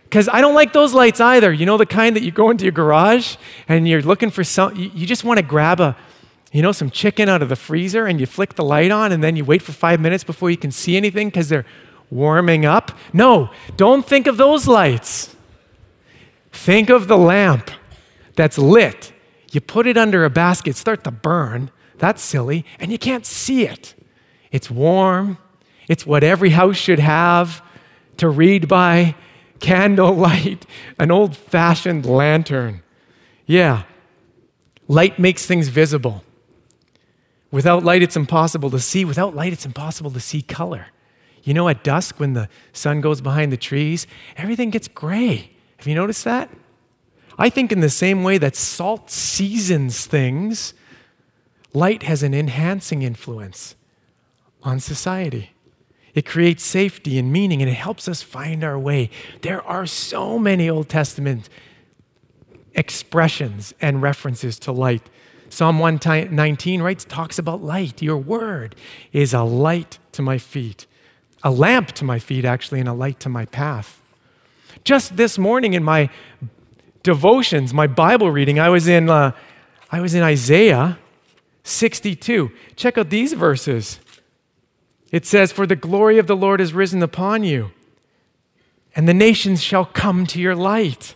Because 0.05 0.29
I 0.29 0.41
don't 0.41 0.55
like 0.55 0.73
those 0.73 0.95
lights 0.95 1.21
either. 1.21 1.53
You 1.53 1.67
know, 1.67 1.77
the 1.77 1.87
kind 1.87 2.15
that 2.15 2.23
you 2.23 2.31
go 2.31 2.51
into 2.51 2.65
your 2.65 2.73
garage 2.73 3.37
and 3.69 3.89
you're 3.89 4.03
looking 4.03 4.31
for 4.31 4.45
some, 4.45 4.77
you 4.77 5.07
just 5.07 5.25
want 5.25 5.39
to 5.39 5.45
grab 5.45 5.81
a, 5.81 5.97
you 6.53 6.63
know, 6.63 6.71
some 6.71 6.91
chicken 6.91 7.29
out 7.29 7.43
of 7.43 7.49
the 7.49 7.57
freezer 7.57 8.07
and 8.07 8.21
you 8.21 8.27
flick 8.27 8.55
the 8.55 8.65
light 8.65 8.93
on 8.93 9.11
and 9.11 9.23
then 9.23 9.35
you 9.35 9.45
wait 9.45 9.63
for 9.63 9.73
five 9.73 10.01
minutes 10.01 10.23
before 10.23 10.51
you 10.51 10.57
can 10.57 10.71
see 10.71 10.97
anything 10.97 11.29
because 11.29 11.49
they're 11.49 11.67
warming 12.11 12.65
up. 12.65 12.97
No, 13.13 13.51
don't 13.77 14.07
think 14.07 14.29
of 14.29 14.37
those 14.37 14.69
lights. 14.69 15.36
Think 16.57 16.89
of 16.89 17.07
the 17.07 17.19
lamp 17.19 17.71
that's 18.35 18.57
lit. 18.57 19.13
You 19.53 19.61
put 19.61 19.87
it 19.87 19.97
under 19.97 20.25
a 20.25 20.31
basket, 20.31 20.75
start 20.75 21.05
to 21.05 21.11
burn. 21.11 21.71
That's 21.99 22.23
silly. 22.23 22.65
And 22.81 22.91
you 22.91 22.99
can't 22.99 23.27
see 23.27 23.67
it. 23.67 23.95
It's 24.51 24.71
warm. 24.71 25.39
It's 25.87 26.07
what 26.07 26.25
every 26.25 26.51
house 26.51 26.77
should 26.77 26.99
have 26.99 27.63
to 28.17 28.29
read 28.29 28.69
by 28.69 29.15
candlelight, 29.61 30.67
an 30.99 31.11
old 31.11 31.37
fashioned 31.37 32.07
lantern. 32.07 32.83
Yeah, 33.45 33.85
light 34.89 35.19
makes 35.19 35.47
things 35.47 35.69
visible. 35.69 36.25
Without 37.51 37.85
light, 37.85 38.03
it's 38.03 38.17
impossible 38.17 38.71
to 38.71 38.81
see. 38.81 39.05
Without 39.05 39.37
light, 39.37 39.53
it's 39.53 39.67
impossible 39.67 40.11
to 40.11 40.21
see 40.21 40.43
color. 40.43 40.87
You 41.45 41.55
know, 41.55 41.69
at 41.69 41.85
dusk, 41.85 42.19
when 42.19 42.33
the 42.33 42.49
sun 42.73 43.01
goes 43.01 43.21
behind 43.21 43.53
the 43.53 43.57
trees, 43.57 44.07
everything 44.37 44.71
gets 44.71 44.89
gray. 44.89 45.56
Have 45.79 45.87
you 45.87 45.95
noticed 45.95 46.25
that? 46.25 46.51
I 47.39 47.51
think, 47.51 47.71
in 47.71 47.81
the 47.81 47.91
same 47.91 48.23
way 48.23 48.39
that 48.39 48.57
salt 48.57 49.11
seasons 49.11 50.07
things, 50.07 50.73
light 51.75 52.03
has 52.05 52.23
an 52.23 52.33
enhancing 52.33 53.03
influence 53.03 53.77
on 54.63 54.81
society. 54.81 55.51
It 56.15 56.25
creates 56.25 56.65
safety 56.65 57.19
and 57.19 57.31
meaning, 57.31 57.61
and 57.61 57.71
it 57.71 57.75
helps 57.75 58.09
us 58.09 58.23
find 58.23 58.65
our 58.65 58.79
way. 58.79 59.11
There 59.43 59.63
are 59.63 59.85
so 59.85 60.39
many 60.39 60.71
Old 60.71 60.89
Testament 60.89 61.51
expressions 62.75 63.75
and 63.83 64.01
references 64.01 64.59
to 64.61 64.73
light. 64.73 65.11
Psalm 65.51 65.79
119 65.79 66.81
writes, 66.81 67.05
talks 67.05 67.39
about 67.39 67.63
light. 67.63 68.01
Your 68.01 68.17
word 68.17 68.75
is 69.13 69.35
a 69.35 69.43
light 69.43 69.99
to 70.13 70.23
my 70.23 70.39
feet, 70.39 70.87
a 71.43 71.51
lamp 71.51 71.93
to 71.93 72.05
my 72.05 72.19
feet, 72.19 72.47
actually, 72.47 72.81
and 72.81 72.89
a 72.89 72.95
light 72.95 73.21
to 73.21 73.29
my 73.29 73.45
path. 73.45 74.01
Just 74.85 75.17
this 75.17 75.39
morning 75.39 75.75
in 75.75 75.83
my 75.83 76.11
devotions, 77.03 77.73
my 77.73 77.87
Bible 77.87 78.31
reading, 78.31 78.59
I 78.59 78.69
was 78.69 78.89
in, 78.89 79.09
uh, 79.09 79.33
I 79.91 80.01
was 80.01 80.15
in 80.15 80.23
Isaiah 80.23 80.99
62. 81.63 82.51
Check 82.77 82.99
out 82.99 83.11
these 83.11 83.33
verses. 83.33 84.01
It 85.13 85.25
says, 85.25 85.53
For 85.53 85.67
the 85.67 85.77
glory 85.77 86.19
of 86.19 86.27
the 86.27 86.37
Lord 86.37 86.61
is 86.61 86.73
risen 86.73 87.03
upon 87.03 87.45
you, 87.45 87.71
and 88.95 89.09
the 89.09 89.15
nations 89.15 89.63
shall 89.63 89.85
come 89.85 90.27
to 90.27 90.41
your 90.41 90.55
light. 90.55 91.15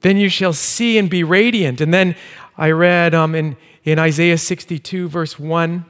Then 0.00 0.16
you 0.16 0.28
shall 0.28 0.52
see 0.52 0.98
and 0.98 1.08
be 1.08 1.24
radiant. 1.24 1.80
And 1.80 1.94
then 1.94 2.16
I 2.58 2.70
read 2.70 3.14
um, 3.14 3.34
in, 3.34 3.56
in 3.84 3.98
Isaiah 3.98 4.38
62, 4.38 5.08
verse 5.08 5.38
1, 5.38 5.84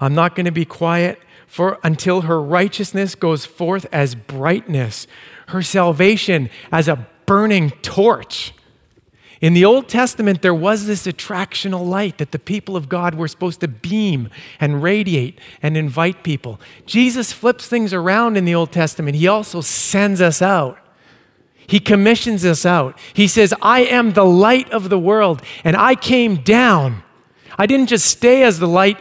I'm 0.00 0.14
not 0.14 0.34
going 0.34 0.46
to 0.46 0.52
be 0.52 0.64
quiet 0.64 1.20
for 1.50 1.80
until 1.82 2.20
her 2.20 2.40
righteousness 2.40 3.16
goes 3.16 3.44
forth 3.44 3.84
as 3.90 4.14
brightness, 4.14 5.08
her 5.48 5.62
salvation 5.62 6.48
as 6.70 6.86
a 6.86 7.08
burning 7.26 7.70
torch. 7.82 8.54
In 9.40 9.52
the 9.52 9.64
Old 9.64 9.88
Testament, 9.88 10.42
there 10.42 10.54
was 10.54 10.86
this 10.86 11.08
attractional 11.08 11.84
light 11.84 12.18
that 12.18 12.30
the 12.30 12.38
people 12.38 12.76
of 12.76 12.88
God 12.88 13.16
were 13.16 13.26
supposed 13.26 13.58
to 13.60 13.68
beam 13.68 14.30
and 14.60 14.80
radiate 14.80 15.40
and 15.60 15.76
invite 15.76 16.22
people. 16.22 16.60
Jesus 16.86 17.32
flips 17.32 17.66
things 17.66 17.92
around 17.92 18.36
in 18.36 18.44
the 18.44 18.54
Old 18.54 18.70
Testament. 18.70 19.16
He 19.16 19.26
also 19.26 19.60
sends 19.60 20.20
us 20.20 20.40
out. 20.40 20.78
He 21.66 21.80
commissions 21.80 22.44
us 22.44 22.64
out. 22.64 22.96
He 23.12 23.26
says, 23.26 23.52
I 23.60 23.80
am 23.80 24.12
the 24.12 24.24
light 24.24 24.70
of 24.70 24.88
the 24.88 24.98
world, 25.00 25.42
and 25.64 25.74
I 25.74 25.96
came 25.96 26.36
down. 26.36 27.02
I 27.58 27.66
didn't 27.66 27.88
just 27.88 28.06
stay 28.06 28.44
as 28.44 28.60
the 28.60 28.68
light 28.68 28.98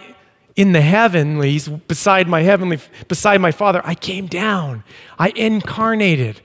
in 0.59 0.73
the 0.73 0.81
heavenlies 0.81 1.69
beside 1.69 2.27
my 2.27 2.41
heavenly 2.41 2.77
beside 3.07 3.39
my 3.39 3.49
father 3.49 3.81
i 3.85 3.95
came 3.95 4.27
down. 4.27 4.83
I 5.17 5.29
incarnated 5.29 6.41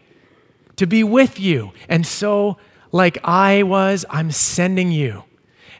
to 0.77 0.87
be 0.87 1.03
with 1.03 1.41
you. 1.41 1.73
And 1.89 2.07
so 2.07 2.57
like 2.93 3.19
i 3.25 3.65
was 3.65 4.07
i'm 4.09 4.31
sending 4.31 4.93
you. 4.93 5.25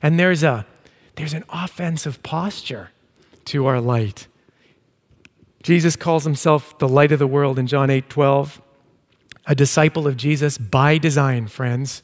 And 0.03 0.19
there's 0.19 0.43
a 0.43 0.67
there's 1.15 1.33
an 1.33 1.45
offensive 1.49 2.25
posture 2.25 2.91
to 3.45 3.67
our 3.67 3.81
light. 3.81 4.27
Jesus 5.63 5.95
calls 5.95 6.25
himself 6.25 6.77
the 6.81 6.89
light 6.89 7.13
of 7.13 7.21
the 7.21 7.29
world 7.29 7.57
in 7.57 7.69
john 7.69 7.89
8 7.89 8.11
12 8.11 8.61
a 9.47 9.55
disciple 9.55 10.09
of 10.09 10.17
jesus 10.17 10.59
by 10.59 10.99
design 10.99 11.47
friends 11.47 12.03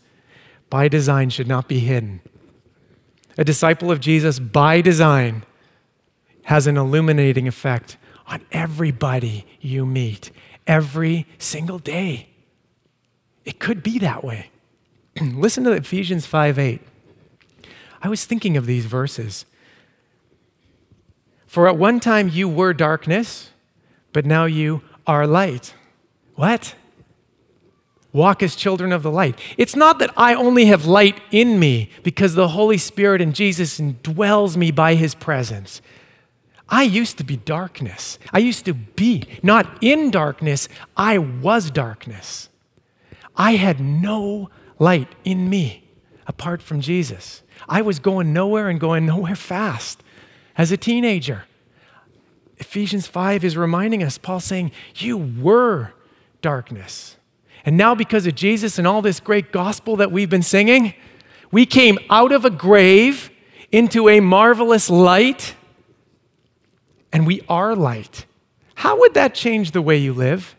by 0.70 0.86
design 0.86 1.30
should 1.30 1.48
not 1.48 1.66
be 1.66 1.80
hidden. 1.80 2.20
A 3.36 3.42
disciple 3.42 3.90
of 3.90 3.98
jesus 3.98 4.38
by 4.38 4.80
design 4.80 5.44
has 6.50 6.66
an 6.66 6.76
illuminating 6.76 7.46
effect 7.46 7.96
on 8.26 8.40
everybody 8.50 9.46
you 9.60 9.86
meet 9.86 10.32
every 10.66 11.24
single 11.38 11.78
day. 11.78 12.28
It 13.44 13.60
could 13.60 13.84
be 13.84 14.00
that 14.00 14.24
way. 14.24 14.50
Listen 15.20 15.62
to 15.62 15.70
Ephesians 15.70 16.26
5 16.26 16.58
8. 16.58 16.80
I 18.02 18.08
was 18.08 18.24
thinking 18.24 18.56
of 18.56 18.66
these 18.66 18.84
verses. 18.86 19.46
For 21.46 21.68
at 21.68 21.76
one 21.76 22.00
time 22.00 22.28
you 22.28 22.48
were 22.48 22.74
darkness, 22.74 23.50
but 24.12 24.26
now 24.26 24.46
you 24.46 24.82
are 25.06 25.28
light. 25.28 25.74
What? 26.34 26.74
Walk 28.12 28.42
as 28.42 28.56
children 28.56 28.92
of 28.92 29.04
the 29.04 29.12
light. 29.12 29.38
It's 29.56 29.76
not 29.76 30.00
that 30.00 30.10
I 30.16 30.34
only 30.34 30.64
have 30.64 30.84
light 30.84 31.20
in 31.30 31.60
me 31.60 31.90
because 32.02 32.34
the 32.34 32.48
Holy 32.48 32.76
Spirit 32.76 33.20
and 33.20 33.36
Jesus 33.36 33.78
indwells 33.78 34.56
me 34.56 34.72
by 34.72 34.96
his 34.96 35.14
presence. 35.14 35.80
I 36.70 36.84
used 36.84 37.18
to 37.18 37.24
be 37.24 37.36
darkness. 37.36 38.18
I 38.32 38.38
used 38.38 38.64
to 38.66 38.74
be 38.74 39.24
not 39.42 39.78
in 39.80 40.10
darkness, 40.10 40.68
I 40.96 41.18
was 41.18 41.70
darkness. 41.70 42.48
I 43.36 43.52
had 43.52 43.80
no 43.80 44.50
light 44.78 45.08
in 45.24 45.50
me 45.50 45.88
apart 46.26 46.62
from 46.62 46.80
Jesus. 46.80 47.42
I 47.68 47.82
was 47.82 47.98
going 47.98 48.32
nowhere 48.32 48.68
and 48.68 48.78
going 48.78 49.06
nowhere 49.06 49.36
fast 49.36 50.02
as 50.56 50.70
a 50.70 50.76
teenager. 50.76 51.44
Ephesians 52.58 53.06
5 53.06 53.44
is 53.44 53.56
reminding 53.56 54.02
us, 54.02 54.18
Paul 54.18 54.40
saying, 54.40 54.70
You 54.94 55.16
were 55.16 55.92
darkness. 56.42 57.16
And 57.64 57.76
now, 57.76 57.94
because 57.94 58.26
of 58.26 58.34
Jesus 58.34 58.78
and 58.78 58.86
all 58.86 59.02
this 59.02 59.20
great 59.20 59.52
gospel 59.52 59.96
that 59.96 60.12
we've 60.12 60.30
been 60.30 60.42
singing, 60.42 60.94
we 61.50 61.66
came 61.66 61.98
out 62.08 62.32
of 62.32 62.44
a 62.44 62.50
grave 62.50 63.30
into 63.72 64.08
a 64.08 64.20
marvelous 64.20 64.88
light 64.88 65.54
and 67.12 67.26
we 67.26 67.42
are 67.48 67.74
light. 67.74 68.26
How 68.76 68.98
would 68.98 69.14
that 69.14 69.34
change 69.34 69.72
the 69.72 69.82
way 69.82 69.96
you 69.96 70.12
live? 70.12 70.56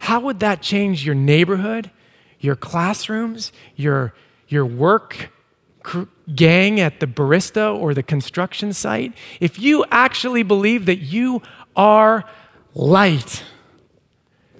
How 0.00 0.20
would 0.20 0.40
that 0.40 0.62
change 0.62 1.04
your 1.04 1.14
neighborhood, 1.14 1.90
your 2.38 2.54
classrooms, 2.54 3.50
your, 3.74 4.14
your 4.48 4.64
work 4.64 5.30
cr- 5.82 6.04
gang 6.34 6.78
at 6.80 7.00
the 7.00 7.06
barista 7.06 7.76
or 7.76 7.94
the 7.94 8.02
construction 8.02 8.72
site, 8.72 9.14
if 9.40 9.58
you 9.58 9.84
actually 9.90 10.42
believe 10.42 10.86
that 10.86 10.98
you 10.98 11.42
are 11.74 12.24
light, 12.74 13.42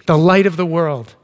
the 0.06 0.18
light 0.18 0.46
of 0.46 0.56
the 0.56 0.66
world, 0.66 1.14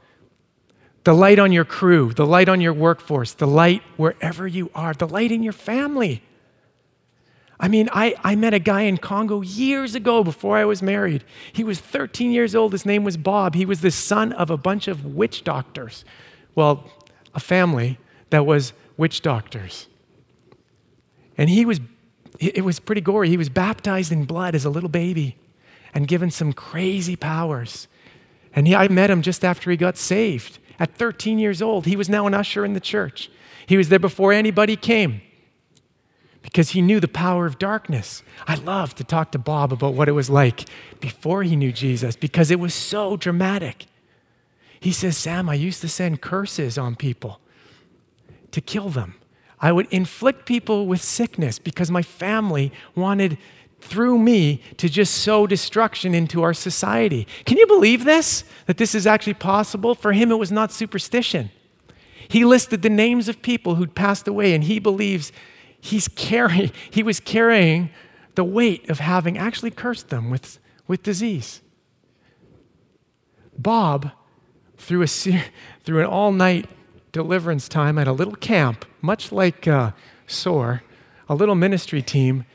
the 1.03 1.13
light 1.13 1.39
on 1.39 1.51
your 1.51 1.65
crew, 1.65 2.13
the 2.13 2.25
light 2.25 2.47
on 2.47 2.61
your 2.61 2.73
workforce, 2.73 3.33
the 3.33 3.47
light 3.47 3.81
wherever 3.97 4.47
you 4.47 4.71
are, 4.73 4.93
the 4.93 5.07
light 5.07 5.31
in 5.31 5.43
your 5.43 5.53
family. 5.53 6.21
I 7.63 7.69
mean, 7.69 7.87
I, 7.93 8.13
I 8.25 8.35
met 8.35 8.53
a 8.53 8.59
guy 8.59 8.81
in 8.81 8.97
Congo 8.97 9.39
years 9.39 9.95
ago 9.95 10.21
before 10.21 10.57
I 10.57 10.65
was 10.65 10.81
married. 10.81 11.23
He 11.53 11.63
was 11.63 11.79
13 11.79 12.33
years 12.33 12.55
old. 12.55 12.73
His 12.73 12.85
name 12.85 13.05
was 13.05 13.15
Bob. 13.15 13.55
He 13.55 13.65
was 13.65 13.79
the 13.79 13.89
son 13.89 14.33
of 14.33 14.49
a 14.49 14.57
bunch 14.57 14.89
of 14.89 15.05
witch 15.05 15.45
doctors. 15.45 16.03
Well, 16.55 16.83
a 17.33 17.39
family 17.39 17.99
that 18.31 18.45
was 18.45 18.73
witch 18.97 19.21
doctors. 19.21 19.87
And 21.37 21.49
he 21.49 21.63
was, 21.63 21.79
it 22.37 22.65
was 22.65 22.81
pretty 22.81 22.99
gory. 22.99 23.29
He 23.29 23.37
was 23.37 23.47
baptized 23.47 24.11
in 24.11 24.25
blood 24.25 24.55
as 24.55 24.65
a 24.65 24.69
little 24.69 24.89
baby 24.89 25.37
and 25.93 26.05
given 26.05 26.31
some 26.31 26.51
crazy 26.51 27.15
powers. 27.15 27.87
And 28.53 28.67
he, 28.67 28.75
I 28.75 28.89
met 28.89 29.09
him 29.09 29.21
just 29.21 29.45
after 29.45 29.71
he 29.71 29.77
got 29.77 29.95
saved. 29.95 30.59
At 30.79 30.97
13 30.97 31.39
years 31.39 31.61
old, 31.61 31.85
he 31.85 31.95
was 31.95 32.09
now 32.09 32.27
an 32.27 32.33
usher 32.33 32.65
in 32.65 32.73
the 32.73 32.81
church. 32.81 33.31
He 33.67 33.77
was 33.77 33.87
there 33.87 33.99
before 33.99 34.33
anybody 34.33 34.75
came 34.75 35.21
because 36.43 36.71
he 36.71 36.81
knew 36.81 36.99
the 36.99 37.07
power 37.07 37.47
of 37.47 37.57
darkness. 37.57 38.21
I 38.47 38.55
love 38.55 38.93
to 38.95 39.03
talk 39.03 39.31
to 39.31 39.39
Bob 39.39 39.73
about 39.73 39.95
what 39.95 40.07
it 40.07 40.11
was 40.11 40.29
like 40.29 40.65
before 40.99 41.41
he 41.41 41.55
knew 41.55 41.71
Jesus 41.71 42.15
because 42.15 42.51
it 42.51 42.59
was 42.59 42.73
so 42.73 43.17
dramatic. 43.17 43.87
He 44.79 44.91
says, 44.91 45.17
Sam, 45.17 45.49
I 45.49 45.55
used 45.55 45.81
to 45.81 45.87
send 45.87 46.21
curses 46.21 46.77
on 46.77 46.95
people 46.95 47.39
to 48.51 48.61
kill 48.61 48.89
them. 48.89 49.15
I 49.59 49.71
would 49.71 49.87
inflict 49.91 50.45
people 50.45 50.85
with 50.85 51.01
sickness 51.01 51.57
because 51.57 51.89
my 51.89 52.01
family 52.01 52.73
wanted, 52.93 53.37
through 53.79 54.19
me, 54.19 54.61
to 54.75 54.89
just 54.89 55.13
sow 55.13 55.47
destruction 55.47 56.13
into 56.13 56.43
our 56.43 56.53
society. 56.53 57.25
Can 57.45 57.57
you 57.57 57.65
believe 57.65 58.03
this? 58.03 58.43
That 58.65 58.75
this 58.75 58.93
is 58.93 59.07
actually 59.07 59.35
possible? 59.35 59.95
For 59.95 60.11
him, 60.11 60.31
it 60.31 60.35
was 60.35 60.51
not 60.51 60.73
superstition. 60.73 61.49
He 62.27 62.43
listed 62.43 62.81
the 62.81 62.89
names 62.89 63.29
of 63.29 63.41
people 63.41 63.75
who'd 63.75 63.95
passed 63.95 64.27
away, 64.27 64.53
and 64.53 64.65
he 64.65 64.79
believes 64.79 65.31
he's 65.83 66.07
carrying, 66.07 66.71
he 66.89 67.03
was 67.03 67.19
carrying 67.19 67.89
the 68.35 68.43
weight 68.43 68.89
of 68.89 68.99
having 68.99 69.37
actually 69.37 69.69
cursed 69.69 70.07
them 70.07 70.29
with, 70.29 70.57
with 70.87 71.03
disease. 71.03 71.61
Bob, 73.57 74.11
through, 74.77 75.03
a, 75.03 75.07
through 75.83 75.99
an 75.99 76.05
all 76.05 76.31
night 76.31 76.69
deliverance 77.11 77.67
time 77.67 77.97
at 77.97 78.07
a 78.07 78.13
little 78.13 78.35
camp, 78.35 78.85
much 79.01 79.31
like 79.31 79.67
uh, 79.67 79.91
SOAR, 80.25 80.83
a 81.27 81.35
little 81.35 81.55
ministry 81.55 82.01
team, 82.01 82.45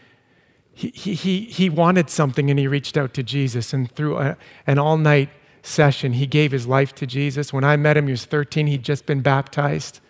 he, 0.73 0.89
he, 0.89 1.41
he 1.41 1.69
wanted 1.69 2.09
something 2.09 2.49
and 2.49 2.59
he 2.59 2.67
reached 2.67 2.97
out 2.97 3.13
to 3.15 3.23
Jesus. 3.23 3.75
And 3.75 3.93
through 3.93 4.17
a, 4.19 4.37
an 4.67 4.79
all 4.79 4.97
night 4.97 5.29
session, 5.63 6.15
he 6.15 6.27
gave 6.27 6.51
his 6.51 6.67
life 6.67 6.95
to 6.95 7.07
Jesus. 7.07 7.53
When 7.53 7.65
I 7.65 7.77
met 7.77 7.99
him, 7.99 8.07
he 8.07 8.13
was 8.13 8.25
13, 8.25 8.69
he'd 8.69 8.85
just 8.85 9.05
been 9.05 9.21
baptized. 9.21 10.01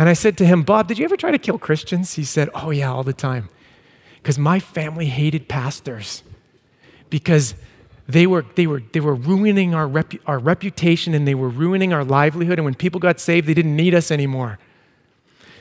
And 0.00 0.08
I 0.08 0.14
said 0.14 0.38
to 0.38 0.46
him, 0.46 0.62
Bob, 0.62 0.88
did 0.88 0.98
you 0.98 1.04
ever 1.04 1.18
try 1.18 1.30
to 1.30 1.36
kill 1.36 1.58
Christians? 1.58 2.14
He 2.14 2.24
said, 2.24 2.48
Oh, 2.54 2.70
yeah, 2.70 2.90
all 2.90 3.02
the 3.02 3.12
time. 3.12 3.50
Because 4.14 4.38
my 4.38 4.58
family 4.58 5.04
hated 5.04 5.46
pastors. 5.46 6.22
Because 7.10 7.54
they 8.08 8.26
were, 8.26 8.46
they 8.54 8.66
were, 8.66 8.82
they 8.94 9.00
were 9.00 9.14
ruining 9.14 9.74
our, 9.74 9.86
repu- 9.86 10.20
our 10.24 10.38
reputation 10.38 11.12
and 11.12 11.28
they 11.28 11.34
were 11.34 11.50
ruining 11.50 11.92
our 11.92 12.02
livelihood. 12.02 12.58
And 12.58 12.64
when 12.64 12.76
people 12.76 12.98
got 12.98 13.20
saved, 13.20 13.46
they 13.46 13.52
didn't 13.52 13.76
need 13.76 13.94
us 13.94 14.10
anymore. 14.10 14.58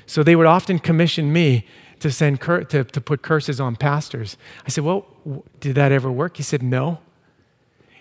So 0.06 0.23
they 0.23 0.38
would 0.38 0.47
often 0.47 0.80
commission 0.80 1.34
me 1.34 1.65
to, 1.99 2.10
send 2.10 2.39
cur- 2.39 2.63
to, 2.63 2.86
to 2.86 3.02
put 3.02 3.21
curses 3.21 3.60
on 3.60 3.75
pastors. 3.75 4.38
I 4.65 4.69
said, 4.69 4.86
Well, 4.86 5.06
w- 5.25 5.43
did 5.60 5.75
that 5.75 5.91
ever 5.91 6.10
work? 6.10 6.38
He 6.38 6.43
said, 6.43 6.63
No. 6.63 6.99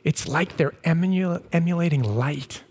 It's 0.04 0.28
like 0.28 0.56
they're 0.56 0.76
emul- 0.84 1.42
emulating 1.52 2.04
light. 2.04 2.62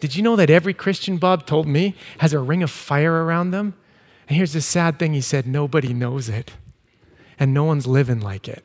Did 0.00 0.16
you 0.16 0.22
know 0.22 0.36
that 0.36 0.50
every 0.50 0.74
Christian, 0.74 1.18
Bob 1.18 1.46
told 1.46 1.66
me, 1.66 1.94
has 2.18 2.32
a 2.32 2.38
ring 2.38 2.62
of 2.62 2.70
fire 2.70 3.24
around 3.24 3.50
them? 3.50 3.74
And 4.28 4.36
here's 4.36 4.52
the 4.52 4.60
sad 4.60 4.98
thing 4.98 5.12
he 5.12 5.20
said, 5.20 5.46
Nobody 5.46 5.92
knows 5.92 6.28
it, 6.28 6.52
and 7.38 7.52
no 7.52 7.64
one's 7.64 7.86
living 7.86 8.20
like 8.20 8.48
it. 8.48 8.64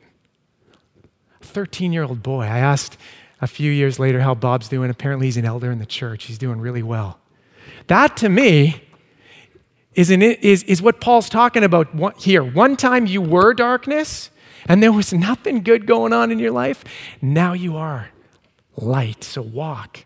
13 1.42 1.92
year 1.92 2.04
old 2.04 2.22
boy. 2.22 2.42
I 2.42 2.58
asked 2.58 2.96
a 3.40 3.46
few 3.46 3.70
years 3.70 3.98
later 3.98 4.20
how 4.20 4.34
Bob's 4.34 4.68
doing. 4.68 4.90
Apparently, 4.90 5.26
he's 5.26 5.36
an 5.36 5.44
elder 5.44 5.70
in 5.70 5.78
the 5.78 5.86
church. 5.86 6.24
He's 6.24 6.38
doing 6.38 6.60
really 6.60 6.82
well. 6.82 7.18
That 7.88 8.16
to 8.18 8.28
me 8.28 8.82
is, 9.94 10.10
an, 10.10 10.22
is, 10.22 10.62
is 10.64 10.80
what 10.80 11.00
Paul's 11.00 11.28
talking 11.28 11.62
about 11.64 12.18
here. 12.18 12.42
One 12.42 12.76
time 12.76 13.06
you 13.06 13.20
were 13.20 13.54
darkness 13.54 14.30
and 14.66 14.82
there 14.82 14.92
was 14.92 15.12
nothing 15.12 15.62
good 15.62 15.86
going 15.86 16.12
on 16.12 16.32
in 16.32 16.38
your 16.38 16.50
life. 16.50 16.84
Now 17.20 17.52
you 17.52 17.76
are 17.76 18.10
light. 18.76 19.22
So 19.24 19.42
walk 19.42 20.05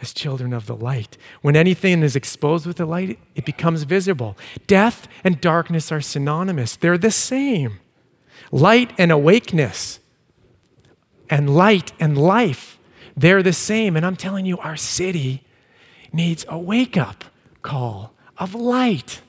as 0.00 0.12
children 0.12 0.52
of 0.52 0.66
the 0.66 0.76
light. 0.76 1.18
When 1.42 1.56
anything 1.56 2.02
is 2.02 2.14
exposed 2.14 2.66
with 2.66 2.76
the 2.76 2.86
light, 2.86 3.18
it 3.34 3.44
becomes 3.44 3.82
visible. 3.82 4.36
Death 4.66 5.08
and 5.24 5.40
darkness 5.40 5.90
are 5.90 6.00
synonymous, 6.00 6.76
they're 6.76 6.98
the 6.98 7.10
same. 7.10 7.80
Light 8.52 8.92
and 8.96 9.10
awakeness 9.10 10.00
and 11.28 11.54
light 11.54 11.92
and 11.98 12.16
life, 12.16 12.78
they're 13.16 13.42
the 13.42 13.52
same. 13.52 13.96
And 13.96 14.06
I'm 14.06 14.16
telling 14.16 14.46
you, 14.46 14.58
our 14.58 14.76
city 14.76 15.44
needs 16.12 16.46
a 16.48 16.58
wake 16.58 16.96
up 16.96 17.24
call 17.62 18.14
of 18.38 18.54
light. 18.54 19.20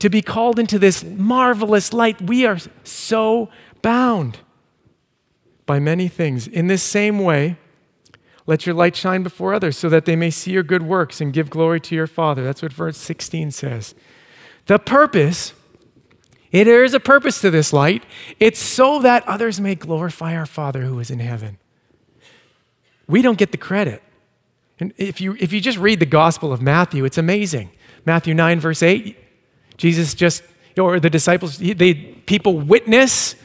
To 0.00 0.10
be 0.10 0.20
called 0.20 0.58
into 0.58 0.78
this 0.78 1.02
marvelous 1.02 1.92
light, 1.92 2.20
we 2.20 2.44
are 2.44 2.58
so 2.84 3.48
bound 3.80 4.38
by 5.64 5.80
many 5.80 6.06
things. 6.06 6.46
In 6.46 6.66
this 6.66 6.82
same 6.82 7.18
way, 7.18 7.56
let 8.46 8.66
your 8.66 8.74
light 8.74 8.94
shine 8.94 9.22
before 9.22 9.54
others 9.54 9.76
so 9.76 9.88
that 9.88 10.04
they 10.04 10.16
may 10.16 10.30
see 10.30 10.52
your 10.52 10.62
good 10.62 10.82
works 10.82 11.20
and 11.20 11.32
give 11.32 11.50
glory 11.50 11.80
to 11.80 11.94
your 11.94 12.06
Father. 12.06 12.44
That's 12.44 12.62
what 12.62 12.72
verse 12.72 12.96
16 12.96 13.50
says. 13.50 13.94
The 14.66 14.78
purpose 14.78 15.52
there 16.64 16.84
is 16.84 16.94
a 16.94 17.00
purpose 17.00 17.40
to 17.42 17.50
this 17.50 17.72
light. 17.72 18.04
It's 18.40 18.58
so 18.58 19.00
that 19.00 19.26
others 19.28 19.60
may 19.60 19.74
glorify 19.74 20.34
our 20.36 20.46
Father 20.46 20.82
who 20.82 20.98
is 21.00 21.10
in 21.10 21.18
heaven. 21.18 21.58
We 23.06 23.22
don't 23.22 23.38
get 23.38 23.52
the 23.52 23.58
credit. 23.58 24.02
And 24.78 24.92
if 24.96 25.20
you, 25.20 25.36
if 25.38 25.52
you 25.52 25.60
just 25.60 25.78
read 25.78 26.00
the 26.00 26.06
Gospel 26.06 26.52
of 26.52 26.60
Matthew, 26.60 27.04
it's 27.04 27.18
amazing. 27.18 27.70
Matthew 28.04 28.34
9, 28.34 28.60
verse 28.60 28.82
8, 28.82 29.16
Jesus 29.76 30.14
just, 30.14 30.42
or 30.78 31.00
the 31.00 31.10
disciples, 31.10 31.58
they, 31.58 31.94
people 31.94 32.58
witness 32.58 33.36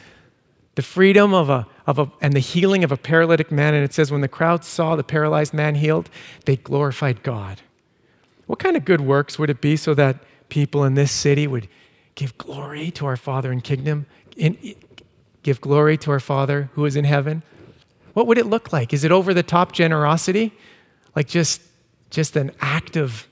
the 0.74 0.82
freedom 0.82 1.34
of 1.34 1.50
a, 1.50 1.66
of 1.86 1.98
a, 1.98 2.10
and 2.20 2.32
the 2.32 2.40
healing 2.40 2.84
of 2.84 2.92
a 2.92 2.96
paralytic 2.96 3.50
man. 3.50 3.74
And 3.74 3.84
it 3.84 3.92
says, 3.92 4.10
when 4.10 4.20
the 4.20 4.28
crowd 4.28 4.64
saw 4.64 4.96
the 4.96 5.04
paralyzed 5.04 5.52
man 5.52 5.76
healed, 5.76 6.08
they 6.44 6.56
glorified 6.56 7.22
God. 7.22 7.60
What 8.46 8.58
kind 8.58 8.76
of 8.76 8.84
good 8.84 9.00
works 9.00 9.38
would 9.38 9.50
it 9.50 9.60
be 9.60 9.76
so 9.76 9.94
that 9.94 10.18
people 10.48 10.84
in 10.84 10.94
this 10.94 11.10
city 11.10 11.46
would 11.46 11.68
give 12.14 12.36
glory 12.38 12.90
to 12.92 13.06
our 13.06 13.16
Father 13.16 13.50
in 13.50 13.60
kingdom, 13.60 14.06
in, 14.36 14.74
give 15.42 15.60
glory 15.60 15.96
to 15.98 16.10
our 16.10 16.20
Father 16.20 16.70
who 16.74 16.84
is 16.84 16.96
in 16.96 17.04
heaven? 17.04 17.42
What 18.12 18.26
would 18.26 18.38
it 18.38 18.46
look 18.46 18.72
like? 18.72 18.92
Is 18.92 19.04
it 19.04 19.12
over 19.12 19.32
the 19.32 19.42
top 19.42 19.72
generosity? 19.72 20.52
Like 21.16 21.28
just, 21.28 21.62
just 22.10 22.36
an 22.36 22.52
act 22.60 22.96
of 22.96 23.26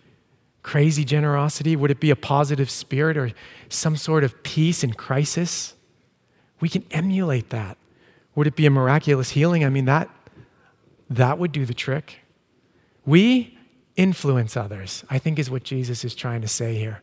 crazy 0.62 1.04
generosity? 1.04 1.76
Would 1.76 1.90
it 1.90 2.00
be 2.00 2.10
a 2.10 2.16
positive 2.16 2.70
spirit 2.70 3.16
or 3.16 3.32
some 3.68 3.96
sort 3.96 4.24
of 4.24 4.42
peace 4.42 4.82
in 4.82 4.94
crisis? 4.94 5.74
We 6.60 6.68
can 6.68 6.84
emulate 6.90 7.50
that. 7.50 7.76
Would 8.34 8.46
it 8.46 8.56
be 8.56 8.66
a 8.66 8.70
miraculous 8.70 9.30
healing? 9.30 9.64
I 9.64 9.68
mean, 9.68 9.86
that, 9.86 10.08
that 11.08 11.38
would 11.38 11.52
do 11.52 11.66
the 11.66 11.74
trick. 11.74 12.20
We 13.04 13.58
influence 13.96 14.56
others, 14.56 15.04
I 15.10 15.18
think 15.18 15.38
is 15.38 15.50
what 15.50 15.64
Jesus 15.64 16.04
is 16.04 16.14
trying 16.14 16.40
to 16.42 16.48
say 16.48 16.76
here 16.76 17.02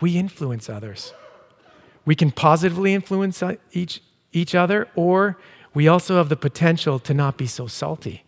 we 0.00 0.18
influence 0.18 0.68
others. 0.68 1.12
We 2.04 2.14
can 2.14 2.30
positively 2.30 2.94
influence 2.94 3.42
uh, 3.42 3.56
each, 3.72 4.02
each 4.32 4.54
other, 4.54 4.88
or 4.94 5.38
we 5.74 5.88
also 5.88 6.16
have 6.16 6.28
the 6.28 6.36
potential 6.36 6.98
to 7.00 7.14
not 7.14 7.36
be 7.36 7.46
so 7.46 7.66
salty, 7.66 8.24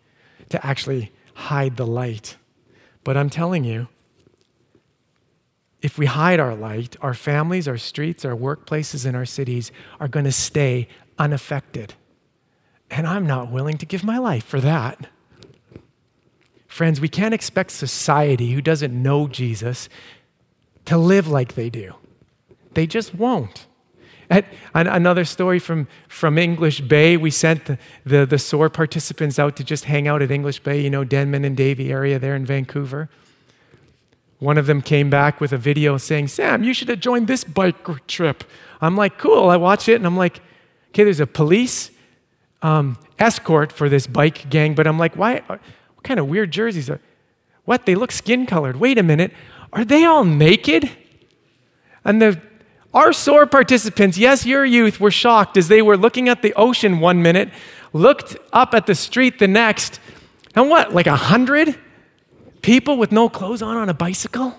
to 0.48 0.64
actually 0.66 1.12
hide 1.34 1.76
the 1.76 1.86
light. 1.86 2.36
But 3.04 3.16
I'm 3.16 3.30
telling 3.30 3.64
you, 3.64 3.88
if 5.80 5.96
we 5.96 6.06
hide 6.06 6.40
our 6.40 6.56
light, 6.56 6.96
our 7.00 7.14
families, 7.14 7.68
our 7.68 7.78
streets, 7.78 8.24
our 8.24 8.34
workplaces, 8.34 9.06
and 9.06 9.16
our 9.16 9.26
cities 9.26 9.70
are 10.00 10.08
going 10.08 10.24
to 10.24 10.32
stay 10.32 10.88
unaffected. 11.18 11.94
And 12.90 13.06
I'm 13.06 13.26
not 13.26 13.50
willing 13.50 13.78
to 13.78 13.86
give 13.86 14.02
my 14.02 14.18
life 14.18 14.44
for 14.44 14.60
that. 14.60 15.08
Friends, 16.66 17.00
we 17.00 17.08
can't 17.08 17.34
expect 17.34 17.70
society 17.70 18.52
who 18.52 18.60
doesn't 18.60 18.92
know 18.92 19.26
Jesus 19.26 19.88
to 20.84 20.96
live 20.96 21.28
like 21.28 21.54
they 21.54 21.70
do. 21.70 21.94
They 22.74 22.86
just 22.86 23.14
won't. 23.14 23.66
At, 24.30 24.44
another 24.74 25.24
story 25.24 25.58
from, 25.58 25.88
from 26.06 26.36
English 26.36 26.82
Bay, 26.82 27.16
we 27.16 27.30
sent 27.30 27.64
the, 27.64 27.78
the, 28.04 28.26
the 28.26 28.38
SOAR 28.38 28.68
participants 28.68 29.38
out 29.38 29.56
to 29.56 29.64
just 29.64 29.84
hang 29.84 30.06
out 30.06 30.20
at 30.20 30.30
English 30.30 30.60
Bay, 30.60 30.80
you 30.80 30.90
know, 30.90 31.02
Denman 31.02 31.44
and 31.44 31.56
Davie 31.56 31.90
area 31.90 32.18
there 32.18 32.36
in 32.36 32.44
Vancouver. 32.44 33.08
One 34.38 34.58
of 34.58 34.66
them 34.66 34.82
came 34.82 35.10
back 35.10 35.40
with 35.40 35.52
a 35.52 35.56
video 35.56 35.96
saying, 35.96 36.28
Sam, 36.28 36.62
you 36.62 36.72
should 36.74 36.88
have 36.88 37.00
joined 37.00 37.26
this 37.26 37.42
bike 37.42 38.06
trip. 38.06 38.44
I'm 38.80 38.96
like, 38.96 39.18
cool. 39.18 39.48
I 39.48 39.56
watch 39.56 39.88
it 39.88 39.96
and 39.96 40.06
I'm 40.06 40.16
like, 40.16 40.40
okay, 40.90 41.04
there's 41.04 41.20
a 41.20 41.26
police 41.26 41.90
um, 42.62 42.98
escort 43.18 43.72
for 43.72 43.88
this 43.88 44.06
bike 44.06 44.48
gang, 44.50 44.74
but 44.74 44.86
I'm 44.86 44.98
like, 44.98 45.16
why? 45.16 45.42
What 45.46 45.60
kind 46.02 46.20
of 46.20 46.28
weird 46.28 46.50
jerseys 46.50 46.90
are? 46.90 47.00
What? 47.64 47.86
They 47.86 47.94
look 47.94 48.12
skin 48.12 48.46
colored. 48.46 48.76
Wait 48.76 48.98
a 48.98 49.02
minute. 49.02 49.32
Are 49.72 49.84
they 49.84 50.04
all 50.04 50.24
naked? 50.24 50.90
And 52.04 52.22
the 52.22 52.40
our 52.94 53.12
SOAR 53.12 53.46
participants, 53.46 54.16
yes, 54.16 54.46
your 54.46 54.64
youth, 54.64 54.98
were 54.98 55.10
shocked 55.10 55.56
as 55.56 55.68
they 55.68 55.82
were 55.82 55.96
looking 55.96 56.28
at 56.28 56.40
the 56.40 56.54
ocean 56.54 57.00
one 57.00 57.22
minute, 57.22 57.50
looked 57.92 58.36
up 58.52 58.72
at 58.74 58.86
the 58.86 58.94
street 58.94 59.38
the 59.38 59.46
next, 59.46 60.00
and 60.54 60.70
what, 60.70 60.94
like 60.94 61.06
a 61.06 61.16
hundred 61.16 61.78
people 62.62 62.96
with 62.96 63.12
no 63.12 63.28
clothes 63.28 63.60
on 63.60 63.76
on 63.76 63.88
a 63.88 63.94
bicycle? 63.94 64.58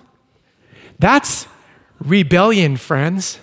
That's 0.98 1.48
rebellion, 1.98 2.76
friends, 2.76 3.40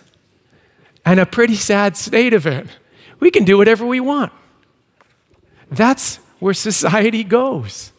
and 1.06 1.20
a 1.20 1.26
pretty 1.26 1.56
sad 1.56 1.98
state 1.98 2.34
of 2.34 2.48
it. 2.48 2.68
We 3.20 3.30
can 3.30 3.44
do 3.44 3.58
whatever 3.58 3.86
we 3.86 4.00
want. 4.00 4.32
That's 5.70 6.18
where 6.40 6.54
society 6.54 7.24
goes 7.24 7.92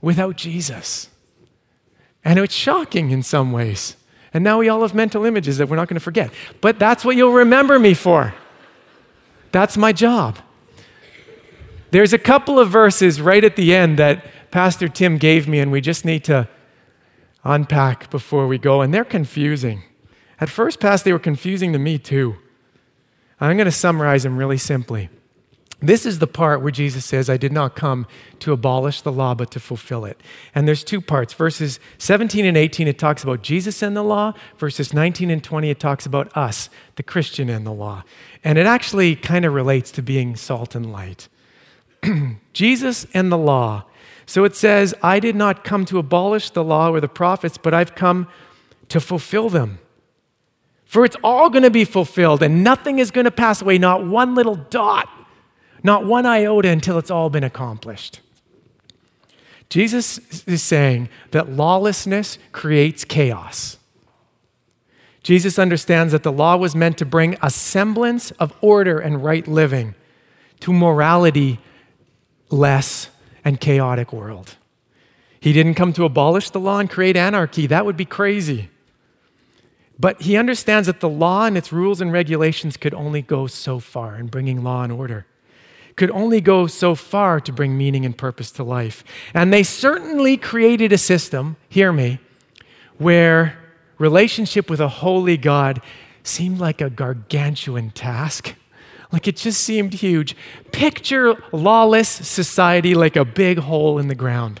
without 0.00 0.36
Jesus. 0.36 1.08
And 2.24 2.38
it's 2.38 2.54
shocking 2.54 3.10
in 3.10 3.22
some 3.22 3.52
ways. 3.52 3.96
And 4.34 4.42
now 4.42 4.58
we 4.58 4.68
all 4.68 4.82
have 4.82 4.94
mental 4.94 5.24
images 5.24 5.58
that 5.58 5.68
we're 5.68 5.76
not 5.76 5.88
going 5.88 5.96
to 5.96 6.00
forget. 6.00 6.30
But 6.60 6.78
that's 6.78 7.04
what 7.04 7.16
you'll 7.16 7.32
remember 7.32 7.78
me 7.78 7.94
for. 7.94 8.34
That's 9.50 9.76
my 9.76 9.92
job. 9.92 10.38
There's 11.90 12.14
a 12.14 12.18
couple 12.18 12.58
of 12.58 12.70
verses 12.70 13.20
right 13.20 13.44
at 13.44 13.56
the 13.56 13.74
end 13.74 13.98
that 13.98 14.24
Pastor 14.50 14.88
Tim 14.88 15.18
gave 15.18 15.46
me, 15.46 15.58
and 15.58 15.70
we 15.70 15.82
just 15.82 16.04
need 16.04 16.24
to 16.24 16.48
unpack 17.44 18.08
before 18.10 18.46
we 18.46 18.56
go. 18.56 18.80
And 18.80 18.94
they're 18.94 19.04
confusing. 19.04 19.82
At 20.40 20.48
first 20.48 20.80
pass, 20.80 21.02
they 21.02 21.12
were 21.12 21.18
confusing 21.18 21.72
to 21.74 21.78
me 21.78 21.98
too. 21.98 22.36
I'm 23.40 23.56
going 23.56 23.66
to 23.66 23.72
summarize 23.72 24.22
them 24.22 24.38
really 24.38 24.56
simply. 24.56 25.10
This 25.82 26.06
is 26.06 26.20
the 26.20 26.28
part 26.28 26.62
where 26.62 26.70
Jesus 26.70 27.04
says, 27.04 27.28
I 27.28 27.36
did 27.36 27.52
not 27.52 27.74
come 27.74 28.06
to 28.38 28.52
abolish 28.52 29.00
the 29.00 29.10
law, 29.10 29.34
but 29.34 29.50
to 29.50 29.60
fulfill 29.60 30.04
it. 30.04 30.20
And 30.54 30.68
there's 30.68 30.84
two 30.84 31.00
parts. 31.00 31.34
Verses 31.34 31.80
17 31.98 32.44
and 32.44 32.56
18, 32.56 32.86
it 32.86 32.98
talks 32.98 33.24
about 33.24 33.42
Jesus 33.42 33.82
and 33.82 33.96
the 33.96 34.04
law. 34.04 34.32
Verses 34.58 34.94
19 34.94 35.28
and 35.28 35.42
20, 35.42 35.70
it 35.70 35.80
talks 35.80 36.06
about 36.06 36.34
us, 36.36 36.70
the 36.94 37.02
Christian 37.02 37.48
and 37.48 37.66
the 37.66 37.72
law. 37.72 38.04
And 38.44 38.58
it 38.58 38.66
actually 38.66 39.16
kind 39.16 39.44
of 39.44 39.54
relates 39.54 39.90
to 39.92 40.02
being 40.02 40.36
salt 40.36 40.76
and 40.76 40.92
light. 40.92 41.28
Jesus 42.52 43.04
and 43.12 43.32
the 43.32 43.38
law. 43.38 43.84
So 44.24 44.44
it 44.44 44.54
says, 44.54 44.94
I 45.02 45.18
did 45.18 45.34
not 45.34 45.64
come 45.64 45.84
to 45.86 45.98
abolish 45.98 46.50
the 46.50 46.62
law 46.62 46.90
or 46.90 47.00
the 47.00 47.08
prophets, 47.08 47.58
but 47.58 47.74
I've 47.74 47.96
come 47.96 48.28
to 48.88 49.00
fulfill 49.00 49.48
them. 49.48 49.80
For 50.84 51.04
it's 51.04 51.16
all 51.24 51.50
going 51.50 51.62
to 51.64 51.70
be 51.70 51.84
fulfilled, 51.84 52.42
and 52.42 52.62
nothing 52.62 52.98
is 53.00 53.10
going 53.10 53.24
to 53.24 53.30
pass 53.30 53.62
away, 53.62 53.78
not 53.78 54.06
one 54.06 54.34
little 54.34 54.54
dot 54.54 55.08
not 55.82 56.04
one 56.04 56.26
iota 56.26 56.68
until 56.68 56.98
it's 56.98 57.10
all 57.10 57.30
been 57.30 57.44
accomplished. 57.44 58.20
Jesus 59.68 60.44
is 60.46 60.62
saying 60.62 61.08
that 61.30 61.50
lawlessness 61.50 62.38
creates 62.52 63.04
chaos. 63.04 63.78
Jesus 65.22 65.58
understands 65.58 66.12
that 66.12 66.24
the 66.24 66.32
law 66.32 66.56
was 66.56 66.74
meant 66.74 66.98
to 66.98 67.06
bring 67.06 67.38
a 67.40 67.48
semblance 67.48 68.32
of 68.32 68.52
order 68.60 68.98
and 68.98 69.24
right 69.24 69.46
living 69.46 69.94
to 70.60 70.72
morality 70.72 71.58
less 72.50 73.08
and 73.44 73.60
chaotic 73.60 74.12
world. 74.12 74.56
He 75.40 75.52
didn't 75.52 75.74
come 75.74 75.92
to 75.94 76.04
abolish 76.04 76.50
the 76.50 76.60
law 76.60 76.78
and 76.78 76.90
create 76.90 77.16
anarchy. 77.16 77.66
That 77.66 77.86
would 77.86 77.96
be 77.96 78.04
crazy. 78.04 78.68
But 79.98 80.22
he 80.22 80.36
understands 80.36 80.86
that 80.86 81.00
the 81.00 81.08
law 81.08 81.46
and 81.46 81.56
its 81.56 81.72
rules 81.72 82.00
and 82.00 82.12
regulations 82.12 82.76
could 82.76 82.94
only 82.94 83.22
go 83.22 83.46
so 83.46 83.78
far 83.78 84.16
in 84.16 84.26
bringing 84.26 84.62
law 84.62 84.82
and 84.82 84.92
order 84.92 85.26
could 85.96 86.10
only 86.10 86.40
go 86.40 86.66
so 86.66 86.94
far 86.94 87.40
to 87.40 87.52
bring 87.52 87.76
meaning 87.76 88.04
and 88.04 88.16
purpose 88.16 88.50
to 88.52 88.62
life. 88.62 89.04
And 89.34 89.52
they 89.52 89.62
certainly 89.62 90.36
created 90.36 90.92
a 90.92 90.98
system, 90.98 91.56
hear 91.68 91.92
me, 91.92 92.18
where 92.98 93.58
relationship 93.98 94.70
with 94.70 94.80
a 94.80 94.88
holy 94.88 95.36
God 95.36 95.80
seemed 96.22 96.58
like 96.58 96.80
a 96.80 96.90
gargantuan 96.90 97.90
task. 97.90 98.54
Like 99.12 99.28
it 99.28 99.36
just 99.36 99.60
seemed 99.60 99.94
huge. 99.94 100.36
Picture 100.72 101.36
lawless 101.52 102.08
society 102.08 102.94
like 102.94 103.16
a 103.16 103.24
big 103.24 103.58
hole 103.58 103.98
in 103.98 104.08
the 104.08 104.14
ground. 104.14 104.60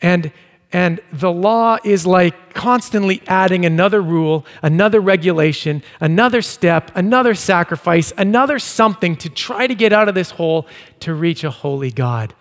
And 0.00 0.32
and 0.72 1.00
the 1.12 1.30
law 1.30 1.78
is 1.84 2.06
like 2.06 2.52
constantly 2.54 3.22
adding 3.28 3.64
another 3.64 4.02
rule, 4.02 4.44
another 4.62 5.00
regulation, 5.00 5.82
another 6.00 6.42
step, 6.42 6.90
another 6.94 7.34
sacrifice, 7.34 8.12
another 8.18 8.58
something 8.58 9.16
to 9.16 9.30
try 9.30 9.66
to 9.66 9.74
get 9.74 9.92
out 9.92 10.08
of 10.08 10.14
this 10.14 10.32
hole 10.32 10.66
to 11.00 11.14
reach 11.14 11.44
a 11.44 11.50
holy 11.50 11.90
God. 11.90 12.34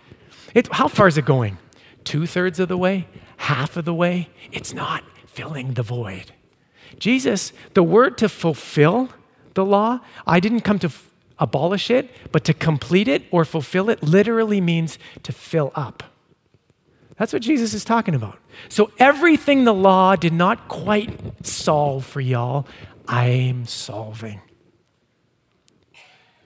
It, 0.53 0.67
how 0.71 0.87
far 0.87 1.07
is 1.07 1.17
it 1.17 1.25
going? 1.25 1.57
Two 2.03 2.25
thirds 2.25 2.59
of 2.59 2.67
the 2.67 2.77
way? 2.77 3.07
Half 3.37 3.77
of 3.77 3.85
the 3.85 3.93
way? 3.93 4.29
It's 4.51 4.73
not 4.73 5.03
filling 5.27 5.73
the 5.73 5.83
void. 5.83 6.31
Jesus, 6.97 7.51
the 7.73 7.83
word 7.83 8.17
to 8.19 8.29
fulfill 8.29 9.09
the 9.53 9.65
law, 9.65 9.99
I 10.25 10.39
didn't 10.39 10.61
come 10.61 10.79
to 10.79 10.87
f- 10.87 11.11
abolish 11.37 11.91
it, 11.91 12.09
but 12.31 12.43
to 12.45 12.53
complete 12.53 13.07
it 13.07 13.23
or 13.31 13.45
fulfill 13.45 13.89
it 13.89 14.01
literally 14.01 14.61
means 14.61 14.97
to 15.23 15.31
fill 15.31 15.71
up. 15.75 16.03
That's 17.17 17.31
what 17.31 17.41
Jesus 17.41 17.73
is 17.73 17.85
talking 17.85 18.13
about. 18.13 18.39
So, 18.67 18.91
everything 18.99 19.63
the 19.63 19.73
law 19.73 20.15
did 20.15 20.33
not 20.33 20.67
quite 20.67 21.45
solve 21.45 22.05
for 22.05 22.19
y'all, 22.19 22.67
I'm 23.07 23.65
solving. 23.65 24.41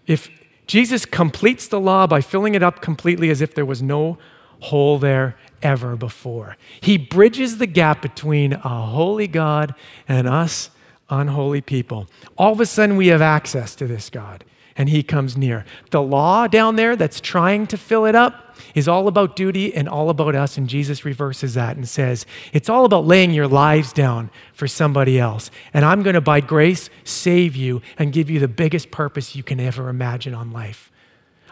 If 0.06 0.30
Jesus 0.68 1.06
completes 1.06 1.68
the 1.68 1.80
law 1.80 2.06
by 2.06 2.22
filling 2.22 2.54
it 2.54 2.62
up 2.62 2.82
completely 2.82 3.30
as 3.30 3.42
if 3.42 3.56
there 3.56 3.66
was 3.66 3.82
no 3.82 4.18
hole 4.60 5.00
there 5.00 5.36
ever 5.64 5.96
before, 5.96 6.56
he 6.82 6.98
bridges 6.98 7.58
the 7.58 7.68
gap 7.68 8.02
between 8.02 8.54
a 8.54 8.86
holy 8.86 9.28
God 9.28 9.74
and 10.08 10.28
us 10.28 10.70
unholy 11.10 11.62
people. 11.62 12.08
All 12.38 12.54
of 12.54 12.60
a 12.60 12.66
sudden, 12.66 12.96
we 12.96 13.08
have 13.08 13.22
access 13.22 13.76
to 13.76 13.88
this 13.88 14.10
God 14.12 14.46
and 14.80 14.88
he 14.88 15.04
comes 15.04 15.36
near. 15.36 15.66
The 15.92 16.02
law 16.02 16.48
down 16.48 16.78
there 16.78 16.96
that's 16.96 17.20
trying 17.20 17.68
to 17.68 17.78
fill 17.78 18.06
it 18.06 18.16
up 18.16 18.58
is 18.74 18.88
all 18.88 19.10
about 19.10 19.36
duty 19.36 19.76
and 19.76 19.90
all 19.90 20.10
about 20.10 20.36
us. 20.36 20.58
And 20.58 20.70
Jesus 20.70 21.04
reverses 21.04 21.54
that 21.56 21.76
and 21.76 21.88
says, 21.88 22.26
It's 22.54 22.70
all 22.70 22.86
about 22.86 23.06
laying 23.06 23.32
your 23.32 23.48
lives 23.48 23.92
down 23.92 24.32
for 24.54 24.68
somebody 24.68 25.20
else. 25.20 25.52
And 25.74 25.84
I'm 25.84 26.02
going 26.02 26.14
to, 26.14 26.22
by 26.22 26.40
grace, 26.40 26.90
save 27.04 27.58
you 27.58 27.82
and 27.98 28.14
give 28.14 28.30
you 28.30 28.40
the 28.40 28.48
biggest 28.48 28.90
purpose 28.90 29.36
you 29.36 29.44
can 29.44 29.60
ever 29.60 29.90
imagine 29.90 30.34
on 30.34 30.52
life. 30.52 30.90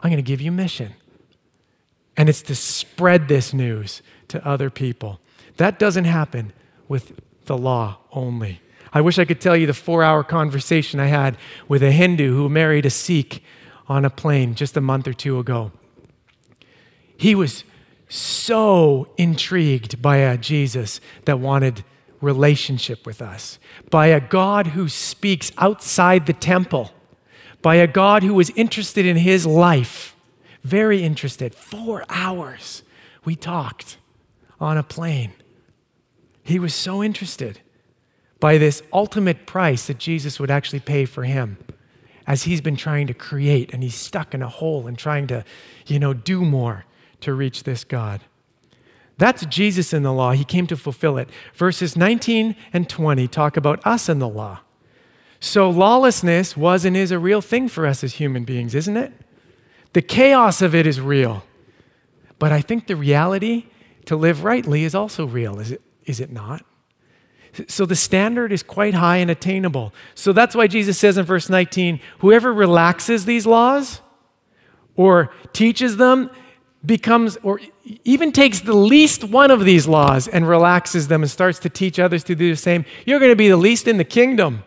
I'm 0.02 0.10
going 0.10 0.24
to 0.24 0.28
give 0.28 0.40
you 0.40 0.52
mission. 0.52 0.94
And 2.16 2.30
it's 2.30 2.42
to 2.44 2.56
spread 2.56 3.28
this 3.28 3.54
news 3.54 4.02
to 4.30 4.46
other 4.48 4.70
people. 4.70 5.20
That 5.58 5.80
doesn't 5.80 6.06
happen 6.06 6.54
with 6.88 7.20
the 7.46 7.58
law 7.58 7.98
only. 8.14 8.62
I 8.94 9.02
wish 9.02 9.20
I 9.20 9.26
could 9.26 9.42
tell 9.42 9.56
you 9.56 9.68
the 9.68 9.74
four 9.74 10.04
hour 10.04 10.24
conversation 10.24 11.00
I 11.00 11.08
had 11.08 11.38
with 11.68 11.84
a 11.84 11.92
Hindu 11.92 12.36
who 12.36 12.50
married 12.50 12.86
a 12.86 12.90
Sikh 12.90 13.44
on 13.88 14.06
a 14.06 14.10
plane 14.10 14.56
just 14.56 14.78
a 14.78 14.82
month 14.82 15.08
or 15.08 15.14
two 15.14 15.40
ago. 15.40 15.72
He 17.18 17.36
was 17.36 17.64
so 18.10 19.10
intrigued 19.18 20.02
by 20.02 20.18
a 20.18 20.38
Jesus 20.38 21.02
that 21.26 21.40
wanted 21.40 21.84
relationship 22.22 23.06
with 23.06 23.22
us, 23.22 23.60
by 23.90 24.08
a 24.08 24.20
God 24.20 24.68
who 24.68 24.90
speaks 24.90 25.52
outside 25.58 26.26
the 26.26 26.34
temple, 26.34 26.92
by 27.62 27.76
a 27.76 27.88
God 27.88 28.24
who 28.24 28.34
was 28.34 28.50
interested 28.52 29.06
in 29.06 29.18
his 29.18 29.46
life, 29.46 30.16
very 30.64 31.04
interested. 31.04 31.54
Four 31.54 32.06
hours 32.10 32.84
we 33.26 33.36
talked 33.36 33.98
on 34.60 34.78
a 34.78 34.84
plane. 34.84 35.34
He 36.44 36.60
was 36.60 36.74
so 36.74 37.04
interested 37.04 37.60
by 38.40 38.58
this 38.58 38.84
ultimate 38.94 39.46
price 39.46 39.88
that 39.88 39.98
Jesus 39.98 40.40
would 40.40 40.52
actually 40.52 40.80
pay 40.80 41.06
for 41.06 41.24
him 41.24 41.58
as 42.26 42.44
he's 42.44 42.62
been 42.62 42.76
trying 42.76 43.08
to 43.08 43.14
create 43.14 43.74
and 43.74 43.82
he's 43.82 43.96
stuck 43.96 44.34
in 44.34 44.42
a 44.42 44.50
hole 44.50 44.86
and 44.86 44.98
trying 44.98 45.28
to, 45.28 45.44
you 45.88 45.98
know, 45.98 46.14
do 46.14 46.44
more 46.44 46.86
to 47.22 47.34
reach 47.34 47.64
this 47.64 47.84
God. 47.84 48.22
That's 49.18 49.46
Jesus 49.46 49.94
in 49.94 50.04
the 50.04 50.14
law. 50.14 50.34
He 50.34 50.44
came 50.44 50.68
to 50.68 50.78
fulfill 50.78 51.18
it. 51.18 51.30
Verses 51.56 51.96
19 51.96 52.56
and 52.74 52.88
20 52.88 53.28
talk 53.28 53.58
about 53.58 53.86
us 53.86 54.10
in 54.10 54.20
the 54.20 54.28
law. 54.28 54.60
So 55.40 55.70
lawlessness 55.70 56.56
was 56.56 56.86
and 56.86 56.96
is 56.96 57.12
a 57.12 57.20
real 57.20 57.42
thing 57.42 57.68
for 57.68 57.88
us 57.88 58.04
as 58.04 58.16
human 58.16 58.44
beings, 58.44 58.76
isn't 58.76 58.98
it? 58.98 59.14
The 59.94 60.02
chaos 60.02 60.62
of 60.62 60.76
it 60.76 60.86
is 60.86 61.00
real. 61.00 61.44
But 62.40 62.52
I 62.52 62.62
think 62.62 62.88
the 62.88 62.96
reality 62.96 63.66
to 64.06 64.16
live 64.16 64.44
rightly 64.44 64.84
is 64.84 64.94
also 64.94 65.26
real, 65.26 65.60
is 65.60 65.72
it, 65.72 65.82
is 66.06 66.20
it 66.20 66.32
not? 66.32 66.64
So 67.68 67.86
the 67.86 67.96
standard 67.96 68.52
is 68.52 68.64
quite 68.64 68.94
high 68.94 69.18
and 69.18 69.32
attainable. 69.32 69.94
So 70.16 70.34
that's 70.34 70.56
why 70.56 70.68
Jesus 70.68 70.98
says 70.98 71.18
in 71.18 71.26
verse 71.26 71.50
19 71.50 72.00
whoever 72.20 72.54
relaxes 72.54 73.26
these 73.26 73.46
laws 73.46 74.02
or 74.96 75.32
teaches 75.54 75.98
them 75.98 76.30
becomes 76.86 77.38
or 77.44 77.60
even 78.04 78.32
takes 78.32 78.62
the 78.62 78.74
least 78.74 79.24
one 79.24 79.52
of 79.52 79.66
these 79.66 79.88
laws 79.88 80.28
and 80.28 80.48
relaxes 80.48 81.08
them 81.08 81.24
and 81.24 81.32
starts 81.32 81.60
to 81.60 81.70
teach 81.70 82.00
others 82.00 82.24
to 82.26 82.36
do 82.36 82.50
the 82.50 82.58
same, 82.58 82.86
you're 83.06 83.20
going 83.20 83.32
to 83.32 83.36
be 83.36 83.50
the 83.50 83.58
least 83.58 83.88
in 83.88 83.98
the 83.98 84.04
kingdom. 84.04 84.64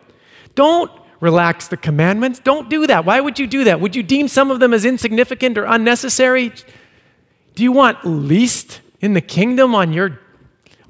Don't 0.55 0.91
relax 1.19 1.67
the 1.67 1.77
commandments. 1.77 2.39
Don't 2.39 2.69
do 2.69 2.87
that. 2.87 3.05
Why 3.05 3.21
would 3.21 3.39
you 3.39 3.47
do 3.47 3.63
that? 3.65 3.79
Would 3.79 3.95
you 3.95 4.03
deem 4.03 4.27
some 4.27 4.51
of 4.51 4.59
them 4.59 4.73
as 4.73 4.85
insignificant 4.85 5.57
or 5.57 5.65
unnecessary? 5.65 6.51
Do 7.55 7.63
you 7.63 7.71
want 7.71 8.03
least 8.03 8.81
in 9.01 9.13
the 9.13 9.21
kingdom 9.21 9.75
on 9.75 9.93
your 9.93 10.19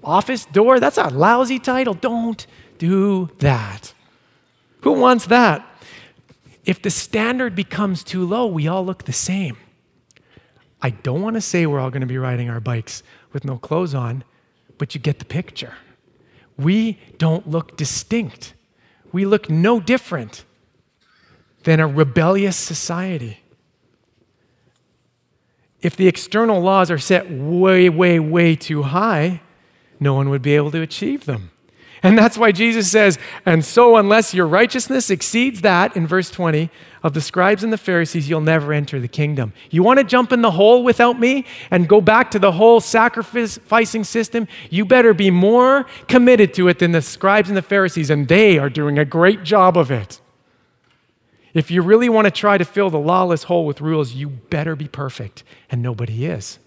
office 0.04 0.46
door? 0.46 0.80
That's 0.80 0.98
a 0.98 1.08
lousy 1.08 1.60
title. 1.60 1.94
Don't 1.94 2.46
do 2.78 3.30
that. 3.40 3.94
Who 4.82 4.94
wants 4.94 5.28
that? 5.28 5.66
If 6.66 6.82
the 6.82 6.90
standard 6.90 7.56
becomes 7.56 8.04
too 8.04 8.26
low, 8.26 8.46
we 8.46 8.68
all 8.68 8.86
look 8.86 9.06
the 9.06 9.14
same. 9.14 9.58
I 10.82 10.92
don't 10.92 11.22
want 11.22 11.36
to 11.36 11.42
say 11.42 11.66
we're 11.66 11.80
all 11.80 11.92
going 11.92 12.02
to 12.02 12.08
be 12.08 12.18
riding 12.18 12.50
our 12.50 12.60
bikes 12.60 13.04
with 13.34 13.46
no 13.46 13.58
clothes 13.58 13.94
on, 13.94 14.24
but 14.78 14.96
you 14.96 15.02
get 15.02 15.20
the 15.20 15.26
picture. 15.26 15.76
We 16.58 17.00
don't 17.18 17.48
look 17.48 17.78
distinct. 17.78 18.54
We 19.12 19.26
look 19.26 19.50
no 19.50 19.80
different 19.80 20.44
than 21.64 21.80
a 21.80 21.88
rebellious 21.88 22.58
society. 22.58 23.40
If 25.82 25.96
the 25.96 26.08
external 26.08 26.62
laws 26.62 26.92
are 26.92 26.98
set 26.98 27.32
way, 27.32 27.90
way, 27.90 28.20
way 28.20 28.56
too 28.56 28.84
high, 28.84 29.42
no 30.02 30.14
one 30.14 30.30
would 30.30 30.42
be 30.42 30.56
able 30.56 30.72
to 30.72 30.82
achieve 30.82 31.26
them. 31.26 31.52
And 32.04 32.18
that's 32.18 32.36
why 32.36 32.52
Jesus 32.52 32.90
says, 32.90 33.20
and 33.46 33.64
so 33.64 33.96
unless 33.96 34.34
your 34.34 34.48
righteousness 34.48 35.12
exceeds 35.12 35.62
that, 35.62 35.96
in 35.96 36.08
verse 36.08 36.32
20, 36.32 36.72
of 37.04 37.14
the 37.14 37.22
scribes 37.22 37.64
and 37.64 37.72
the 37.72 37.78
Pharisees, 37.78 38.28
you'll 38.28 38.42
never 38.42 38.74
enter 38.74 39.00
the 39.00 39.08
kingdom. 39.08 39.54
You 39.70 39.84
want 39.84 40.00
to 40.00 40.04
jump 40.04 40.32
in 40.32 40.42
the 40.42 40.52
hole 40.52 40.84
without 40.84 41.20
me 41.20 41.46
and 41.70 41.88
go 41.88 42.02
back 42.02 42.32
to 42.32 42.40
the 42.40 42.54
whole 42.54 42.80
sacrificing 42.80 44.04
system? 44.04 44.48
You 44.72 44.84
better 44.84 45.14
be 45.14 45.30
more 45.30 45.86
committed 46.08 46.56
to 46.56 46.68
it 46.70 46.80
than 46.80 46.92
the 46.92 47.04
scribes 47.04 47.50
and 47.50 47.58
the 47.58 47.62
Pharisees, 47.62 48.10
and 48.10 48.28
they 48.28 48.58
are 48.58 48.70
doing 48.70 48.98
a 48.98 49.06
great 49.06 49.44
job 49.44 49.78
of 49.78 49.92
it. 49.92 50.20
If 51.54 51.70
you 51.70 51.84
really 51.84 52.10
want 52.10 52.26
to 52.26 52.32
try 52.32 52.58
to 52.58 52.66
fill 52.66 52.90
the 52.90 52.98
lawless 52.98 53.44
hole 53.44 53.66
with 53.66 53.80
rules, 53.80 54.14
you 54.14 54.30
better 54.30 54.76
be 54.76 54.88
perfect, 54.88 55.44
and 55.70 55.84
nobody 55.84 56.26
is. 56.26 56.58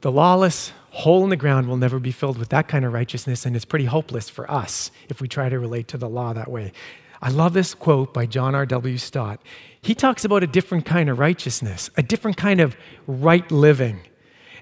The 0.00 0.12
lawless 0.12 0.72
hole 0.90 1.24
in 1.24 1.30
the 1.30 1.36
ground 1.36 1.68
will 1.68 1.76
never 1.76 1.98
be 1.98 2.12
filled 2.12 2.38
with 2.38 2.48
that 2.50 2.68
kind 2.68 2.84
of 2.84 2.92
righteousness, 2.92 3.44
and 3.44 3.54
it's 3.54 3.64
pretty 3.64 3.84
hopeless 3.84 4.28
for 4.28 4.50
us 4.50 4.90
if 5.08 5.20
we 5.20 5.28
try 5.28 5.48
to 5.48 5.58
relate 5.58 5.88
to 5.88 5.98
the 5.98 6.08
law 6.08 6.32
that 6.32 6.50
way. 6.50 6.72
I 7.20 7.30
love 7.30 7.54
this 7.54 7.74
quote 7.74 8.12
by 8.12 8.26
John 8.26 8.54
R.W. 8.54 8.98
Stott. 8.98 9.40
He 9.80 9.94
talks 9.94 10.24
about 10.24 10.42
a 10.42 10.46
different 10.46 10.84
kind 10.84 11.08
of 11.08 11.18
righteousness, 11.18 11.90
a 11.96 12.02
different 12.02 12.36
kind 12.36 12.60
of 12.60 12.76
right 13.06 13.50
living. 13.50 14.00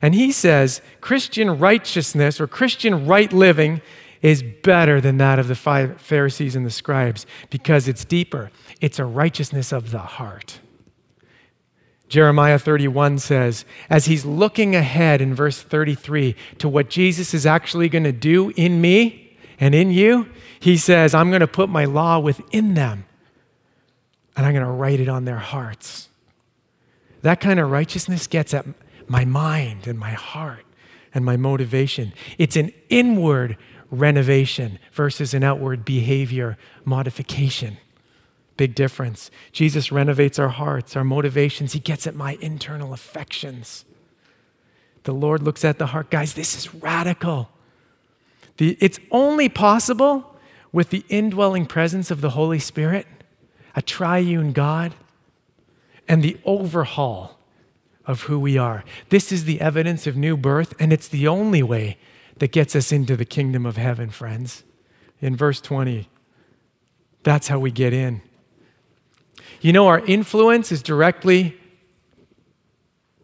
And 0.03 0.15
he 0.15 0.33
says 0.33 0.81
Christian 1.01 1.59
righteousness 1.59 2.41
or 2.41 2.47
Christian 2.47 3.07
right 3.07 3.33
living 3.33 3.81
is 4.23 4.43
better 4.43 5.01
than 5.01 5.19
that 5.19 5.39
of 5.39 5.49
the 5.49 5.55
five 5.55 6.01
Pharisees 6.01 6.57
and 6.57 6.65
the 6.65 6.71
scribes 6.71 7.27
because 7.51 7.89
it's 7.89 8.05
deeper. 8.05 8.51
It's 8.81 8.99
a 8.99 9.05
righteousness 9.05 9.73
of 9.73 9.91
the 9.91 9.99
heart. 9.99 10.61
Jeremiah 12.15 12.61
31 12.61 13.19
says, 13.19 13.65
as 13.91 14.05
he's 14.05 14.25
looking 14.25 14.77
ahead 14.77 15.21
in 15.21 15.35
verse 15.35 15.61
33 15.61 16.37
to 16.59 16.69
what 16.69 16.89
Jesus 16.89 17.35
is 17.35 17.45
actually 17.45 17.89
going 17.89 18.05
to 18.05 18.13
do 18.13 18.51
in 18.51 18.81
me 18.81 19.37
and 19.59 19.75
in 19.75 19.91
you, 19.91 20.29
he 20.61 20.77
says, 20.77 21.13
I'm 21.13 21.31
going 21.31 21.41
to 21.41 21.49
put 21.49 21.69
my 21.69 21.87
law 21.87 22.21
within 22.21 22.75
them 22.75 23.05
and 24.37 24.47
I'm 24.47 24.53
going 24.53 24.65
to 24.65 24.71
write 24.71 25.01
it 25.01 25.09
on 25.09 25.25
their 25.25 25.41
hearts. 25.41 26.09
That 27.23 27.41
kind 27.41 27.59
of 27.59 27.73
righteousness 27.73 28.29
gets 28.29 28.55
at 28.55 28.65
my 29.09 29.25
mind 29.25 29.89
and 29.89 29.99
my 29.99 30.13
heart 30.13 30.65
and 31.15 31.25
my 31.25 31.37
motivation. 31.37 32.13
It's 32.39 32.55
an 32.55 32.73
inward 32.91 33.59
renovation 33.91 34.79
versus 34.93 35.35
an 35.35 35.43
outward 35.43 35.85
behavior 35.85 36.59
modification. 36.85 37.79
Big 38.57 38.75
difference. 38.75 39.31
Jesus 39.53 39.91
renovates 39.91 40.39
our 40.39 40.49
hearts, 40.49 40.97
our 40.97 41.05
motivations. 41.05 41.73
He 41.73 41.81
gets 41.81 42.07
at 42.07 42.15
my 42.15 42.39
internal 42.41 42.93
affections. 42.93 43.85
The 45.03 45.13
Lord 45.13 45.43
looks 45.43 45.65
at 45.65 45.79
the 45.79 45.87
heart. 45.87 46.11
Guys, 46.11 46.35
this 46.35 46.57
is 46.57 46.75
radical. 46.75 47.51
The, 48.57 48.77
it's 48.81 49.01
only 49.11 49.49
possible 49.49 50.37
with 50.73 50.91
the 50.91 51.05
indwelling 51.09 51.67
presence 51.67 52.11
of 52.11 52.21
the 52.21 52.31
Holy 52.31 52.59
Spirit, 52.59 53.07
a 53.75 53.83
triune 53.83 54.53
God, 54.53 54.95
and 56.09 56.23
the 56.23 56.39
overhaul 56.45 57.39
of 58.07 58.23
who 58.23 58.39
we 58.39 58.59
are. 58.59 58.85
This 59.09 59.33
is 59.33 59.45
the 59.45 59.61
evidence 59.61 60.07
of 60.07 60.17
new 60.17 60.37
birth, 60.37 60.75
and 60.79 60.93
it's 60.93 61.09
the 61.09 61.27
only 61.27 61.63
way 61.63 61.97
that 62.39 62.53
gets 62.53 62.77
us 62.77 62.93
into 62.93 63.17
the 63.17 63.25
kingdom 63.25 63.65
of 63.67 63.77
heaven, 63.77 64.11
friends. 64.11 64.65
In 65.21 65.37
verse 65.37 65.61
20, 65.61 66.09
that's 67.23 67.49
how 67.49 67.59
we 67.59 67.71
get 67.71 67.93
in. 67.93 68.21
You 69.65 69.73
know, 69.73 69.87
our 69.87 70.01
influence 70.01 70.71
is 70.71 70.83
directly 70.83 71.59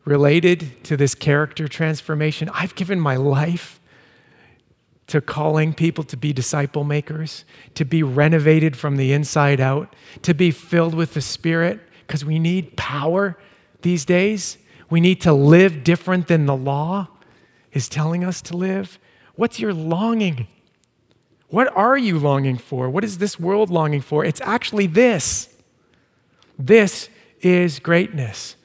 related 0.07 0.83
to 0.85 0.97
this 0.97 1.15
character 1.15 1.69
transformation. 1.69 2.49
I've 2.55 2.75
given 2.75 2.99
my 2.99 3.17
life 3.17 3.79
to 5.09 5.21
calling 5.21 5.75
people 5.75 6.03
to 6.05 6.17
be 6.17 6.33
disciple 6.33 6.83
makers, 6.83 7.45
to 7.75 7.85
be 7.85 8.03
renovated 8.03 8.75
from 8.75 8.97
the 8.97 9.13
inside 9.13 9.61
out, 9.61 9.95
to 10.23 10.33
be 10.33 10.51
filled 10.51 10.95
with 10.95 11.13
the 11.13 11.21
Spirit, 11.21 11.79
because 12.07 12.25
we 12.25 12.39
need 12.39 12.75
power 12.75 13.37
these 13.83 14.07
days. 14.07 14.57
We 14.89 15.03
need 15.03 15.21
to 15.21 15.35
live 15.35 15.85
different 15.85 16.27
than 16.27 16.47
the 16.47 16.57
law 16.57 17.09
is 17.73 17.87
telling 17.87 18.25
us 18.25 18.41
to 18.41 18.57
live. 18.57 18.99
What's 19.35 19.61
your 19.61 19.75
longing? 19.75 20.47
What 21.49 21.69
are 21.77 21.99
you 21.99 22.19
longing 22.19 22.57
for? 22.57 22.89
What 22.89 23.05
is 23.05 23.19
this 23.19 23.39
world 23.39 23.69
longing 23.69 24.01
for? 24.01 24.25
It's 24.25 24.41
actually 24.41 24.87
this 24.87 25.51
this 26.67 27.09
is 27.41 27.79
greatness. 27.79 28.57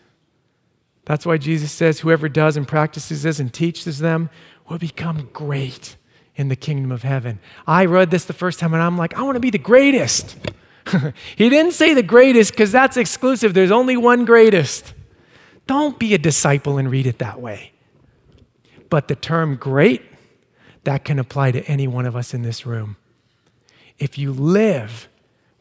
That's 1.05 1.25
why 1.25 1.37
Jesus 1.37 1.71
says, 1.71 1.99
Whoever 1.99 2.27
does 2.27 2.57
and 2.57 2.67
practices 2.67 3.23
this 3.23 3.39
and 3.39 3.53
teaches 3.53 3.99
them 3.99 4.29
will 4.69 4.77
become 4.77 5.29
great 5.31 5.95
in 6.35 6.49
the 6.49 6.55
kingdom 6.55 6.91
of 6.91 7.03
heaven. 7.03 7.39
I 7.65 7.85
read 7.85 8.11
this 8.11 8.25
the 8.25 8.33
first 8.33 8.59
time 8.59 8.73
and 8.73 8.83
I'm 8.83 8.97
like, 8.97 9.17
I 9.17 9.23
want 9.23 9.35
to 9.35 9.39
be 9.39 9.51
the 9.51 9.57
greatest. 9.57 10.35
he 11.35 11.49
didn't 11.49 11.71
say 11.71 11.93
the 11.93 12.03
greatest 12.03 12.51
because 12.51 12.71
that's 12.71 12.97
exclusive. 12.97 13.53
There's 13.53 13.71
only 13.71 13.95
one 13.95 14.25
greatest. 14.25 14.93
Don't 15.67 15.97
be 15.97 16.13
a 16.13 16.17
disciple 16.17 16.77
and 16.77 16.89
read 16.91 17.07
it 17.07 17.19
that 17.19 17.39
way. 17.39 17.71
But 18.89 19.07
the 19.07 19.15
term 19.15 19.55
great, 19.55 20.03
that 20.83 21.03
can 21.03 21.17
apply 21.17 21.51
to 21.51 21.63
any 21.65 21.87
one 21.87 22.05
of 22.05 22.15
us 22.15 22.33
in 22.33 22.43
this 22.43 22.65
room. 22.65 22.97
If 23.97 24.17
you 24.17 24.31
live 24.31 25.07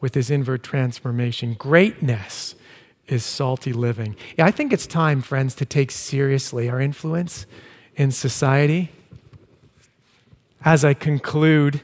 with 0.05 0.13
his 0.13 0.29
inward 0.29 0.61
transformation. 0.61 1.55
Greatness 1.55 2.53
is 3.07 3.25
salty 3.25 3.73
living. 3.73 4.15
Yeah, 4.37 4.45
I 4.45 4.51
think 4.51 4.71
it's 4.71 4.85
time, 4.85 5.19
friends, 5.19 5.55
to 5.55 5.65
take 5.65 5.89
seriously 5.89 6.69
our 6.69 6.79
influence 6.79 7.47
in 7.95 8.11
society. 8.11 8.91
As 10.63 10.85
I 10.85 10.93
conclude, 10.93 11.81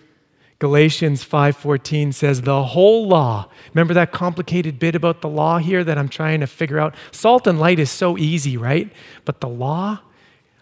Galatians 0.59 1.23
5:14 1.23 2.11
says 2.13 2.43
the 2.43 2.61
whole 2.61 3.07
law. 3.07 3.49
Remember 3.73 3.95
that 3.95 4.11
complicated 4.11 4.77
bit 4.77 4.93
about 4.93 5.21
the 5.21 5.27
law 5.27 5.57
here 5.57 5.83
that 5.83 5.97
I'm 5.97 6.07
trying 6.07 6.41
to 6.41 6.45
figure 6.45 6.77
out? 6.77 6.93
Salt 7.09 7.47
and 7.47 7.59
light 7.59 7.79
is 7.79 7.89
so 7.89 8.19
easy, 8.19 8.55
right? 8.55 8.93
But 9.25 9.41
the 9.41 9.49
law, 9.49 10.01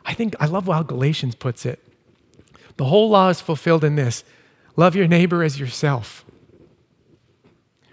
I 0.05 0.14
think 0.14 0.34
I 0.39 0.45
love 0.45 0.68
how 0.68 0.84
Galatians 0.84 1.36
puts 1.36 1.66
it. 1.66 1.86
The 2.78 2.86
whole 2.86 3.10
law 3.10 3.28
is 3.28 3.41
fulfilled 3.41 3.84
in 3.84 3.97
this. 3.97 4.24
Love 4.78 4.95
your 4.95 5.10
neighbor 5.10 5.43
as 5.43 5.60
yourself. 5.60 6.24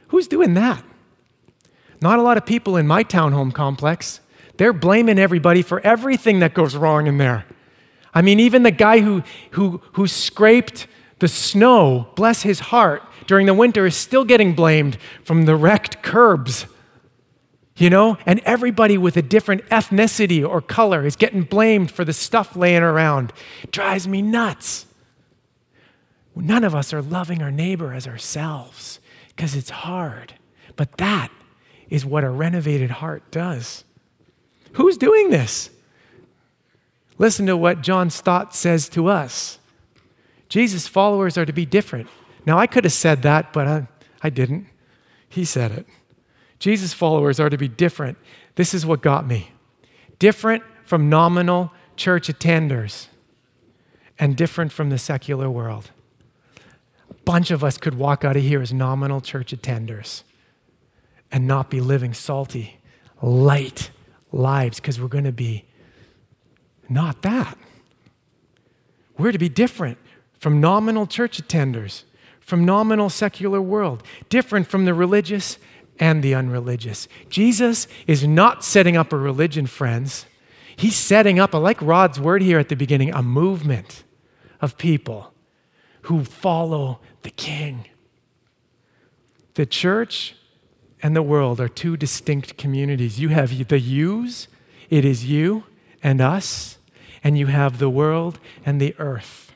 Who's 0.08 0.28
doing 0.28 0.54
that? 0.54 0.82
Not 2.00 2.18
a 2.18 2.22
lot 2.22 2.36
of 2.36 2.46
people 2.46 2.76
in 2.76 2.86
my 2.86 3.04
townhome 3.04 3.52
complex. 3.52 4.20
They're 4.56 4.72
blaming 4.72 5.18
everybody 5.18 5.62
for 5.62 5.80
everything 5.80 6.40
that 6.40 6.54
goes 6.54 6.76
wrong 6.76 7.06
in 7.06 7.18
there. 7.18 7.44
I 8.14 8.22
mean, 8.22 8.40
even 8.40 8.62
the 8.62 8.70
guy 8.70 9.00
who, 9.00 9.22
who, 9.52 9.82
who 9.92 10.06
scraped 10.06 10.86
the 11.18 11.28
snow, 11.28 12.08
bless 12.14 12.42
his 12.42 12.60
heart, 12.60 13.02
during 13.26 13.46
the 13.46 13.54
winter 13.54 13.86
is 13.86 13.96
still 13.96 14.24
getting 14.24 14.54
blamed 14.54 14.98
from 15.24 15.44
the 15.44 15.56
wrecked 15.56 16.02
curbs. 16.02 16.66
You 17.76 17.90
know? 17.90 18.16
And 18.24 18.40
everybody 18.40 18.96
with 18.96 19.16
a 19.16 19.22
different 19.22 19.66
ethnicity 19.66 20.46
or 20.46 20.62
color 20.62 21.04
is 21.04 21.16
getting 21.16 21.42
blamed 21.42 21.90
for 21.90 22.04
the 22.04 22.12
stuff 22.12 22.56
laying 22.56 22.82
around. 22.82 23.32
It 23.62 23.72
drives 23.72 24.06
me 24.08 24.22
nuts. 24.22 24.86
None 26.34 26.64
of 26.64 26.74
us 26.74 26.92
are 26.92 27.02
loving 27.02 27.42
our 27.42 27.50
neighbor 27.50 27.92
as 27.92 28.06
ourselves 28.06 29.00
because 29.36 29.54
it's 29.54 29.70
hard. 29.70 30.34
But 30.76 30.96
that 30.96 31.30
is 31.90 32.04
what 32.04 32.24
a 32.24 32.30
renovated 32.30 32.90
heart 32.90 33.30
does. 33.30 33.84
Who's 34.72 34.96
doing 34.96 35.30
this? 35.30 35.70
Listen 37.18 37.46
to 37.46 37.56
what 37.56 37.82
John 37.82 38.10
Stott 38.10 38.54
says 38.54 38.88
to 38.90 39.08
us. 39.08 39.58
Jesus' 40.48 40.88
followers 40.88 41.38
are 41.38 41.46
to 41.46 41.52
be 41.52 41.66
different. 41.66 42.08
Now, 42.44 42.58
I 42.58 42.66
could 42.66 42.84
have 42.84 42.92
said 42.92 43.22
that, 43.22 43.52
but 43.52 43.66
I, 43.66 43.88
I 44.22 44.30
didn't. 44.30 44.66
He 45.28 45.44
said 45.44 45.72
it. 45.72 45.86
Jesus 46.58 46.92
followers 46.92 47.38
are 47.40 47.50
to 47.50 47.58
be 47.58 47.68
different. 47.68 48.18
This 48.54 48.72
is 48.72 48.86
what 48.86 49.02
got 49.02 49.26
me 49.26 49.50
different 50.18 50.62
from 50.82 51.10
nominal 51.10 51.70
church 51.94 52.28
attenders 52.28 53.08
and 54.18 54.34
different 54.34 54.72
from 54.72 54.88
the 54.88 54.96
secular 54.96 55.50
world. 55.50 55.90
Bunch 57.26 57.50
of 57.50 57.64
us 57.64 57.76
could 57.76 57.98
walk 57.98 58.24
out 58.24 58.36
of 58.36 58.42
here 58.42 58.62
as 58.62 58.72
nominal 58.72 59.20
church 59.20 59.52
attenders 59.52 60.22
and 61.32 61.44
not 61.46 61.68
be 61.68 61.80
living 61.80 62.14
salty, 62.14 62.78
light 63.20 63.90
lives 64.30 64.78
because 64.78 65.00
we're 65.00 65.08
going 65.08 65.24
to 65.24 65.32
be 65.32 65.64
not 66.88 67.22
that. 67.22 67.58
We're 69.18 69.32
to 69.32 69.38
be 69.38 69.48
different 69.48 69.98
from 70.38 70.60
nominal 70.60 71.08
church 71.08 71.42
attenders, 71.42 72.04
from 72.38 72.64
nominal 72.64 73.10
secular 73.10 73.60
world, 73.60 74.04
different 74.28 74.68
from 74.68 74.84
the 74.84 74.94
religious 74.94 75.58
and 75.98 76.22
the 76.22 76.32
unreligious. 76.32 77.08
Jesus 77.28 77.88
is 78.06 78.24
not 78.24 78.62
setting 78.62 78.96
up 78.96 79.12
a 79.12 79.16
religion, 79.16 79.66
friends. 79.66 80.26
He's 80.76 80.94
setting 80.94 81.40
up, 81.40 81.56
I 81.56 81.58
like 81.58 81.82
Rod's 81.82 82.20
word 82.20 82.40
here 82.40 82.60
at 82.60 82.68
the 82.68 82.76
beginning, 82.76 83.12
a 83.12 83.22
movement 83.22 84.04
of 84.60 84.78
people 84.78 85.32
who 86.06 86.24
follow 86.24 87.00
the 87.22 87.30
King. 87.30 87.86
The 89.54 89.66
church 89.66 90.36
and 91.02 91.16
the 91.16 91.22
world 91.22 91.60
are 91.60 91.68
two 91.68 91.96
distinct 91.96 92.56
communities. 92.56 93.18
You 93.18 93.30
have 93.30 93.68
the 93.68 93.78
yous, 93.80 94.48
it 94.88 95.04
is 95.04 95.24
you 95.24 95.64
and 96.02 96.20
us, 96.20 96.78
and 97.24 97.36
you 97.36 97.46
have 97.46 97.78
the 97.78 97.90
world 97.90 98.38
and 98.64 98.80
the 98.80 98.94
earth. 98.98 99.52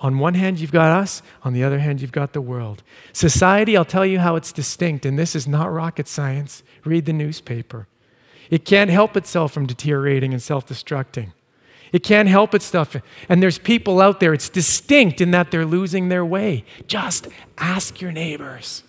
On 0.00 0.18
one 0.18 0.34
hand, 0.34 0.58
you've 0.58 0.72
got 0.72 0.98
us, 0.98 1.22
on 1.42 1.52
the 1.52 1.62
other 1.62 1.78
hand, 1.78 2.00
you've 2.00 2.10
got 2.10 2.32
the 2.32 2.40
world. 2.40 2.82
Society, 3.12 3.76
I'll 3.76 3.84
tell 3.84 4.06
you 4.06 4.18
how 4.18 4.36
it's 4.36 4.50
distinct, 4.50 5.04
and 5.04 5.18
this 5.18 5.36
is 5.36 5.46
not 5.46 5.70
rocket 5.70 6.08
science. 6.08 6.62
Read 6.84 7.04
the 7.04 7.12
newspaper. 7.12 7.86
It 8.50 8.64
can't 8.64 8.90
help 8.90 9.16
itself 9.16 9.52
from 9.52 9.66
deteriorating 9.66 10.32
and 10.32 10.42
self 10.42 10.66
destructing. 10.66 11.32
It 11.92 12.02
can't 12.02 12.28
help 12.28 12.54
itself. 12.54 12.96
And 13.28 13.42
there's 13.42 13.58
people 13.58 14.00
out 14.00 14.18
there, 14.18 14.32
it's 14.32 14.48
distinct 14.48 15.20
in 15.20 15.30
that 15.32 15.50
they're 15.50 15.66
losing 15.66 16.08
their 16.08 16.24
way. 16.24 16.64
Just 16.86 17.28
ask 17.58 18.00
your 18.00 18.12
neighbors. 18.12 18.82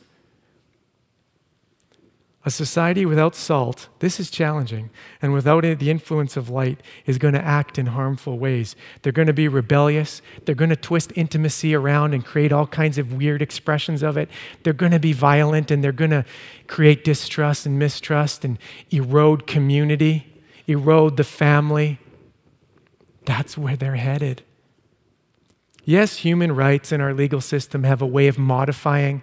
A 2.45 2.51
society 2.51 3.05
without 3.05 3.35
salt, 3.35 3.87
this 3.99 4.19
is 4.19 4.29
challenging, 4.29 4.89
and 5.21 5.31
without 5.31 5.61
the 5.61 5.89
influence 5.89 6.35
of 6.35 6.49
light, 6.49 6.81
is 7.05 7.17
going 7.17 7.33
to 7.33 7.41
act 7.41 7.79
in 7.79 7.85
harmful 7.85 8.37
ways. 8.37 8.75
They're 9.01 9.13
going 9.13 9.27
to 9.27 9.33
be 9.33 9.47
rebellious. 9.47 10.21
They're 10.43 10.53
going 10.53 10.69
to 10.69 10.75
twist 10.75 11.13
intimacy 11.15 11.73
around 11.73 12.13
and 12.13 12.25
create 12.25 12.51
all 12.51 12.67
kinds 12.67 12.97
of 12.97 13.13
weird 13.13 13.41
expressions 13.41 14.03
of 14.03 14.17
it. 14.17 14.29
They're 14.63 14.73
going 14.73 14.91
to 14.91 14.99
be 14.99 15.13
violent 15.13 15.71
and 15.71 15.81
they're 15.81 15.93
going 15.93 16.11
to 16.11 16.25
create 16.67 17.05
distrust 17.05 17.65
and 17.65 17.79
mistrust 17.79 18.43
and 18.43 18.59
erode 18.91 19.47
community, 19.47 20.27
erode 20.67 21.15
the 21.15 21.23
family. 21.23 21.97
That's 23.25 23.57
where 23.57 23.75
they're 23.75 23.95
headed. 23.95 24.43
Yes, 25.85 26.17
human 26.17 26.53
rights 26.55 26.91
and 26.91 27.01
our 27.01 27.13
legal 27.13 27.41
system 27.41 27.83
have 27.83 28.01
a 28.01 28.07
way 28.07 28.27
of 28.27 28.37
modifying 28.37 29.21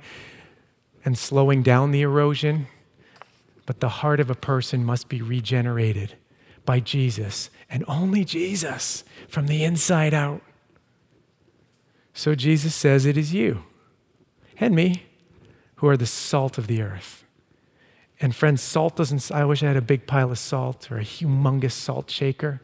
and 1.05 1.17
slowing 1.17 1.63
down 1.63 1.91
the 1.91 2.03
erosion 2.03 2.67
but 3.71 3.79
the 3.79 3.89
heart 3.89 4.19
of 4.19 4.29
a 4.29 4.35
person 4.35 4.85
must 4.85 5.09
be 5.09 5.23
regenerated 5.23 6.17
by 6.65 6.81
Jesus 6.81 7.51
and 7.71 7.85
only 7.87 8.25
Jesus 8.25 9.05
from 9.29 9.47
the 9.47 9.63
inside 9.63 10.13
out. 10.13 10.43
So 12.13 12.35
Jesus 12.35 12.75
says, 12.75 13.07
It 13.07 13.17
is 13.17 13.33
you 13.33 13.63
and 14.59 14.75
me 14.75 15.05
who 15.77 15.87
are 15.87 15.97
the 15.97 16.05
salt 16.05 16.59
of 16.59 16.67
the 16.67 16.83
earth. 16.83 17.23
And 18.21 18.35
friends, 18.35 18.61
salt 18.61 18.97
doesn't, 18.97 19.31
I 19.31 19.45
wish 19.45 19.63
I 19.63 19.69
had 19.69 19.77
a 19.77 19.81
big 19.81 20.05
pile 20.05 20.33
of 20.33 20.39
salt 20.41 20.91
or 20.91 20.99
a 20.99 21.05
humongous 21.05 21.71
salt 21.71 22.11
shaker. 22.11 22.61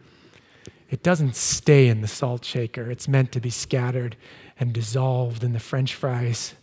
It 0.89 1.03
doesn't 1.03 1.35
stay 1.35 1.89
in 1.89 2.01
the 2.01 2.09
salt 2.09 2.45
shaker, 2.45 2.91
it's 2.91 3.09
meant 3.09 3.33
to 3.33 3.41
be 3.41 3.51
scattered 3.51 4.17
and 4.59 4.73
dissolved 4.73 5.43
in 5.43 5.53
the 5.53 5.61
french 5.61 5.95
fries. 5.95 6.55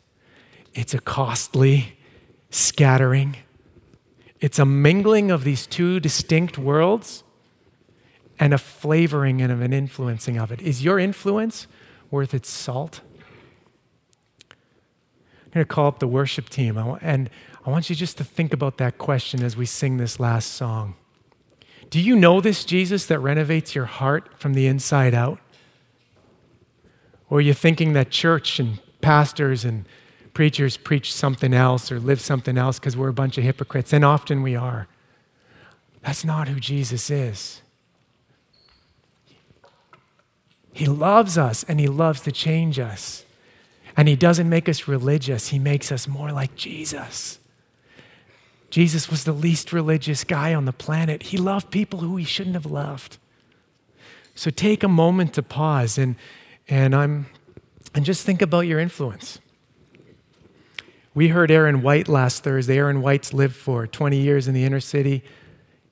It's 0.73 0.93
a 0.93 0.99
costly 0.99 1.97
scattering 2.49 3.35
it's 4.43 4.59
a 4.59 4.65
mingling 4.65 5.31
of 5.31 5.45
these 5.45 5.65
two 5.65 6.01
distinct 6.01 6.57
worlds 6.57 7.23
and 8.37 8.53
a 8.53 8.57
flavoring 8.57 9.41
and 9.41 9.53
an 9.63 9.71
influencing 9.71 10.37
of 10.37 10.51
it. 10.51 10.61
Is 10.61 10.83
your 10.83 10.99
influence 10.99 11.65
worth 12.11 12.33
its 12.33 12.49
salt? 12.49 12.99
I'm 14.51 15.51
going 15.53 15.65
to 15.65 15.65
call 15.65 15.87
up 15.87 15.99
the 15.99 16.09
worship 16.09 16.49
team, 16.49 16.77
and 16.77 17.29
I 17.65 17.69
want 17.69 17.89
you 17.89 17.95
just 17.95 18.17
to 18.17 18.25
think 18.25 18.51
about 18.51 18.79
that 18.79 18.97
question 18.97 19.41
as 19.41 19.55
we 19.55 19.65
sing 19.65 19.95
this 19.95 20.19
last 20.19 20.51
song. 20.51 20.95
Do 21.93 22.01
you 22.01 22.15
know 22.15 22.41
this 22.41 22.65
Jesus 22.65 23.05
that 23.05 23.19
renovates 23.19 23.75
your 23.75 23.85
heart 23.85 24.29
from 24.39 24.55
the 24.55 24.65
inside 24.65 25.13
out? 25.13 25.37
Or 27.29 27.37
are 27.37 27.41
you 27.41 27.53
thinking 27.53 27.93
that 27.93 28.09
church 28.09 28.59
and 28.59 28.79
pastors 28.99 29.63
and 29.63 29.85
preachers 30.33 30.75
preach 30.75 31.13
something 31.13 31.53
else 31.53 31.91
or 31.91 31.99
live 31.99 32.19
something 32.19 32.57
else 32.57 32.79
because 32.79 32.97
we're 32.97 33.09
a 33.09 33.13
bunch 33.13 33.37
of 33.37 33.43
hypocrites, 33.43 33.93
and 33.93 34.03
often 34.03 34.41
we 34.41 34.55
are. 34.55 34.87
That's 36.01 36.25
not 36.25 36.47
who 36.47 36.59
Jesus 36.59 37.11
is. 37.11 37.61
He 40.71 40.87
loves 40.87 41.37
us 41.37 41.63
and 41.65 41.79
He 41.79 41.85
loves 41.85 42.21
to 42.21 42.31
change 42.31 42.79
us. 42.79 43.23
And 43.95 44.07
He 44.07 44.15
doesn't 44.15 44.49
make 44.49 44.67
us 44.67 44.87
religious, 44.87 45.49
He 45.49 45.59
makes 45.59 45.91
us 45.91 46.07
more 46.07 46.31
like 46.31 46.55
Jesus. 46.55 47.37
Jesus 48.73 49.07
was 49.07 49.23
the 49.23 49.33
least 49.33 49.71
religious 49.71 50.23
guy 50.23 50.51
on 50.51 50.65
the 50.65 50.73
planet. 50.73 51.21
He 51.21 51.37
loved 51.37 51.69
people 51.69 51.99
who 51.99 52.15
he 52.15 52.25
shouldn't 52.25 52.55
have 52.55 52.65
loved. 52.65 53.19
So 54.33 54.49
take 54.49 54.81
a 54.81 54.87
moment 54.87 55.35
to 55.35 55.43
pause 55.43 55.99
and, 55.99 56.15
and, 56.67 56.95
I'm, 56.95 57.27
and 57.93 58.03
just 58.03 58.25
think 58.25 58.41
about 58.41 58.61
your 58.61 58.79
influence. 58.79 59.37
We 61.13 61.27
heard 61.27 61.51
Aaron 61.51 61.83
White 61.83 62.07
last 62.07 62.43
Thursday. 62.43 62.79
Aaron 62.79 63.03
White's 63.03 63.31
lived 63.31 63.55
for 63.55 63.85
20 63.85 64.17
years 64.17 64.47
in 64.47 64.55
the 64.55 64.63
inner 64.63 64.79
city 64.79 65.23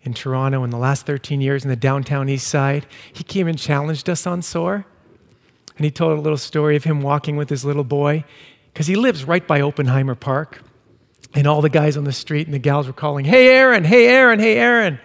in 0.02 0.16
Toronto 0.16 0.64
and 0.64 0.74
the 0.74 0.78
last 0.78 1.06
13 1.06 1.40
years 1.40 1.64
in 1.64 1.70
the 1.70 1.76
downtown 1.76 2.30
east 2.30 2.48
side. 2.48 2.88
He 3.14 3.24
came 3.24 3.48
and 3.48 3.60
challenged 3.60 4.10
us 4.10 4.26
on 4.26 4.42
SOAR. 4.42 4.88
And 5.78 5.86
he 5.86 5.92
told 5.92 6.18
a 6.18 6.22
little 6.22 6.36
story 6.36 6.76
of 6.76 6.86
him 6.86 7.04
walking 7.04 7.38
with 7.38 7.52
his 7.52 7.64
little 7.64 7.84
boy 7.84 8.26
because 8.74 8.88
he 8.88 8.96
lives 8.96 9.24
right 9.24 9.46
by 9.46 9.62
Oppenheimer 9.62 10.16
Park. 10.16 10.64
And 11.34 11.48
all 11.48 11.62
the 11.62 11.70
guys 11.70 11.96
on 11.96 12.04
the 12.04 12.12
street 12.12 12.48
and 12.48 12.54
the 12.54 12.60
gals 12.60 12.88
were 12.88 12.94
calling, 12.94 13.26
Hey, 13.26 13.48
Aaron, 13.48 13.84
hey, 13.84 14.08
Aaron, 14.08 14.40
hey, 14.40 14.58
Aaron. 14.58 15.00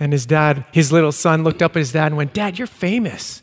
And 0.00 0.12
his 0.12 0.26
dad, 0.26 0.64
his 0.72 0.90
little 0.90 1.12
son, 1.12 1.44
looked 1.44 1.62
up 1.62 1.72
at 1.72 1.80
his 1.80 1.92
dad 1.92 2.06
and 2.06 2.16
went, 2.16 2.32
Dad, 2.32 2.58
you're 2.58 2.66
famous. 2.66 3.42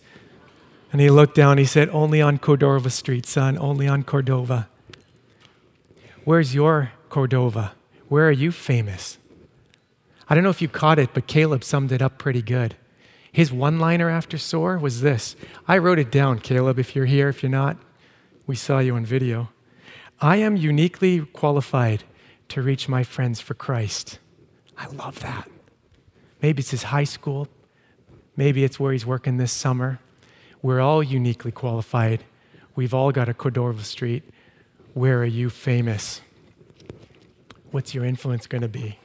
And 0.91 0.99
he 0.99 1.09
looked 1.09 1.35
down, 1.35 1.57
he 1.57 1.65
said, 1.65 1.89
Only 1.89 2.21
on 2.21 2.39
Cordova 2.39 2.89
Street, 2.89 3.25
son, 3.25 3.57
only 3.57 3.87
on 3.87 4.03
Cordova. 4.03 4.67
Where's 6.25 6.55
your 6.55 6.91
Cordova? 7.09 7.73
Where 8.07 8.27
are 8.27 8.31
you 8.31 8.51
famous? 8.51 9.17
I 10.27 10.35
don't 10.35 10.43
know 10.43 10.49
if 10.49 10.61
you 10.61 10.67
caught 10.67 10.99
it, 10.99 11.11
but 11.13 11.27
Caleb 11.27 11.63
summed 11.63 11.91
it 11.91 12.01
up 12.01 12.17
pretty 12.17 12.41
good. 12.41 12.75
His 13.31 13.51
one 13.51 13.79
liner 13.79 14.09
after 14.09 14.37
SOAR 14.37 14.79
was 14.79 15.01
this. 15.01 15.35
I 15.67 15.77
wrote 15.77 15.99
it 15.99 16.11
down, 16.11 16.39
Caleb, 16.39 16.79
if 16.79 16.95
you're 16.95 17.05
here. 17.05 17.29
If 17.29 17.43
you're 17.43 17.51
not, 17.51 17.77
we 18.47 18.55
saw 18.55 18.79
you 18.79 18.95
on 18.95 19.05
video. 19.05 19.49
I 20.21 20.37
am 20.37 20.57
uniquely 20.57 21.21
qualified 21.21 22.03
to 22.49 22.61
reach 22.61 22.89
my 22.89 23.03
friends 23.03 23.39
for 23.39 23.53
Christ. 23.53 24.19
I 24.77 24.87
love 24.87 25.19
that. 25.21 25.49
Maybe 26.41 26.59
it's 26.59 26.71
his 26.71 26.83
high 26.83 27.05
school. 27.05 27.47
Maybe 28.35 28.63
it's 28.63 28.79
where 28.79 28.91
he's 28.91 29.05
working 29.05 29.37
this 29.37 29.51
summer. 29.51 29.99
We're 30.61 30.81
all 30.81 31.01
uniquely 31.01 31.51
qualified. 31.51 32.25
We've 32.75 32.93
all 32.93 33.11
got 33.11 33.29
a 33.29 33.33
Cordova 33.33 33.83
Street 33.83 34.23
where 34.93 35.19
are 35.19 35.25
you 35.25 35.49
famous? 35.49 36.19
What's 37.71 37.93
your 37.93 38.03
influence 38.03 38.47
going 38.47 38.63
to 38.63 38.67
be? 38.67 38.98